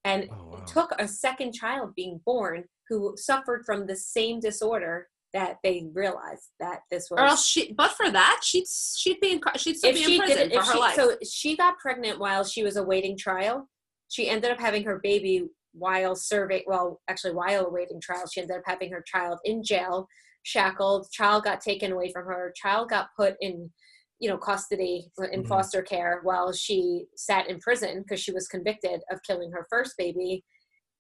And 0.06 0.28
Oh, 0.32 0.36
wow. 0.48 0.58
it 0.58 0.66
took 0.66 0.92
a 0.98 1.08
second 1.08 1.54
child 1.54 1.94
being 1.96 2.20
born 2.26 2.64
who 2.90 3.16
suffered 3.18 3.64
from 3.66 3.88
the 3.88 3.96
same 3.96 4.40
disorder 4.40 5.08
that 5.34 5.58
they 5.64 5.86
realized 5.94 6.50
that 6.60 6.80
this 6.90 7.10
was. 7.12 7.20
Or 7.20 7.26
else 7.26 7.46
she. 7.46 7.74
But 7.74 7.92
for 7.92 8.10
that, 8.10 8.40
she'd 8.44 8.66
she'd 8.68 9.20
be 9.20 9.34
in. 9.34 9.42
She'd 9.58 9.78
still 9.78 9.94
be 9.94 10.16
in 10.16 10.20
prison 10.22 10.50
for 10.52 10.62
her 10.62 10.74
she, 10.74 10.80
life. 10.80 10.96
so 10.96 11.18
she 11.30 11.58
got 11.58 11.78
pregnant 11.80 12.20
while 12.20 12.44
she 12.44 12.64
was 12.64 12.78
awaiting 12.78 13.18
trial. 13.18 13.70
She 14.10 14.30
ended 14.30 14.52
up 14.52 14.60
having 14.60 14.84
her 14.86 15.00
baby 15.04 15.46
while 15.74 16.16
serving. 16.16 16.64
Well, 16.66 17.02
actually, 17.08 17.34
while 17.34 17.66
awaiting 17.66 18.00
trial, 18.02 18.26
she 18.32 18.42
ended 18.42 18.58
up 18.58 18.64
having 18.66 18.92
her 18.92 19.04
child 19.06 19.40
in 19.44 19.64
jail, 19.64 20.08
shackled. 20.44 21.12
Child 21.12 21.44
got 21.44 21.62
taken 21.62 21.92
away 21.92 22.12
from 22.12 22.26
her. 22.26 22.54
Child 22.56 22.90
got 22.90 23.10
put 23.16 23.36
in, 23.42 23.70
you 24.20 24.30
know, 24.30 24.38
custody 24.38 25.12
in 25.32 25.44
Mhm. 25.44 25.48
foster 25.48 25.82
care 25.82 26.22
while 26.24 26.54
she 26.54 27.06
sat 27.16 27.50
in 27.50 27.60
prison 27.60 28.02
because 28.02 28.22
she 28.22 28.32
was 28.32 28.48
convicted 28.48 29.02
of 29.12 29.22
killing 29.24 29.52
her 29.52 29.68
first 29.70 29.96
baby. 29.98 30.46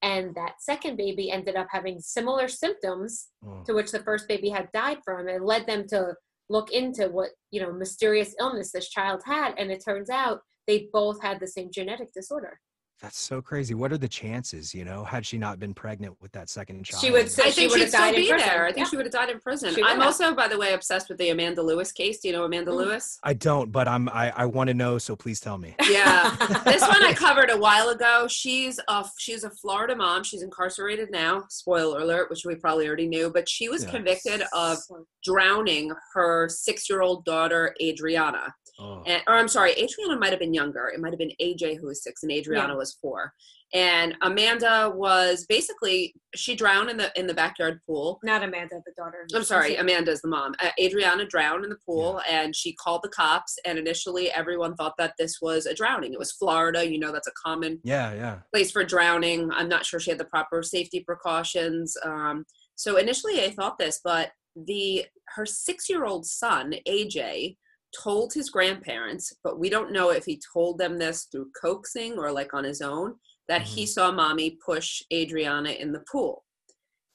And 0.01 0.35
that 0.35 0.61
second 0.61 0.97
baby 0.97 1.31
ended 1.31 1.55
up 1.55 1.67
having 1.71 1.99
similar 1.99 2.47
symptoms 2.47 3.27
Oh. 3.45 3.63
to 3.65 3.73
which 3.73 3.91
the 3.91 4.03
first 4.03 4.27
baby 4.27 4.49
had 4.49 4.71
died 4.71 4.99
from 5.03 5.27
and 5.27 5.45
led 5.45 5.65
them 5.67 5.87
to 5.89 6.15
look 6.49 6.71
into 6.71 7.09
what 7.09 7.29
you 7.51 7.61
know 7.61 7.73
mysterious 7.73 8.33
illness 8.39 8.71
this 8.71 8.89
child 8.89 9.21
had 9.25 9.53
and 9.57 9.69
it 9.71 9.83
turns 9.83 10.09
out 10.09 10.39
they 10.65 10.87
both 10.93 11.21
had 11.21 11.39
the 11.39 11.47
same 11.47 11.69
genetic 11.71 12.11
disorder 12.13 12.59
That's 13.01 13.19
so 13.19 13.43
crazy. 13.43 13.75
What 13.75 13.91
are 13.91 13.97
the 13.99 14.07
chances? 14.07 14.73
You 14.73 14.83
know, 14.83 15.03
had 15.03 15.23
she 15.23 15.37
not 15.37 15.59
been 15.59 15.75
pregnant 15.75 16.15
with 16.19 16.31
that 16.31 16.49
second 16.49 16.83
child? 16.83 17.03
She 17.03 17.11
would 17.11 17.29
say- 17.29 17.43
I 17.43 17.45
she 17.51 17.51
think 17.61 17.71
would've 17.73 17.85
she'd 17.85 17.89
still 17.89 18.01
died 18.01 18.15
in 18.15 18.21
be 18.21 18.29
prison. 18.29 18.47
there. 18.49 18.65
I 18.65 18.71
think 18.71 18.85
Yeah. 18.87 18.89
she 18.89 18.95
would 18.97 19.05
have 19.05 19.13
died 19.13 19.29
in 19.29 19.39
prison. 19.39 19.75
I'm 19.85 20.01
also, 20.01 20.33
by 20.33 20.47
the 20.47 20.57
way, 20.57 20.73
obsessed 20.73 21.07
with 21.07 21.19
the 21.19 21.29
Amanda 21.29 21.61
Lewis 21.61 21.91
case. 21.91 22.19
Do 22.21 22.27
you 22.29 22.33
know 22.33 22.43
Amanda 22.45 22.71
Mm. 22.71 22.77
Lewis? 22.77 23.19
I 23.23 23.33
don't, 23.33 23.71
but 23.71 23.87
I'm 23.87 24.09
I, 24.09 24.33
I 24.35 24.45
want 24.45 24.69
to 24.69 24.73
know. 24.73 24.97
So 24.97 25.15
please 25.15 25.39
tell 25.39 25.59
me. 25.59 25.75
Yeah. 25.87 26.35
this 26.65 26.81
one 26.81 27.03
I 27.03 27.13
covered 27.15 27.51
a 27.51 27.57
while 27.57 27.89
ago. 27.89 28.27
She's 28.27 28.79
a 28.87 29.05
she's 29.19 29.43
a 29.43 29.51
Florida 29.51 29.95
mom. 29.95 30.23
She's 30.23 30.41
incarcerated 30.41 31.11
now. 31.11 31.43
Spoiler 31.49 31.99
alert, 31.99 32.31
which 32.31 32.45
we 32.45 32.55
probably 32.55 32.87
already 32.87 33.07
knew. 33.07 33.29
But 33.29 33.47
she 33.47 33.69
was 33.69 33.83
Yeah. 33.83 33.91
convicted 33.91 34.41
of 34.53 34.79
drowning 35.23 35.91
her 36.15 36.49
six 36.49 36.89
year 36.89 37.01
old 37.01 37.25
daughter 37.25 37.75
Adriana. 37.81 38.55
Oh. 38.79 39.03
And, 39.07 39.23
or 39.27 39.35
I'm 39.35 39.47
sorry, 39.47 39.71
Adriana 39.71 40.19
might 40.19 40.29
have 40.31 40.39
been 40.39 40.53
younger. 40.53 40.91
It 40.93 40.99
might 40.99 41.11
have 41.11 41.19
been 41.19 41.31
AJ 41.41 41.79
who 41.79 41.87
was 41.87 42.03
six 42.03 42.23
and 42.23 42.31
Adriana 42.31 42.75
was 42.75 42.97
four. 43.01 43.33
And 43.73 44.15
Amanda 44.21 44.93
was 44.95 45.45
basically 45.49 46.13
she 46.35 46.55
drowned 46.55 46.89
in 46.89 46.95
the 46.95 47.11
in 47.19 47.27
the 47.27 47.33
backyard 47.33 47.81
pool. 47.85 48.19
not 48.23 48.43
amanda 48.43 48.75
the 48.85 48.93
daughter 48.95 49.25
I'm 49.35 49.43
sorry, 49.43 49.75
Amanda's 49.75 50.21
the 50.21 50.29
mom. 50.29 50.53
Uh, 50.61 50.69
Adriana 50.79 51.25
drowned 51.25 51.63
in 51.65 51.69
the 51.69 51.77
pool 51.85 52.21
and 52.29 52.55
she 52.55 52.73
called 52.75 53.01
the 53.03 53.09
cops. 53.09 53.57
And 53.65 53.77
initially, 53.77 54.31
everyone 54.31 54.75
thought 54.75 54.93
that 54.99 55.15
this 55.19 55.39
was 55.41 55.65
a 55.65 55.73
drowning. 55.73 56.13
It 56.13 56.19
was 56.19 56.31
Florida. 56.31 56.89
You 56.89 56.99
know, 56.99 57.11
that's 57.11 57.27
a 57.27 57.33
common 57.43 57.79
Yeah, 57.83 58.13
yeah. 58.13 58.39
place 58.53 58.71
for 58.71 58.83
drowning. 58.83 59.49
I'm 59.51 59.67
not 59.67 59.85
sure 59.85 59.99
she 59.99 60.11
had 60.11 60.19
the 60.19 60.25
proper 60.25 60.63
safety 60.63 61.01
precautions. 61.01 61.97
Um, 62.05 62.45
so 62.75 62.97
initially, 62.97 63.43
I 63.43 63.49
thought 63.51 63.77
this, 63.79 63.99
but 64.03 64.31
the 64.55 65.05
her 65.35 65.45
six 65.45 65.89
year 65.89 66.05
old 66.05 66.25
son, 66.25 66.73
AJ, 66.87 67.57
told 67.95 68.33
his 68.33 68.49
grandparents, 68.49 69.33
but 69.43 69.59
we 69.59 69.69
don't 69.69 69.91
know 69.91 70.09
if 70.09 70.25
he 70.25 70.41
told 70.53 70.77
them 70.77 70.97
this 70.97 71.27
through 71.31 71.51
coaxing 71.59 72.17
or 72.17 72.31
like 72.31 72.53
on 72.53 72.63
his 72.63 72.81
own, 72.81 73.15
that 73.47 73.61
he 73.61 73.83
mm-hmm. 73.83 73.87
saw 73.87 74.11
mommy 74.11 74.57
push 74.65 75.01
Adriana 75.13 75.71
in 75.71 75.91
the 75.91 76.03
pool. 76.11 76.43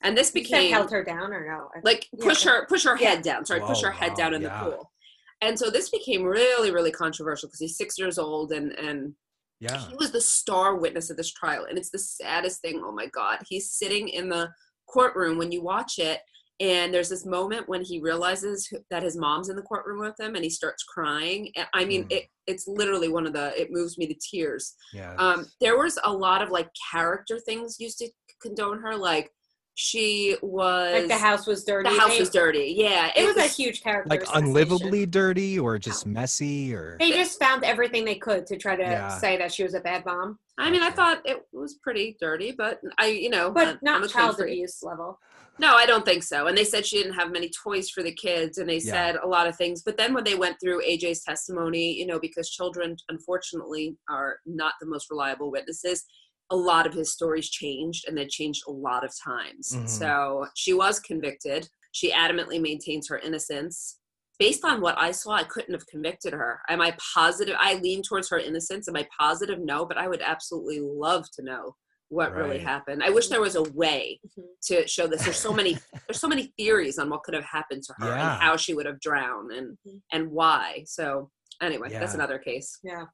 And 0.02 0.16
this 0.16 0.32
You 0.35 0.44
said 0.44 0.50
became 0.50 0.72
held 0.72 0.90
her 0.90 1.04
down 1.04 1.32
or 1.32 1.46
no 1.46 1.68
like 1.85 2.08
Yeah. 2.12 2.24
push 2.24 2.42
her 2.44 2.66
push 2.66 2.85
her 2.85 2.96
Yeah. 2.98 3.11
head 3.11 3.22
down 3.22 3.46
sorry 3.46 3.61
push 3.61 3.82
Whoa, 3.82 3.88
her 3.88 3.92
head 3.92 4.11
wow, 4.11 4.16
down 4.16 4.35
in 4.35 4.42
yeah. 4.42 4.64
the 4.64 4.70
pool 4.70 4.92
and 5.40 5.58
so 5.58 5.70
this 5.70 5.90
became 5.90 6.24
really 6.24 6.72
really 6.72 6.90
controversial 6.90 7.48
because 7.48 7.61
he's 7.61 7.76
six 7.76 7.98
years 7.98 8.18
old 8.18 8.52
and 8.52 8.72
and 8.72 9.14
Yeah. 9.61 9.78
he 9.88 9.94
was 9.94 10.11
the 10.11 10.20
star 10.20 10.76
witness 10.76 11.08
of 11.11 11.16
this 11.16 11.32
trial 11.32 11.66
and 11.68 11.78
it's 11.78 11.90
the 11.90 12.00
saddest 12.00 12.61
thing 12.62 12.82
oh 12.85 12.92
my 12.92 13.06
god 13.06 13.38
he's 13.48 13.70
sitting 13.70 14.08
in 14.08 14.28
the 14.28 14.50
courtroom 14.88 15.38
when 15.38 15.52
you 15.52 15.62
watch 15.62 15.98
it 15.98 16.20
and 16.60 16.92
there's 16.92 17.08
this 17.08 17.24
moment 17.26 17.68
when 17.68 17.82
he 17.82 18.00
realizes 18.00 18.68
that 18.90 19.02
his 19.02 19.16
mom's 19.16 19.48
in 19.48 19.56
the 19.56 19.62
courtroom 19.62 20.00
with 20.00 20.18
him 20.20 20.34
and 20.34 20.44
he 20.44 20.50
starts 20.50 20.82
crying. 20.84 21.52
I 21.74 21.84
mean 21.84 22.04
Mm. 22.04 22.12
it 22.12 22.24
it's 22.46 22.66
literally 22.68 23.08
one 23.08 23.26
of 23.26 23.32
the 23.32 23.58
it 23.60 23.70
moves 23.70 23.96
me 23.98 24.06
to 24.06 24.14
tears. 24.14 24.74
Yeah. 24.92 25.14
um 25.18 25.46
there 25.60 25.78
was 25.78 25.98
a 26.04 26.12
lot 26.12 26.42
of 26.42 26.50
like 26.50 26.68
character 26.90 27.38
things 27.40 27.76
used 27.80 27.98
to 27.98 28.08
condone 28.40 28.80
her 28.80 28.96
like 28.96 29.30
she 29.74 30.36
was 30.42 30.92
like 30.92 31.08
the 31.08 31.16
house 31.16 31.46
was 31.46 31.64
dirty 31.64 31.88
the 31.88 31.98
house 31.98 32.10
They- 32.12 32.20
was 32.20 32.30
dirty. 32.30 32.74
Yeah, 32.76 33.10
it 33.16 33.24
was 33.26 33.36
a 33.38 33.48
huge 33.48 33.82
character 33.82 34.10
like 34.10 34.22
unlivably 34.34 35.06
dirty 35.10 35.58
or 35.58 35.78
just 35.78 36.04
messy 36.06 36.74
or 36.74 36.96
they 37.00 37.10
just 37.12 37.38
found 37.38 37.64
everything 37.64 38.04
they 38.04 38.16
could 38.16 38.46
to 38.48 38.56
try 38.58 38.76
to 38.76 38.82
Yeah. 38.82 39.08
say 39.18 39.38
that 39.38 39.50
she 39.52 39.62
was 39.62 39.72
a 39.74 39.80
bad 39.80 40.04
mom. 40.04 40.38
I 40.58 40.70
mean, 40.70 40.82
I 40.82 40.90
thought 40.90 41.22
it 41.24 41.46
was 41.52 41.76
pretty 41.82 42.18
dirty, 42.20 42.52
but 42.52 42.80
I, 42.98 43.06
you 43.06 43.30
know, 43.30 43.50
but 43.50 43.66
I'm- 43.66 43.78
I'm 43.78 43.84
not 43.84 43.96
a 44.04 44.08
clean 44.08 44.12
child 44.12 44.40
abuse 44.40 44.82
level 44.82 45.18
No, 45.58 45.74
I 45.76 45.86
don't 45.86 46.04
think 46.04 46.22
so. 46.22 46.46
And 46.46 46.56
they 46.56 46.64
said 46.64 46.84
she 46.86 46.96
didn't 46.96 47.14
have 47.14 47.30
many 47.30 47.50
toys 47.50 47.90
for 47.90 48.02
the 48.02 48.14
kids, 48.14 48.58
and 48.58 48.68
they 48.68 48.79
Yeah. 48.79 48.92
said 49.12 49.16
a 49.16 49.27
lot 49.27 49.46
of 49.46 49.56
things. 49.56 49.83
But 49.83 49.96
then 49.96 50.14
when 50.14 50.24
they 50.24 50.35
went 50.35 50.58
through 50.60 50.83
AJ's 50.83 51.22
testimony, 51.22 51.92
you 51.92 52.06
know, 52.06 52.18
because 52.18 52.50
children 52.50 52.96
unfortunately 53.08 53.96
are 54.08 54.38
not 54.46 54.74
the 54.81 54.87
most 54.87 55.10
reliable 55.10 55.50
witnesses, 55.50 56.04
a 56.50 56.56
lot 56.56 56.87
of 56.87 56.94
his 56.94 57.12
stories 57.12 57.48
changed, 57.50 58.06
and 58.08 58.16
they 58.16 58.27
changed 58.27 58.62
a 58.66 58.72
lot 58.72 59.04
of 59.04 59.12
times. 59.22 59.72
Mhm. 59.72 59.88
So 59.88 60.46
she 60.54 60.72
was 60.72 61.00
convicted. 61.00 61.68
She 61.92 62.10
adamantly 62.10 62.60
maintains 62.60 63.08
her 63.08 63.18
innocence. 63.18 63.98
based 64.38 64.64
on 64.64 64.81
what 64.81 64.98
I 64.98 65.12
saw, 65.12 65.33
I 65.33 65.44
couldn't 65.44 65.74
have 65.74 65.87
convicted 65.87 66.33
her. 66.33 66.62
Am 66.68 66.81
I 66.81 66.96
positive? 67.14 67.54
I 67.60 67.74
lean 67.74 68.02
towards 68.02 68.29
her 68.31 68.38
innocence. 68.38 68.88
Am 68.88 68.96
I 68.96 69.06
positive? 69.16 69.60
No, 69.60 69.85
but 69.87 69.96
I 69.98 70.08
would 70.08 70.22
absolutely 70.22 70.81
love 70.81 71.31
to 71.35 71.42
know 71.42 71.77
what 72.13 72.35
really 72.35 72.58
happened. 72.58 73.02
I 73.02 73.08
wish 73.10 73.29
there 73.29 73.40
was 73.40 73.56
a 73.56 73.63
way 73.63 74.21
Mhm. 74.38 74.44
to 74.69 74.87
show 74.87 75.06
this. 75.06 75.25
There's 75.25 75.38
so 75.38 75.52
many 75.52 75.79
there's 76.06 76.21
so 76.21 76.29
many 76.29 76.52
theories 76.58 76.98
on 76.98 77.08
what 77.08 77.23
could 77.25 77.35
have 77.35 77.44
happened 77.44 77.83
to 77.85 77.94
her 77.98 78.08
Yeah. 78.08 78.33
and 78.35 78.42
how 78.42 78.56
she 78.56 78.75
would 78.75 78.87
have 78.87 79.00
drowned 79.00 79.50
and 79.50 79.79
Mhm. 79.87 80.00
and 80.13 80.31
why. 80.31 80.85
So 80.87 81.31
anyway, 81.63 81.88
that's 81.90 82.15
another 82.15 82.38
case. 82.38 82.79
Yeah. 82.83 83.04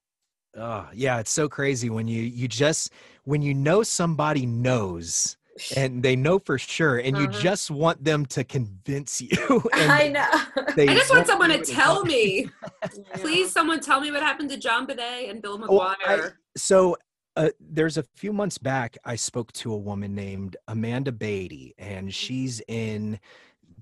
Oh, 0.57 0.89
yeah, 0.93 1.21
it's 1.21 1.31
so 1.31 1.49
crazy 1.49 1.91
when 1.91 2.09
you 2.09 2.23
you 2.23 2.49
just 2.49 2.91
when 3.25 3.41
you 3.41 3.55
know 3.55 3.83
somebody 3.85 4.47
knows 4.47 5.37
and 5.77 6.03
they 6.03 6.17
know 6.17 6.39
for 6.41 6.57
sure 6.59 6.99
and 6.99 7.17
you 7.17 7.25
Uh-huh. 7.29 7.41
just 7.41 7.71
want 7.71 8.03
them 8.03 8.27
to 8.27 8.43
convince 8.45 9.21
you 9.29 9.63
and 9.75 9.93
I 9.93 10.09
know. 10.09 10.31
they 10.77 10.89
I 10.89 10.95
just 10.95 11.11
want 11.11 11.27
someone 11.27 11.51
to 11.51 11.61
tell 11.65 12.05
me. 12.05 12.51
Yeah. 12.95 13.17
Please, 13.17 13.51
someone 13.53 13.81
tell 13.81 14.01
me 14.01 14.11
what 14.13 14.23
happened 14.23 14.51
to 14.51 14.57
JonBenét 14.57 15.31
and 15.31 15.43
Bill 15.43 15.59
Well, 15.59 15.81
I- 15.83 15.97
McGuire. 15.97 16.35
So 16.57 16.97
uh, 17.39 17.51
there's 17.61 17.97
a 17.97 18.03
few 18.17 18.33
months 18.33 18.59
back, 18.59 18.99
I 19.05 19.15
spoke 19.15 19.53
to 19.53 19.73
a 19.73 19.77
woman 19.77 20.15
named 20.15 20.57
Amanda 20.67 21.13
Beatty, 21.13 21.75
and 21.79 22.13
she's 22.13 22.61
in 22.67 23.21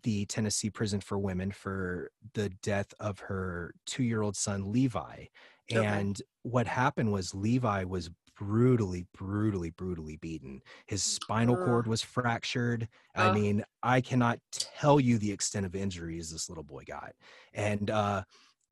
the 0.02 0.26
Tennessee 0.26 0.68
prison 0.68 1.00
for 1.00 1.18
women 1.18 1.50
for 1.50 2.10
the 2.34 2.50
death 2.62 2.92
of 3.00 3.18
her 3.18 3.74
two-year-old 3.86 4.36
son 4.36 4.70
Levi. 4.70 5.24
Okay. 5.72 5.84
And 5.84 6.20
what 6.42 6.66
happened 6.66 7.10
was 7.10 7.34
Levi 7.34 7.84
was 7.84 8.10
brutally, 8.36 9.06
brutally, 9.16 9.70
brutally 9.70 10.16
beaten. 10.16 10.60
His 10.86 11.02
spinal 11.02 11.56
cord 11.56 11.86
was 11.86 12.02
fractured. 12.02 12.86
I 13.14 13.32
mean, 13.32 13.64
I 13.82 14.02
cannot 14.02 14.38
tell 14.52 15.00
you 15.00 15.16
the 15.16 15.32
extent 15.32 15.64
of 15.64 15.74
injuries 15.74 16.30
this 16.30 16.50
little 16.50 16.62
boy 16.62 16.84
got. 16.86 17.14
And 17.54 17.90
uh 17.90 18.22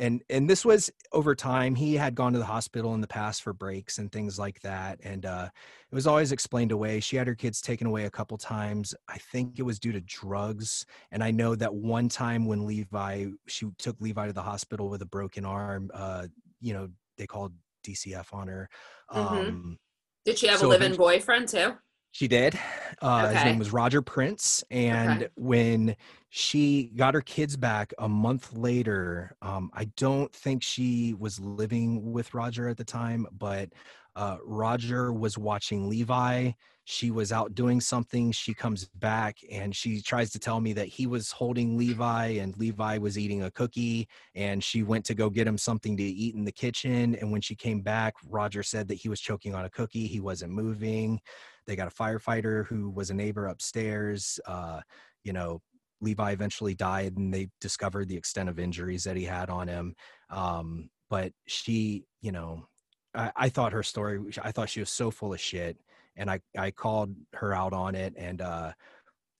and 0.00 0.22
and 0.28 0.48
this 0.50 0.64
was 0.64 0.90
over 1.12 1.34
time 1.34 1.74
he 1.74 1.94
had 1.94 2.14
gone 2.14 2.32
to 2.32 2.38
the 2.38 2.44
hospital 2.44 2.94
in 2.94 3.00
the 3.00 3.06
past 3.06 3.42
for 3.42 3.52
breaks 3.52 3.98
and 3.98 4.10
things 4.10 4.38
like 4.38 4.60
that 4.60 4.98
and 5.04 5.24
uh 5.26 5.48
it 5.90 5.94
was 5.94 6.06
always 6.06 6.32
explained 6.32 6.72
away 6.72 6.98
she 7.00 7.16
had 7.16 7.26
her 7.26 7.34
kids 7.34 7.60
taken 7.60 7.86
away 7.86 8.04
a 8.04 8.10
couple 8.10 8.36
times 8.36 8.94
i 9.08 9.18
think 9.18 9.58
it 9.58 9.62
was 9.62 9.78
due 9.78 9.92
to 9.92 10.00
drugs 10.00 10.84
and 11.12 11.22
i 11.22 11.30
know 11.30 11.54
that 11.54 11.72
one 11.74 12.08
time 12.08 12.44
when 12.46 12.66
levi 12.66 13.26
she 13.46 13.66
took 13.78 14.00
levi 14.00 14.26
to 14.26 14.32
the 14.32 14.42
hospital 14.42 14.88
with 14.88 15.02
a 15.02 15.06
broken 15.06 15.44
arm 15.44 15.90
uh 15.94 16.26
you 16.60 16.72
know 16.72 16.88
they 17.16 17.26
called 17.26 17.52
dcf 17.86 18.32
on 18.32 18.48
her 18.48 18.68
Mhm. 19.14 19.48
um 19.48 19.78
Did 20.24 20.38
she 20.38 20.46
have 20.48 20.58
so 20.60 20.66
a 20.66 20.68
live-in 20.70 20.96
boyfriend 20.96 21.48
too? 21.48 21.78
She 22.14 22.28
did. 22.28 22.56
Uh, 23.02 23.26
His 23.30 23.44
name 23.44 23.58
was 23.58 23.72
Roger 23.72 24.00
Prince. 24.00 24.62
And 24.70 25.24
Okay. 25.24 25.28
when 25.34 25.96
she 26.30 26.92
got 26.94 27.12
her 27.14 27.20
kids 27.20 27.56
back 27.56 27.92
a 27.98 28.08
month 28.08 28.52
later, 28.52 29.36
um, 29.42 29.68
I 29.74 29.86
don't 29.96 30.32
think 30.32 30.62
she 30.62 31.12
was 31.14 31.40
living 31.40 32.12
with 32.12 32.32
Roger 32.32 32.68
at 32.68 32.76
the 32.76 32.84
time, 32.84 33.26
but 33.32 33.70
uh, 34.14 34.36
Roger 34.44 35.12
was 35.12 35.36
watching 35.36 35.88
Levi. 35.88 36.52
She 36.84 37.10
was 37.10 37.32
out 37.32 37.52
doing 37.56 37.80
something. 37.80 38.30
She 38.30 38.54
comes 38.54 38.84
back 38.84 39.38
and 39.50 39.74
she 39.74 40.00
tries 40.00 40.30
to 40.32 40.38
tell 40.38 40.60
me 40.60 40.72
that 40.74 40.86
he 40.86 41.08
was 41.08 41.32
holding 41.32 41.76
Levi 41.76 42.26
and 42.26 42.56
Levi 42.56 42.98
was 42.98 43.18
eating 43.18 43.42
a 43.42 43.50
cookie. 43.50 44.06
And 44.36 44.62
she 44.62 44.84
went 44.84 45.04
to 45.06 45.14
go 45.14 45.30
get 45.30 45.48
him 45.48 45.58
something 45.58 45.96
to 45.96 46.02
eat 46.04 46.36
in 46.36 46.44
the 46.44 46.52
kitchen. 46.52 47.16
And 47.16 47.32
when 47.32 47.40
she 47.40 47.56
came 47.56 47.80
back, 47.80 48.14
Roger 48.28 48.62
said 48.62 48.86
that 48.86 48.96
he 48.96 49.08
was 49.08 49.20
choking 49.20 49.52
on 49.52 49.64
a 49.64 49.70
cookie. 49.70 50.06
He 50.06 50.20
wasn't 50.20 50.52
moving 50.52 51.20
they 51.66 51.76
got 51.76 51.88
a 51.88 52.02
firefighter 52.02 52.66
who 52.66 52.90
was 52.90 53.10
a 53.10 53.14
neighbor 53.14 53.46
upstairs 53.46 54.38
uh, 54.46 54.80
you 55.24 55.32
know 55.32 55.60
levi 56.00 56.32
eventually 56.32 56.74
died 56.74 57.16
and 57.16 57.32
they 57.32 57.48
discovered 57.60 58.08
the 58.08 58.16
extent 58.16 58.48
of 58.48 58.58
injuries 58.58 59.04
that 59.04 59.16
he 59.16 59.24
had 59.24 59.48
on 59.50 59.68
him 59.68 59.94
um, 60.30 60.90
but 61.10 61.32
she 61.46 62.04
you 62.20 62.32
know 62.32 62.66
I, 63.14 63.32
I 63.36 63.48
thought 63.48 63.72
her 63.72 63.82
story 63.82 64.20
i 64.42 64.52
thought 64.52 64.68
she 64.68 64.80
was 64.80 64.90
so 64.90 65.10
full 65.10 65.32
of 65.32 65.40
shit 65.40 65.76
and 66.16 66.30
i 66.30 66.40
i 66.58 66.70
called 66.70 67.14
her 67.34 67.54
out 67.54 67.72
on 67.72 67.94
it 67.94 68.14
and 68.16 68.40
uh 68.40 68.72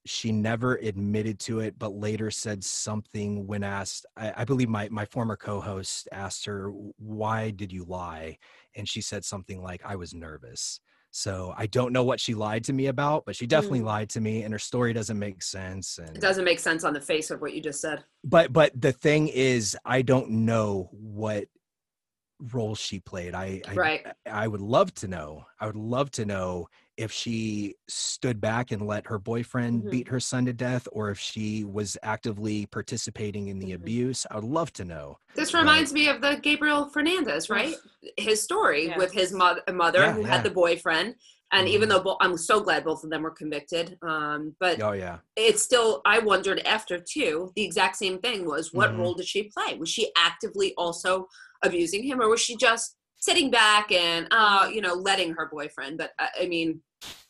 she 0.07 0.31
never 0.31 0.77
admitted 0.77 1.39
to 1.41 1.61
it 1.61 1.79
but 1.79 1.95
later 1.95 2.31
said 2.31 2.62
something 2.62 3.47
when 3.47 3.62
asked 3.64 4.07
i, 4.16 4.33
I 4.39 4.45
believe 4.45 4.68
my, 4.68 4.89
my 4.91 5.05
former 5.07 5.37
co-host 5.37 6.09
asked 6.12 6.45
her 6.47 6.70
why 6.99 7.51
did 7.51 7.72
you 7.72 7.85
lie? 7.85 8.39
and 8.77 8.89
she 8.89 9.01
said 9.01 9.25
something 9.25 9.62
like 9.62 9.83
i 9.85 9.97
was 9.97 10.14
nervous 10.14 10.81
so 11.17 11.55
i 11.57 11.65
don't 11.65 11.93
know 11.93 12.03
what 12.03 12.19
she 12.19 12.35
lied 12.35 12.65
to 12.65 12.73
me 12.73 12.87
about 12.87 13.25
but 13.25 13.37
she 13.37 13.47
definitely 13.47 13.79
Mm. 13.81 13.85
lied 13.85 14.09
to 14.11 14.21
me 14.21 14.43
and 14.43 14.53
her 14.53 14.59
story 14.59 14.93
doesn't 14.93 15.17
make 15.19 15.43
sense 15.45 15.99
and 15.99 16.17
It 16.17 16.21
doesn't 16.21 16.45
make 16.45 16.59
sense 16.59 16.83
on 16.83 16.93
the 16.93 17.01
face 17.01 17.31
of 17.31 17.41
what 17.41 17.55
you 17.55 17.61
just 17.62 17.81
said. 17.81 18.03
but 18.25 18.53
but 18.53 18.73
the 18.81 18.91
thing 18.91 19.29
is 19.29 19.77
i 19.85 20.03
don't 20.03 20.29
know 20.31 20.91
what 20.93 21.45
role 22.53 22.75
she 22.75 22.99
played 22.99 23.33
i 23.33 23.62
I, 23.69 23.75
Right. 23.75 24.07
I 24.27 24.49
would 24.49 24.61
love 24.61 24.93
to 24.95 25.07
know 25.07 25.45
i 25.61 25.67
would 25.67 25.77
love 25.77 26.11
to 26.12 26.25
know 26.27 26.67
if 26.97 27.11
she 27.13 27.75
stood 27.89 28.41
back 28.41 28.71
and 28.71 28.87
let 28.87 29.07
her 29.07 29.19
boyfriend 29.19 29.83
Mhm. 29.85 29.91
beat 29.91 30.09
her 30.09 30.21
son 30.21 30.45
to 30.47 30.53
death 30.53 30.87
or 30.93 31.11
if 31.11 31.19
she 31.19 31.65
was 31.65 31.97
actively 32.03 32.67
participating 32.67 33.49
in 33.49 33.59
the 33.59 33.71
Mhm. 33.73 33.75
abuse 33.77 34.27
i 34.31 34.37
would 34.37 34.45
love 34.45 34.73
to 34.75 34.85
know 34.85 35.19
This 35.35 35.53
Right. 35.53 35.61
reminds 35.63 35.93
me 35.93 36.09
of 36.09 36.21
the 36.21 36.37
Gabriel 36.37 36.89
Fernandez, 36.91 37.51
right? 37.51 37.75
His 38.17 38.41
story 38.41 38.87
Yeah. 38.87 38.97
with 38.97 39.11
his 39.11 39.33
mother, 39.33 39.63
mother 39.73 39.99
Yeah, 39.99 40.13
who 40.13 40.21
yeah. 40.21 40.29
had 40.29 40.45
the 40.45 40.51
boyfriend. 40.51 41.17
And 41.51 41.69
even 41.69 41.89
Mhm. 41.89 41.93
though 41.93 42.03
bo- 42.05 42.17
I'm 42.21 42.37
so 42.37 42.61
glad 42.61 42.85
both 42.85 43.03
of 43.03 43.11
them 43.11 43.23
were 43.23 43.33
convicted, 43.33 43.99
um, 44.03 44.55
but 44.61 44.81
oh 44.81 44.93
yeah 44.93 45.19
it's 45.37 45.61
still 45.63 46.03
I 46.05 46.21
wondered 46.21 46.61
after 46.61 46.99
too. 47.01 47.53
The 47.57 47.65
exact 47.65 47.97
same 47.97 48.19
thing 48.21 48.47
was 48.47 48.73
what 48.73 48.91
Mhm. 48.93 48.99
role 48.99 49.15
did 49.15 49.27
she 49.27 49.51
play? 49.55 49.77
Was 49.77 49.89
she 49.89 50.13
actively 50.17 50.73
also 50.77 51.27
abusing 51.63 52.05
him, 52.05 52.21
or 52.21 52.29
was 52.29 52.41
she 52.41 52.57
just 52.57 52.97
sitting 53.25 53.51
back 53.51 53.91
and 53.91 54.29
uh, 54.31 54.68
you 54.72 54.81
know 54.81 54.95
letting 54.95 55.33
her 55.35 55.49
boyfriend? 55.51 55.99
But 55.99 56.12
uh, 56.18 56.27
I 56.41 56.47
mean, 56.47 56.81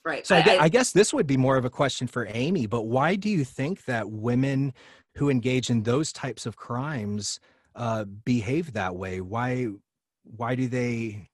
right? 0.05 0.27
So 0.27 0.37
I, 0.37 0.43
gue- 0.43 0.59
I 0.59 0.69
guess 0.69 0.91
this 0.91 1.15
would 1.15 1.27
be 1.27 1.37
more 1.37 1.57
of 1.57 1.65
a 1.65 1.71
question 1.71 2.07
for 2.07 2.27
Amy, 2.31 2.67
but 2.67 2.83
why 2.83 3.15
do 3.15 3.29
you 3.29 3.45
think 3.45 3.85
that 3.85 4.11
women 4.11 4.73
who 5.17 5.31
engage 5.31 5.71
in 5.71 5.83
those 5.83 6.13
types 6.13 6.47
of 6.47 6.57
crimes 6.57 7.39
uh, 7.77 8.05
behave 8.05 8.73
that 8.73 8.97
way? 8.97 9.21
Why 9.21 9.69
why 10.25 10.55
do 10.55 10.69
they 10.69 11.29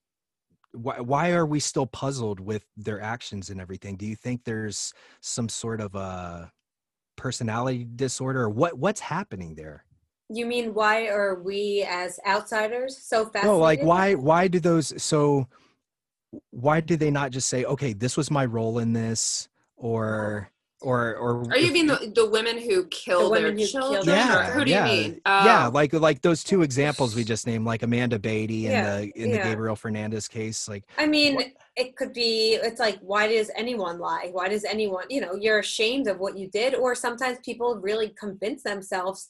why, 0.72 1.00
why 1.00 1.32
are 1.32 1.46
we 1.46 1.60
still 1.60 1.86
puzzled 1.86 2.38
with 2.38 2.64
their 2.76 3.00
actions 3.00 3.50
and 3.50 3.60
everything? 3.60 3.96
Do 3.96 4.06
you 4.06 4.16
think 4.16 4.44
there's 4.44 4.92
some 5.20 5.48
sort 5.48 5.80
of 5.80 5.94
a 5.94 6.52
personality 7.16 7.86
disorder 7.96 8.42
or 8.42 8.50
what 8.50 8.78
what's 8.78 9.00
happening 9.00 9.54
there? 9.54 9.84
You 10.32 10.46
mean 10.46 10.74
why 10.74 11.08
are 11.08 11.42
we 11.42 11.84
as 11.88 12.20
outsiders 12.26 12.96
so 13.02 13.24
fascinated? 13.26 13.46
No, 13.48 13.58
like 13.58 13.82
why 13.82 14.14
why 14.14 14.46
do 14.48 14.60
those 14.60 15.02
so 15.02 15.48
why 16.50 16.80
do 16.80 16.96
they 16.96 17.10
not 17.10 17.32
just 17.32 17.48
say, 17.48 17.64
okay, 17.64 17.92
this 17.92 18.16
was 18.16 18.30
my 18.30 18.44
role 18.44 18.78
in 18.78 18.92
this 18.92 19.48
or 19.76 20.48
or 20.82 21.16
or 21.16 21.40
Are 21.50 21.58
you 21.58 21.66
if- 21.66 21.72
mean 21.72 21.88
the, 21.88 22.12
the 22.14 22.28
women 22.30 22.58
who 22.58 22.86
kill 22.86 23.30
their 23.30 23.42
women 23.46 23.58
who 23.58 23.66
children? 23.66 24.06
their 24.06 24.14
yeah, 24.16 24.50
who 24.52 24.64
do 24.64 24.70
yeah, 24.70 24.86
you 24.86 25.02
mean? 25.02 25.20
yeah, 25.26 25.66
Oh. 25.66 25.70
like 25.74 25.92
like 25.92 26.22
those 26.22 26.44
two 26.44 26.62
examples 26.62 27.16
we 27.16 27.24
just 27.24 27.46
named, 27.46 27.64
like 27.66 27.82
Amanda 27.82 28.18
Beatty 28.18 28.66
in 28.66 28.72
Yeah, 28.72 28.96
the 29.00 29.10
in 29.20 29.30
the. 29.32 29.38
Gabriel 29.38 29.74
Fernandez 29.76 30.28
case. 30.28 30.68
Like, 30.68 30.84
I 30.96 31.06
mean, 31.06 31.34
What- 31.34 31.46
it 31.76 31.96
could 31.96 32.12
be, 32.12 32.54
it's 32.54 32.78
like, 32.80 32.98
why 33.00 33.26
does 33.28 33.50
anyone 33.56 33.98
lie? 33.98 34.28
Why 34.32 34.48
does 34.48 34.64
anyone, 34.64 35.04
you 35.10 35.20
know, 35.20 35.34
you're 35.34 35.58
ashamed 35.60 36.06
of 36.08 36.18
what 36.20 36.36
you 36.38 36.48
did? 36.48 36.74
Or 36.74 36.94
sometimes 36.94 37.38
people 37.44 37.76
really 37.76 38.10
convince 38.10 38.62
themselves 38.62 39.28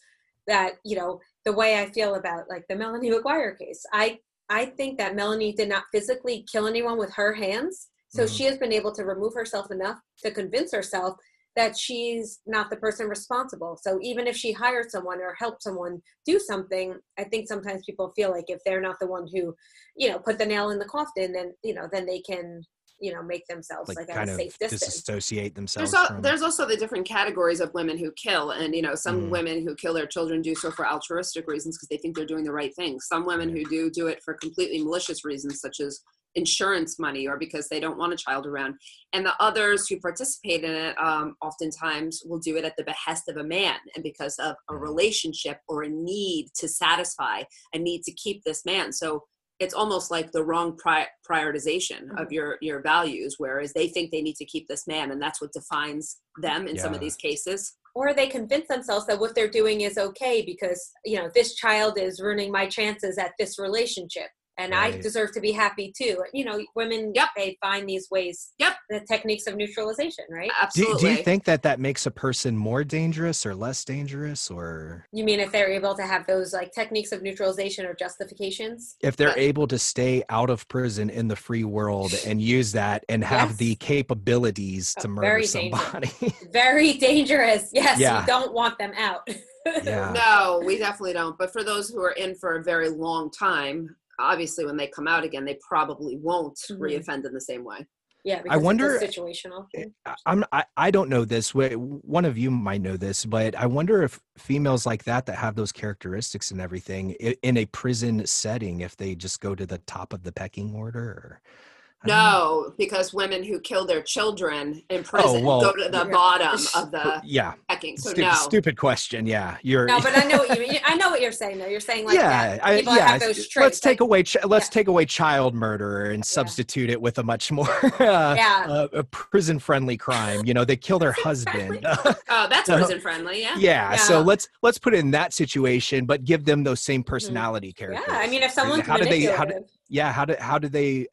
that, 0.51 0.75
you 0.85 0.97
know, 0.97 1.21
the 1.45 1.53
way 1.53 1.79
I 1.79 1.87
feel 1.91 2.17
about 2.17 2.49
like 2.49 2.65
the 2.69 2.77
Melanie 2.77 3.11
McGuire 3.11 3.57
case. 3.57 3.83
I, 3.93 4.19
I 4.49 4.67
think 4.67 4.99
that 4.99 5.15
Melanie 5.15 5.55
did 5.55 5.69
not 5.69 5.85
physically 5.93 6.45
kill 6.53 6.67
anyone 6.67 6.99
with 6.99 7.13
her 7.15 7.33
hands. 7.33 7.89
So 8.09 8.25
Mhm. 8.25 8.37
she 8.37 8.45
has 8.45 8.59
been 8.59 8.73
able 8.73 8.93
to 8.95 9.05
remove 9.05 9.35
herself 9.35 9.71
enough 9.71 9.99
to 10.23 10.33
convince 10.33 10.73
herself 10.73 11.17
that 11.57 11.79
she's 11.79 12.41
not 12.47 12.69
the 12.69 12.77
person 12.77 13.09
responsible. 13.09 13.79
So 13.81 13.99
even 14.03 14.27
if 14.27 14.37
she 14.37 14.53
hired 14.53 14.91
someone 14.91 15.21
or 15.21 15.35
helped 15.39 15.63
someone 15.63 16.03
do 16.27 16.39
something, 16.39 16.99
I 17.19 17.25
think 17.25 17.47
sometimes 17.47 17.85
people 17.85 18.13
feel 18.17 18.31
like 18.31 18.47
if 18.49 18.61
they're 18.65 18.81
not 18.81 18.99
the 19.01 19.07
one 19.07 19.27
who, 19.33 19.55
you 19.97 20.09
know, 20.11 20.19
put 20.19 20.39
the 20.39 20.47
nail 20.47 20.71
in 20.71 20.79
the 20.81 20.85
coffin, 20.97 21.33
then 21.33 21.55
you 21.63 21.75
know, 21.75 21.89
then 21.93 22.07
they 22.07 22.21
can, 22.21 22.63
you 23.01 23.13
know, 23.13 23.23
make 23.23 23.47
themselves 23.47 23.89
like, 23.89 23.99
like, 23.99 24.11
at 24.11 24.15
kind 24.17 24.29
a 24.31 24.33
of 24.33 24.39
safe 24.39 24.59
distance. 24.59 24.81
disassociate 24.85 25.55
themselves 25.55 25.91
There's, 25.93 26.01
al- 26.03 26.15
from. 26.15 26.23
there's 26.23 26.43
also 26.43 26.67
the 26.67 26.77
different 26.77 27.07
categories 27.07 27.61
of 27.61 27.73
women 27.75 27.97
who 27.99 28.13
kill 28.13 28.51
and 28.51 28.75
you 28.75 28.83
know 28.83 28.95
some 28.95 29.23
Mhm. 29.23 29.31
women 29.31 29.67
who 29.67 29.75
kill 29.75 29.95
their 29.95 30.07
children 30.07 30.43
do 30.43 30.55
so 30.55 30.71
for 30.71 30.87
altruistic 30.87 31.47
reasons 31.49 31.77
because 31.77 31.89
they 31.89 31.97
think 31.97 32.17
they're 32.17 32.27
doing 32.27 32.45
the 32.45 32.53
right 32.53 32.75
thing 32.77 33.01
some 33.01 33.25
women 33.25 33.49
who 33.49 33.65
do 33.65 33.91
do 33.91 34.07
it 34.09 34.23
for 34.23 34.35
completely 34.35 34.83
malicious 34.83 35.25
reasons 35.25 35.61
such 35.61 35.81
as 35.81 36.01
insurance 36.37 36.99
money 36.99 37.27
or 37.27 37.37
because 37.37 37.69
they 37.69 37.81
don't 37.81 37.99
want 37.99 38.13
a 38.13 38.17
child 38.17 38.47
around 38.47 38.75
and 39.13 39.27
the 39.27 39.35
others 39.41 39.89
who 39.89 39.99
participate 39.99 40.63
in 40.63 40.71
it 40.71 40.95
um, 41.01 41.35
oftentimes 41.43 42.23
will 42.25 42.39
do 42.39 42.57
it 42.57 42.65
at 42.65 42.77
the 42.77 42.85
behest 42.85 43.29
of 43.29 43.37
a 43.37 43.43
man 43.45 43.77
and 43.97 44.05
because 44.05 44.37
of 44.39 44.55
a 44.69 44.75
Mhm. 44.75 44.81
relationship 44.81 45.59
or 45.69 45.83
a 45.83 45.89
need 45.89 46.49
to 46.55 46.69
satisfy 46.69 47.43
a 47.75 47.79
need 47.79 48.03
to 48.05 48.13
keep 48.13 48.45
this 48.45 48.65
man 48.65 48.93
so 48.93 49.25
it's 49.61 49.75
almost 49.75 50.11
like 50.11 50.33
the 50.33 50.43
wrong 50.43 50.77
pri- 50.77 51.07
prioritization 51.31 52.11
of 52.19 52.29
Mhm. 52.29 52.33
your 52.33 52.59
your 52.61 52.81
values 52.81 53.35
whereas 53.39 53.73
they 53.73 53.89
think 53.89 54.11
they 54.11 54.23
need 54.23 54.37
to 54.37 54.45
keep 54.47 54.67
this 54.69 54.87
man 54.87 55.11
and 55.13 55.21
that's 55.23 55.41
what 55.41 55.53
defines 55.53 56.21
them 56.41 56.67
in 56.67 56.79
some 56.79 56.95
of 56.95 57.01
these 57.01 57.17
cases. 57.17 57.77
Or 57.95 58.15
they 58.15 58.29
convince 58.29 58.69
themselves 58.69 59.07
that 59.07 59.19
what 59.21 59.35
they're 59.35 59.51
doing 59.51 59.83
is 59.83 59.99
okay 59.99 60.43
because 60.43 60.91
you 61.05 61.19
know 61.19 61.29
this 61.35 61.55
child 61.55 61.99
is 61.99 62.21
ruining 62.21 62.51
my 62.51 62.67
chances 62.67 63.19
at 63.19 63.33
this 63.39 63.59
relationship 63.59 64.31
and 64.59 64.75
I 64.75 64.91
deserve 64.91 65.33
to 65.33 65.41
be 65.41 65.53
happy 65.53 65.93
too. 65.97 66.23
You 66.35 66.45
know, 66.45 66.61
women 66.75 67.13
Yep. 67.15 67.29
they 67.37 67.57
find 67.63 67.89
these 67.89 68.09
ways. 68.11 68.53
Yep. 68.59 68.75
The 68.91 69.01
techniques 69.01 69.47
of 69.47 69.57
neutralization, 69.57 70.25
right? 70.31 70.49
Do, 70.51 70.55
Absolutely. 70.63 71.01
do 71.01 71.09
you 71.19 71.23
think 71.25 71.45
that 71.45 71.63
that 71.63 71.81
makes 71.81 72.07
a 72.07 72.11
person 72.11 72.57
more 72.57 72.85
dangerous 72.85 73.47
or 73.47 73.55
less 73.55 73.85
dangerous, 73.85 74.51
or 74.51 75.07
You 75.13 75.25
mean 75.25 75.41
if 75.41 75.51
they're 75.53 75.71
able 75.71 75.95
to 75.95 76.03
have 76.03 76.27
those 76.27 76.53
like 76.53 76.73
techniques 76.73 77.13
of 77.13 77.23
neutralization 77.23 77.87
or 77.87 77.95
justifications? 77.95 78.97
if 79.03 79.17
they're 79.17 79.29
But- 79.29 79.39
able 79.39 79.67
to 79.69 79.79
stay 79.79 80.23
out 80.29 80.51
of 80.51 80.67
prison 80.69 81.11
in 81.11 81.29
the 81.29 81.37
free 81.37 81.65
world 81.65 82.13
and 82.27 82.41
use 82.43 82.73
that 82.73 83.05
and 83.09 83.25
have 83.25 83.51
Yes. 83.51 83.57
the 83.59 83.75
capabilities 83.77 84.95
to 85.01 85.07
Oh, 85.07 85.11
murder 85.11 85.27
very 85.27 85.47
dangerous. 85.47 85.83
somebody? 85.83 86.35
Very 86.53 86.93
dangerous. 86.95 87.71
Yes, 87.73 87.99
Yeah. 87.99 88.21
you 88.21 88.27
don't 88.27 88.53
want 88.53 88.79
them 88.79 88.93
out. 88.99 89.27
yeah. 89.85 90.13
No, 90.15 90.63
we 90.65 90.79
definitely 90.79 91.13
don't. 91.13 91.37
But 91.39 91.53
for 91.53 91.63
those 91.63 91.89
who 91.89 92.01
are 92.03 92.13
in 92.13 92.35
for 92.35 92.57
a 92.57 92.63
very 92.63 92.89
long 92.89 93.31
time, 93.31 93.95
obviously 94.21 94.65
when 94.67 94.77
they 94.77 94.87
come 94.87 95.09
out 95.09 95.25
again, 95.25 95.45
they 95.45 95.59
probably 95.67 96.17
won't 96.17 96.59
Mhm. 96.71 96.79
reoffend 96.79 97.27
in 97.27 97.33
the 97.33 97.41
same 97.41 97.65
way. 97.65 97.87
Yeah, 98.23 98.43
because 98.43 98.63
wonder- 98.63 98.97
it's 98.97 99.17
a 99.17 99.21
situational. 99.21 99.67
I- 100.05 100.15
I'm 100.27 100.45
I, 100.53 100.65
I 100.77 100.91
don't 100.91 101.09
know 101.09 101.25
this. 101.25 101.51
Wh- 101.53 101.73
One 102.05 102.27
of 102.27 102.37
you 102.37 102.51
might 102.51 102.83
know 102.83 102.99
this, 102.99 103.25
but 103.25 103.55
I 103.55 103.65
wonder 103.65 104.03
if 104.03 104.21
females 104.37 104.85
like 104.85 105.05
that 105.05 105.25
that 105.25 105.37
have 105.37 105.55
those 105.57 105.73
characteristics 105.73 106.51
and 106.51 106.61
everything 106.61 107.13
in 107.13 107.57
a 107.57 107.65
prison 107.67 108.27
setting, 108.27 108.83
if 108.83 108.95
they 108.97 109.15
just 109.15 109.41
go 109.41 109.55
to 109.55 109.65
the 109.65 109.79
top 109.79 110.13
of 110.13 110.23
the 110.23 110.33
pecking 110.33 110.75
order. 110.75 111.01
Or, 111.01 111.41
I 111.41 111.47
don't 111.47 111.63
know. 111.63 111.70
No, 112.07 112.73
because 112.79 113.13
women 113.13 113.45
who 113.45 113.61
kill 113.61 113.85
their 113.85 114.01
children 114.03 114.83
in 114.89 115.03
prison 115.05 115.43
Oh, 115.45 115.47
well, 115.47 115.61
go 115.61 115.73
to 115.73 115.91
the 115.91 115.99
yeah. 115.99 116.05
bottom 116.11 116.59
of 116.75 116.91
the 116.91 117.21
Yeah. 117.25 117.53
pecking. 117.69 117.99
So 117.99 118.11
Stu- 118.11 118.23
no. 118.23 118.33
Stupid 118.33 118.79
question. 118.79 119.27
Yeah. 119.27 119.59
You're. 119.63 119.85
No, 119.87 120.01
but 120.01 120.17
I 120.17 120.25
know 120.25 120.39
what 120.39 120.59
you 120.59 120.67
mean. 120.67 120.81
I 120.87 120.97
know 120.97 121.11
what 121.11 121.21
you're 121.21 121.31
saying 121.31 121.59
though. 121.59 121.67
You're 121.67 121.79
saying 121.81 122.07
like 122.07 122.15
yeah, 122.15 122.57
that. 122.57 122.65
I, 122.67 122.79
yeah. 122.81 123.09
have 123.09 123.21
those 123.21 123.47
traits. 123.49 123.57
let's 123.57 123.81
take 123.81 124.01
away. 124.01 124.23
Ch- 124.23 124.39
let's 124.47 124.67
yeah. 124.69 124.71
take 124.71 124.89
away 124.89 125.05
child 125.05 125.55
murder 125.55 126.11
and 126.13 126.25
substitute 126.25 126.89
it 126.89 127.01
with 127.01 127.19
a 127.19 127.23
much 127.23 127.53
more 127.53 127.69
uh, 128.01 128.35
Yeah. 128.35 128.65
uh, 128.67 128.89
a 128.95 129.05
prison-friendly 129.05 129.99
crime. 129.99 130.47
You 130.47 130.55
know, 130.55 130.65
they 130.65 130.77
kill 130.77 130.99
their 130.99 131.13
husband. 131.13 131.87
Oh, 132.33 132.47
that's 132.49 132.67
So- 132.69 132.77
prison 132.77 133.01
friendly, 133.01 133.41
yeah. 133.43 133.57
yeah, 133.59 133.97
So 133.97 134.21
let's 134.23 134.49
let's 134.63 134.79
put 134.79 134.95
it 134.95 134.99
in 135.01 135.11
that 135.11 135.35
situation, 135.35 136.07
but 136.07 136.25
give 136.25 136.45
them 136.45 136.63
those 136.65 136.81
same 136.81 137.03
personality 137.03 137.75
Mm-hmm. 137.77 137.93
Yeah. 137.93 138.01
I 138.09 138.27
mean, 138.29 138.43
if 138.43 138.53
someone's 138.53 138.87
how 138.87 138.97
do 138.97 139.05
they- 139.05 139.23
how 139.25 139.45
do- 139.45 139.65
yeah. 139.89 140.13
How 140.13 140.25
do 140.25 140.37
how 140.39 140.59
do 140.59 140.69
they 140.69 141.07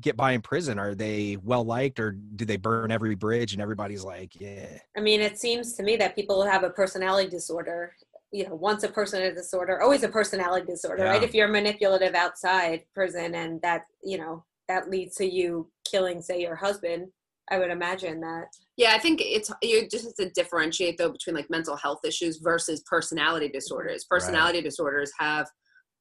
get 0.00 0.16
by 0.16 0.32
in 0.32 0.42
prison? 0.42 0.78
Are 0.78 0.94
they 0.94 1.36
well 1.42 1.64
liked, 1.64 2.00
or 2.00 2.12
do 2.12 2.44
they 2.44 2.56
burn 2.56 2.90
every 2.90 3.14
bridge 3.14 3.52
and 3.52 3.62
everybody's 3.62 4.04
like, 4.04 4.40
yeah, 4.40 4.78
I 4.96 5.00
mean, 5.00 5.20
it 5.20 5.38
seems 5.38 5.74
to 5.74 5.82
me 5.82 5.96
that 5.96 6.14
people 6.14 6.44
have 6.44 6.62
a 6.62 6.70
personality 6.70 7.28
disorder, 7.28 7.94
you 8.30 8.46
know, 8.46 8.54
once 8.54 8.82
a 8.82 8.88
personality 8.88 9.34
disorder, 9.34 9.80
always 9.80 10.02
a 10.02 10.08
personality 10.08 10.66
disorder, 10.66 11.04
right? 11.04 11.22
If 11.22 11.34
you're 11.34 11.48
manipulative 11.48 12.14
outside 12.14 12.84
prison 12.94 13.34
and 13.34 13.60
that, 13.62 13.82
you 14.02 14.18
know, 14.18 14.44
that 14.68 14.90
leads 14.90 15.16
to 15.16 15.24
you 15.24 15.70
killing, 15.90 16.20
say, 16.20 16.40
your 16.40 16.56
husband, 16.56 17.08
I 17.50 17.58
would 17.58 17.70
imagine 17.70 18.20
that. 18.20 18.48
Yeah, 18.76 18.92
I 18.94 18.98
think 18.98 19.20
it's 19.22 19.50
you 19.62 19.88
just 19.88 20.04
have 20.04 20.14
to 20.16 20.30
differentiate 20.30 20.98
though 20.98 21.10
between 21.10 21.34
like 21.34 21.50
mental 21.50 21.76
health 21.76 22.00
issues 22.04 22.38
versus 22.38 22.82
personality 22.82 23.48
disorders. 23.48 24.04
Personality 24.04 24.60
disorders 24.60 25.10
have 25.18 25.48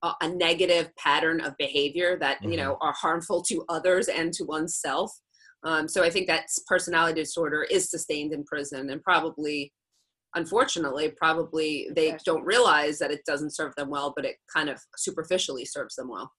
a, 0.04 0.12
a 0.22 0.30
negative 0.30 0.95
pattern 0.98 1.41
of 1.41 1.56
behavior 1.58 2.18
that 2.20 2.38
you 2.43 2.58
know 2.58 2.78
are 2.82 2.93
harmful 2.93 3.41
to 3.43 3.64
others 3.70 4.08
and 4.08 4.34
to 4.34 4.43
oneself. 4.45 5.12
Um, 5.64 5.88
so 5.88 6.04
I 6.04 6.10
think 6.10 6.28
that 6.28 6.45
personality 6.68 7.22
disorder 7.22 7.64
is 7.64 7.89
sustained 7.89 8.32
in 8.32 8.43
prison 8.43 8.89
and 8.91 9.02
probably, 9.02 9.74
unfortunately, 10.36 11.10
probably 11.18 11.89
they 11.95 12.08
Yes. 12.08 12.24
don't 12.24 12.45
realize 12.45 13.00
that 13.00 13.12
it 13.12 13.22
doesn't 13.26 13.56
serve 13.56 13.74
them 13.76 13.89
well, 13.89 14.14
but 14.16 14.24
it 14.24 14.36
kind 14.56 14.70
of 14.70 14.80
superficially 14.98 15.66
serves 15.66 15.95
them 15.95 16.10
well. 16.10 16.32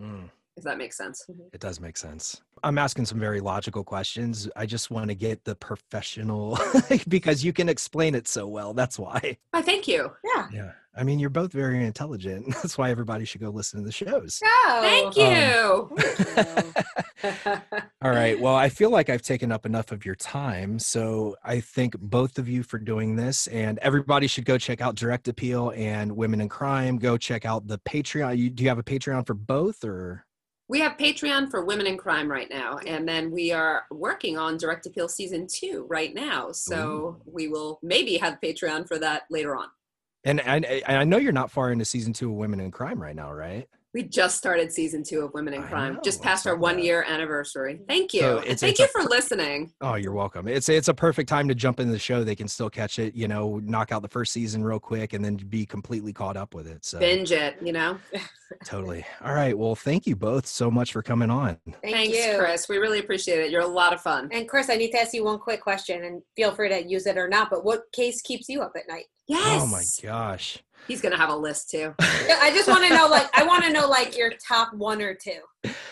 Mm, 0.00 0.30
If 0.62 0.66
that 0.66 0.78
makes 0.78 0.96
sense. 0.96 1.26
Mm-hmm. 1.28 1.48
it 1.52 1.60
does 1.60 1.80
make 1.80 1.96
sense. 1.96 2.40
I'm 2.62 2.78
asking 2.78 3.06
some 3.06 3.18
very 3.18 3.40
logical 3.40 3.82
questions. 3.82 4.48
I 4.54 4.64
just 4.64 4.92
want 4.92 5.08
to 5.08 5.16
get 5.16 5.42
the 5.42 5.56
professional 5.56 6.56
because 7.08 7.44
you 7.44 7.52
can 7.52 7.68
explain 7.68 8.14
it 8.14 8.28
so 8.28 8.46
well. 8.46 8.72
That's 8.72 8.96
why. 8.96 9.38
I 9.52 9.60
thank 9.60 9.88
you. 9.88 10.12
Yeah. 10.24 10.46
Yeah. 10.52 10.72
I 10.94 11.02
mean, 11.02 11.18
you're 11.18 11.30
both 11.30 11.52
very 11.52 11.84
intelligent. 11.84 12.46
That's 12.62 12.78
why 12.78 12.90
everybody 12.90 13.24
should 13.24 13.40
go 13.40 13.50
listen 13.50 13.80
to 13.80 13.86
the 13.86 13.90
shows. 13.90 14.40
Oh, 14.44 14.78
Thank 14.82 15.16
you. 15.16 15.90
All 18.02 18.10
right. 18.10 18.38
Well, 18.38 18.54
I 18.54 18.68
feel 18.68 18.90
like 18.90 19.10
I've 19.10 19.22
taken 19.22 19.50
up 19.50 19.66
enough 19.66 19.90
of 19.90 20.04
your 20.04 20.14
time. 20.14 20.78
So 20.78 21.34
I 21.42 21.58
thank 21.58 21.98
both 21.98 22.38
of 22.38 22.48
you 22.48 22.62
for 22.62 22.78
doing 22.78 23.16
this. 23.16 23.48
And 23.48 23.78
everybody 23.78 24.28
should 24.28 24.44
go 24.44 24.56
check 24.58 24.80
out 24.80 24.94
Direct 24.94 25.26
Appeal 25.26 25.72
and 25.74 26.14
Women 26.14 26.48
& 26.48 26.50
Crime. 26.50 26.98
Go 26.98 27.16
check 27.16 27.44
out 27.44 27.66
the 27.66 27.78
Patreon. 27.78 28.36
You, 28.38 28.50
do 28.50 28.62
you 28.62 28.68
have 28.68 28.78
a 28.78 28.84
Patreon 28.84 29.26
for 29.26 29.34
both 29.34 29.82
or? 29.84 30.24
We 30.72 30.80
have 30.80 30.96
Patreon 30.96 31.50
for 31.50 31.66
Women 31.66 31.94
& 31.96 31.98
Crime 31.98 32.30
right 32.30 32.48
now, 32.48 32.78
and 32.86 33.06
then 33.06 33.30
we 33.30 33.52
are 33.52 33.84
working 33.90 34.38
on 34.38 34.56
Direct 34.56 34.86
Appeal 34.86 35.06
season 35.06 35.46
two 35.46 35.84
right 35.90 36.14
now. 36.14 36.50
So 36.50 37.20
we 37.26 37.46
will 37.48 37.78
maybe 37.82 38.16
have 38.16 38.38
Patreon 38.42 38.88
for 38.88 38.98
that 38.98 39.24
later 39.28 39.54
on. 39.54 39.66
And, 40.24 40.40
and, 40.40 40.64
and 40.64 40.96
I 40.96 41.04
know 41.04 41.18
you're 41.18 41.30
not 41.30 41.50
far 41.50 41.72
into 41.72 41.84
season 41.84 42.14
two 42.14 42.30
of 42.30 42.36
Women 42.36 42.70
& 42.70 42.72
Crime 42.72 43.02
right 43.02 43.14
now, 43.14 43.30
right? 43.30 43.68
We 43.94 44.04
just 44.04 44.38
started 44.38 44.72
season 44.72 45.04
two 45.04 45.20
of 45.20 45.34
Women 45.34 45.62
& 45.62 45.68
Crime, 45.68 45.94
know, 45.94 46.00
just 46.02 46.22
I 46.22 46.24
past 46.24 46.46
our 46.46 46.56
one 46.56 46.78
year 46.78 47.04
anniversary. 47.06 47.80
Thank 47.86 48.14
you. 48.14 48.20
So 48.20 48.38
it's- 48.38 48.60
Thank 48.60 48.70
it's 48.72 48.80
you 48.80 48.86
a 48.86 48.88
for 48.88 49.02
listening. 49.02 49.70
Oh, 49.82 49.96
you're 49.96 50.14
welcome. 50.14 50.48
It's 50.48 50.70
it's 50.70 50.88
a 50.88 50.94
perfect 50.94 51.28
time 51.28 51.46
to 51.48 51.54
jump 51.54 51.78
into 51.78 51.92
the 51.92 51.98
show. 51.98 52.24
They 52.24 52.34
can 52.34 52.48
still 52.48 52.70
catch 52.70 52.98
it, 52.98 53.14
you 53.14 53.28
know, 53.28 53.58
knock 53.62 53.92
out 53.92 54.00
the 54.00 54.08
first 54.08 54.32
season 54.32 54.64
real 54.64 54.80
quick 54.80 55.12
and 55.12 55.22
then 55.22 55.36
be 55.36 55.66
completely 55.66 56.12
caught 56.14 56.38
up 56.38 56.54
with 56.54 56.66
it. 56.66 56.84
So 56.86 56.98
Binge 57.00 57.32
it, 57.32 57.56
you 57.60 57.72
know? 57.72 57.98
totally. 58.64 59.04
All 59.22 59.34
right. 59.34 59.56
Well, 59.56 59.74
thank 59.74 60.06
you 60.06 60.16
both 60.16 60.46
so 60.46 60.70
much 60.70 60.92
for 60.92 61.02
coming 61.02 61.28
on. 61.28 61.58
Thank 61.82 61.94
Thanks, 61.94 62.16
you. 62.16 62.36
Chris. 62.38 62.70
We 62.70 62.78
really 62.78 62.98
appreciate 63.00 63.40
it. 63.40 63.50
You're 63.50 63.60
a 63.60 63.66
lot 63.66 63.92
of 63.92 64.00
fun. 64.00 64.30
And 64.32 64.48
Chris, 64.48 64.70
I 64.70 64.76
need 64.76 64.92
to 64.92 65.00
ask 65.00 65.12
you 65.12 65.24
one 65.24 65.38
quick 65.38 65.60
question, 65.60 66.04
and 66.04 66.22
feel 66.34 66.54
free 66.54 66.70
to 66.70 66.82
use 66.88 67.06
it 67.06 67.18
or 67.18 67.28
not. 67.28 67.50
But 67.50 67.62
what 67.64 67.92
case 67.92 68.22
keeps 68.22 68.48
you 68.48 68.62
up 68.62 68.72
at 68.74 68.88
night? 68.88 69.04
Yes. 69.28 69.62
Oh 69.62 69.66
my 69.66 69.84
gosh. 70.02 70.58
He's 70.88 71.00
going 71.00 71.12
to 71.12 71.18
have 71.18 71.30
a 71.30 71.36
list 71.36 71.70
too. 71.70 71.94
I 72.00 72.50
just 72.54 72.68
want 72.68 72.84
to 72.86 72.90
know, 72.94 73.06
like, 73.08 73.28
I 73.38 73.44
want 73.44 73.64
to 73.64 73.72
know, 73.72 73.88
like, 73.88 74.16
your 74.16 74.32
top 74.46 74.74
one 74.74 75.00
or 75.00 75.14
two. 75.14 75.40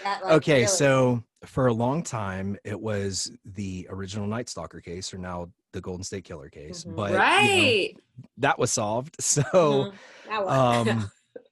That, 0.02 0.22
like, 0.24 0.32
okay, 0.34 0.54
really- 0.54 0.66
so 0.66 1.22
for 1.46 1.68
a 1.68 1.72
long 1.72 2.02
time 2.02 2.56
it 2.64 2.78
was 2.78 3.30
the 3.46 3.86
original 3.90 4.26
Night 4.26 4.48
Stalker 4.50 4.80
case 4.80 5.14
or 5.14 5.18
now 5.18 5.48
the 5.72 5.80
Golden 5.80 6.04
State 6.04 6.24
Killer 6.24 6.50
case. 6.50 6.84
Mhm. 6.84 6.96
But 6.96 7.12
you 7.12 7.16
know, 7.16 7.18
right. 7.18 7.96
that 8.38 8.58
was 8.58 8.70
solved. 8.72 9.16
So 9.20 9.42
Mhm. 9.42 9.92
Now 10.28 10.44
what? 10.44 10.88
um 10.88 11.10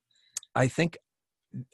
i 0.54 0.66
think 0.68 0.98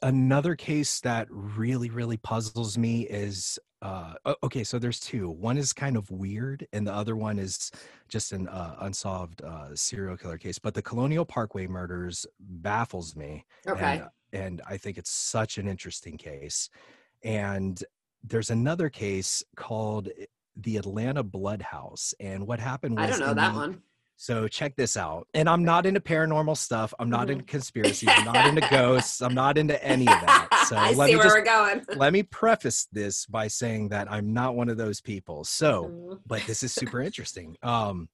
another 0.02 0.54
case 0.54 1.00
that 1.00 1.26
really 1.30 1.90
really 1.90 2.16
puzzles 2.18 2.78
me 2.78 3.02
is 3.02 3.58
uh 3.82 4.14
okay 4.42 4.62
so 4.62 4.78
there's 4.78 5.00
two 5.00 5.28
one 5.28 5.58
is 5.58 5.72
kind 5.72 5.96
of 5.96 6.08
weird 6.10 6.66
and 6.72 6.86
the 6.86 6.92
other 6.92 7.16
one 7.16 7.38
is 7.38 7.70
just 8.08 8.32
an 8.32 8.46
uh, 8.48 8.76
unsolved 8.80 9.42
uh 9.42 9.74
serial 9.74 10.16
killer 10.16 10.38
case 10.38 10.58
but 10.60 10.74
the 10.74 10.82
colonial 10.82 11.24
parkway 11.24 11.66
murders 11.66 12.24
baffles 12.40 13.16
me 13.16 13.44
Okay. 13.66 14.02
and, 14.32 14.42
and 14.44 14.62
i 14.68 14.76
think 14.76 14.96
it's 14.96 15.10
such 15.10 15.58
an 15.58 15.66
interesting 15.66 16.16
case 16.16 16.70
and 17.24 17.82
there's 18.22 18.50
another 18.50 18.88
case 18.88 19.42
called 19.56 20.08
eh, 20.20 20.24
the 20.56 20.76
atlanta 20.76 21.22
blood 21.22 21.60
house 21.62 22.14
and 22.20 22.46
what 22.46 22.60
happened 22.60 22.96
was 22.96 23.06
I 23.06 23.10
don't 23.10 23.20
know 23.20 23.34
that 23.34 23.52
the- 23.52 23.58
one. 23.58 23.82
So 24.16 24.46
check 24.48 24.76
this 24.76 24.96
out. 24.96 25.26
And 25.34 25.48
I'm 25.48 25.64
not 25.64 25.86
into 25.86 26.00
paranormal 26.00 26.56
stuff. 26.56 26.94
I'm 26.98 27.10
not 27.10 27.30
into 27.30 27.44
conspiracies. 27.44 28.08
I'm 28.14 28.24
not 28.24 28.46
into 28.46 28.60
ghosts. 28.70 29.20
I'm 29.20 29.34
not 29.34 29.58
into 29.58 29.82
any 29.84 30.06
of 30.06 30.20
that. 30.20 30.48
So 30.68 30.76
I 30.76 30.92
let 30.92 31.06
see 31.06 31.12
me 31.12 31.16
where 31.16 31.24
just 31.26 31.36
we're 31.36 31.44
going. 31.44 31.84
let 31.96 32.12
me 32.12 32.22
preface 32.22 32.86
this 32.92 33.26
by 33.26 33.48
saying 33.48 33.88
that 33.90 34.10
I'm 34.10 34.32
not 34.32 34.54
one 34.54 34.68
of 34.68 34.76
those 34.76 35.00
people. 35.00 35.44
So, 35.44 35.84
Mhm. 35.92 36.20
but 36.26 36.42
this 36.46 36.62
is 36.62 36.72
super 36.72 37.00
interesting. 37.00 37.56
Um, 37.62 38.08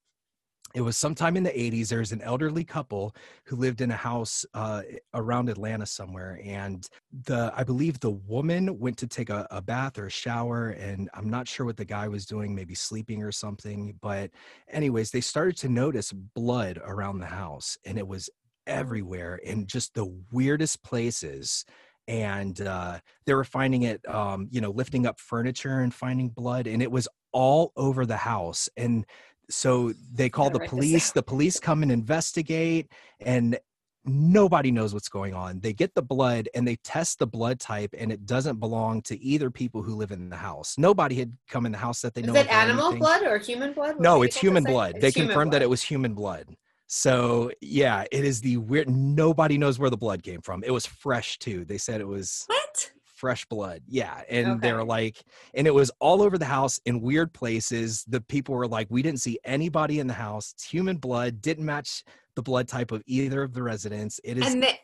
it 0.74 0.80
was 0.80 0.96
sometime 0.96 1.36
in 1.36 1.42
the 1.42 1.50
80s. 1.50 1.88
There's 1.88 2.12
an 2.12 2.22
elderly 2.22 2.64
couple 2.64 3.14
who 3.44 3.56
lived 3.56 3.80
in 3.80 3.90
a 3.90 3.96
house 3.96 4.44
uh, 4.54 4.82
around 5.14 5.48
Atlanta 5.48 5.86
somewhere, 5.86 6.40
and 6.44 6.88
the 7.24 7.52
I 7.56 7.64
believe 7.64 7.98
the 8.00 8.10
woman 8.10 8.78
went 8.78 8.96
to 8.98 9.06
take 9.06 9.30
a, 9.30 9.46
a 9.50 9.60
bath 9.60 9.98
or 9.98 10.06
a 10.06 10.10
shower, 10.10 10.70
and 10.70 11.10
I'm 11.14 11.28
not 11.28 11.48
sure 11.48 11.66
what 11.66 11.76
the 11.76 11.84
guy 11.84 12.08
was 12.08 12.26
doing, 12.26 12.54
maybe 12.54 12.74
sleeping 12.74 13.22
or 13.22 13.32
something. 13.32 13.96
But, 14.00 14.30
anyways, 14.70 15.10
they 15.10 15.20
started 15.20 15.56
to 15.58 15.68
notice 15.68 16.12
blood 16.12 16.80
around 16.84 17.18
the 17.18 17.26
house, 17.26 17.76
and 17.84 17.98
it 17.98 18.06
was 18.06 18.30
everywhere 18.66 19.36
in 19.36 19.66
just 19.66 19.94
the 19.94 20.06
weirdest 20.30 20.82
places 20.82 21.64
and 22.08 22.60
uh, 22.62 22.98
they 23.24 23.34
were 23.34 23.44
finding 23.44 23.82
it 23.82 24.06
um, 24.08 24.48
you 24.50 24.60
know 24.60 24.70
lifting 24.70 25.06
up 25.06 25.18
furniture 25.20 25.80
and 25.80 25.94
finding 25.94 26.28
blood 26.28 26.66
and 26.66 26.82
it 26.82 26.90
was 26.90 27.08
all 27.32 27.72
over 27.76 28.04
the 28.04 28.16
house 28.16 28.68
and 28.76 29.06
so 29.50 29.92
they 30.12 30.28
call 30.28 30.50
the 30.50 30.60
police 30.60 31.12
the 31.12 31.22
police 31.22 31.60
come 31.60 31.82
and 31.82 31.92
investigate 31.92 32.90
and 33.20 33.58
nobody 34.04 34.70
knows 34.70 34.94
what's 34.94 35.08
going 35.08 35.34
on. 35.34 35.60
They 35.60 35.72
get 35.72 35.94
the 35.94 36.02
blood 36.02 36.48
and 36.54 36.66
they 36.66 36.76
test 36.76 37.18
the 37.18 37.26
blood 37.26 37.60
type, 37.60 37.94
and 37.96 38.10
it 38.10 38.26
doesn't 38.26 38.58
belong 38.58 39.02
to 39.02 39.20
either 39.22 39.50
people 39.50 39.82
who 39.82 39.94
live 39.94 40.10
in 40.10 40.28
the 40.30 40.36
house. 40.36 40.76
Nobody 40.78 41.16
had 41.16 41.36
come 41.48 41.66
in 41.66 41.72
the 41.72 41.78
house 41.78 42.00
that 42.02 42.14
they 42.14 42.22
Is 42.22 42.26
know. 42.26 42.34
it 42.34 42.50
animal 42.50 42.86
anything. 42.86 43.00
blood 43.00 43.22
or 43.22 43.38
human 43.38 43.72
blood? 43.72 43.96
What 43.96 44.02
No, 44.02 44.22
it's 44.22 44.36
you 44.36 44.38
get 44.38 44.40
to 44.40 44.46
human 44.46 44.64
blood. 44.64 44.94
It's 44.96 45.02
they 45.02 45.10
human 45.10 45.28
confirmed 45.28 45.52
that 45.52 45.62
it 45.62 45.70
was 45.70 45.82
human 45.82 46.14
blood. 46.14 46.46
So 46.86 47.52
yeah, 47.60 48.04
it 48.10 48.24
is 48.24 48.40
the 48.40 48.56
weird. 48.56 48.88
Nobody 48.88 49.58
knows 49.58 49.78
where 49.78 49.90
the 49.90 49.96
blood 49.96 50.22
came 50.22 50.40
from. 50.40 50.64
It 50.64 50.72
was 50.72 50.86
fresh 50.86 51.38
too. 51.38 51.64
They 51.64 51.78
said 51.78 52.00
it 52.00 52.08
was 52.08 52.44
What? 52.48 52.89
Fresh 53.20 53.44
blood. 53.46 53.82
Yeah. 53.86 54.22
And 54.30 54.46
Okay. 54.48 54.58
they're 54.62 54.82
like, 54.84 55.22
and 55.54 55.66
it 55.66 55.74
was 55.74 55.90
all 56.00 56.22
over 56.22 56.38
the 56.38 56.44
house 56.46 56.80
in 56.86 57.00
weird 57.02 57.32
places. 57.34 58.04
The 58.08 58.20
people 58.22 58.54
were 58.54 58.66
like, 58.66 58.86
we 58.90 59.02
didn't 59.02 59.20
see 59.20 59.38
anybody 59.44 59.98
in 60.00 60.06
the 60.06 60.14
house. 60.14 60.52
It's 60.54 60.64
human 60.64 60.96
blood, 60.96 61.42
didn't 61.42 61.66
match 61.66 62.02
the 62.34 62.42
blood 62.42 62.66
type 62.66 62.92
of 62.92 63.02
either 63.06 63.42
of 63.42 63.52
the 63.52 63.62
residents. 63.62 64.20
It 64.24 64.38
is 64.38 64.46
And 64.52 64.62
they, 64.62 64.78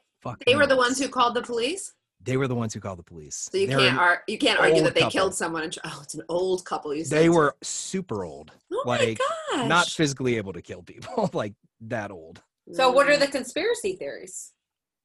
they 0.46 0.54
were 0.54 0.66
the 0.66 0.76
ones 0.76 0.98
who 0.98 1.08
called 1.08 1.34
the 1.34 1.42
police. 1.42 1.94
they 2.22 2.36
were 2.36 2.48
the 2.48 2.54
ones 2.54 2.74
who 2.74 2.80
called 2.80 2.98
the 2.98 3.02
police. 3.04 3.48
So 3.50 3.56
you 3.58 3.66
They 3.68 3.76
were- 3.76 3.82
can't 3.82 3.98
ar- 3.98 4.22
you 4.28 4.36
can't 4.38 4.58
argue 4.60 4.82
that 4.82 4.94
they 4.94 5.00
couple. 5.00 5.10
killed 5.18 5.34
someone. 5.34 5.62
And 5.62 5.72
tr- 5.72 5.80
oh, 5.84 6.00
it's 6.02 6.14
an 6.14 6.22
old 6.28 6.64
couple. 6.64 6.94
You 6.94 7.04
said 7.04 7.18
they 7.18 7.28
were 7.30 7.56
super 7.62 8.24
old, 8.24 8.52
Oh 8.72 8.82
like, 8.84 9.18
my 9.52 9.56
gosh. 9.58 9.68
not 9.68 9.86
physically 9.88 10.36
able 10.36 10.52
to 10.52 10.60
kill 10.62 10.82
people, 10.82 11.30
like 11.32 11.54
that 11.82 12.10
old. 12.10 12.42
So, 12.72 12.90
what 12.90 13.08
are 13.08 13.12
Mm. 13.16 13.20
the 13.20 13.28
conspiracy 13.28 13.94
theories? 13.96 14.52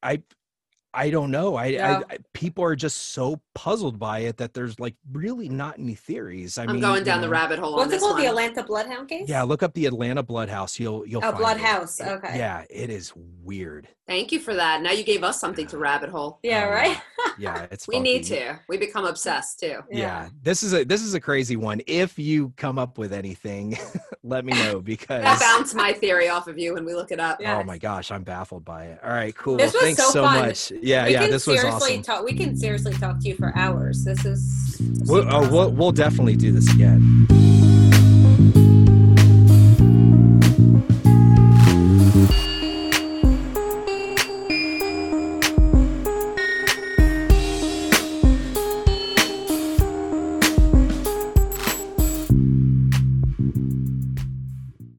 I 0.03 0.23
I 0.93 1.09
don't 1.09 1.31
know. 1.31 1.55
I, 1.55 1.65
Yeah. 1.67 2.01
I, 2.09 2.13
I 2.13 2.17
people 2.33 2.63
are 2.63 2.75
just 2.75 3.11
so 3.13 3.39
puzzled 3.53 3.97
by 3.99 4.19
it 4.19 4.37
that 4.37 4.53
there's 4.53 4.79
like 4.79 4.95
really 5.11 5.47
not 5.49 5.77
any 5.79 5.95
theories. 5.95 6.57
I 6.57 6.63
I'm 6.63 6.73
mean, 6.73 6.81
going 6.81 6.99
you 6.99 7.03
down 7.05 7.21
the 7.21 7.29
rabbit 7.29 7.59
hole 7.59 7.73
on 7.73 7.77
What's 7.79 7.87
it 7.89 7.95
this 7.95 8.01
called? 8.01 8.13
one. 8.15 8.21
The 8.23 8.29
Atlanta 8.29 8.63
Bloodhound 8.63 9.07
case? 9.09 9.29
Yeah, 9.29 9.43
look 9.43 9.63
up 9.63 9.73
the 9.73 9.85
Atlanta 9.85 10.23
Bloodhouse. 10.23 10.79
You'll 10.79 11.05
you'll 11.05 11.21
Oh, 11.23 11.31
find 11.31 11.37
Blood. 11.37 11.57
House, 11.57 12.01
okay. 12.01 12.37
Yeah, 12.37 12.63
it 12.69 12.89
is 12.89 13.13
weird. 13.43 13.87
Thank 14.07 14.31
you 14.33 14.39
for 14.39 14.53
that. 14.55 14.81
Now 14.81 14.91
you 14.91 15.03
gave 15.03 15.23
us 15.23 15.39
something 15.39 15.67
to 15.67 15.77
rabbit 15.77 16.09
hole. 16.09 16.39
Yeah, 16.43 16.65
Um, 16.65 16.71
right? 16.73 17.01
Yeah, 17.37 17.67
it's 17.71 17.87
We 17.87 17.99
need 17.99 18.23
to. 18.25 18.59
We 18.67 18.77
become 18.77 19.05
obsessed 19.05 19.59
too. 19.59 19.79
Yeah. 19.89 20.27
this 20.41 20.63
is 20.63 20.73
a 20.73 20.83
this 20.83 21.01
is 21.03 21.13
a 21.13 21.19
crazy 21.19 21.55
one. 21.55 21.81
If 21.87 22.17
you 22.19 22.51
come 22.57 22.77
up 22.79 22.97
with 22.97 23.13
anything, 23.13 23.77
let 24.23 24.43
me 24.43 24.53
know 24.53 24.81
because 24.81 25.21
That 25.23 25.39
bounced 25.39 25.75
my 25.75 25.93
theory 25.93 26.27
off 26.29 26.47
of 26.47 26.57
you 26.57 26.73
when 26.73 26.83
we 26.83 26.93
look 26.95 27.11
it 27.11 27.19
up. 27.19 27.39
Yeah. 27.39 27.57
oh 27.59 27.63
my 27.63 27.77
gosh, 27.77 28.11
I'm 28.11 28.23
baffled 28.23 28.65
by 28.65 28.85
it. 28.85 28.99
All 29.03 29.11
right, 29.11 29.35
cool. 29.35 29.57
This 29.57 29.71
was 29.73 29.81
Thanks 29.83 30.03
so 30.03 30.09
so, 30.09 30.23
fun. 30.23 30.47
much. 30.47 30.71
Yeah, 30.81 31.05
we 31.05 31.13
yeah, 31.13 31.27
this 31.27 31.45
was 31.47 31.59
seriously 31.59 31.91
awesome. 31.91 32.03
talk. 32.03 32.25
We 32.25 32.33
can 32.33 32.57
seriously 32.57 32.93
talk 32.93 33.19
to 33.19 33.27
you 33.27 33.35
for 33.35 33.55
hours. 33.55 34.03
This 34.03 34.25
is. 34.25 34.81
We'll, 35.05 35.31
oh, 35.31 35.49
we'll 35.51 35.71
we'll 35.71 35.91
definitely 35.91 36.35
do 36.35 36.51
this 36.51 36.73
again. 36.73 37.27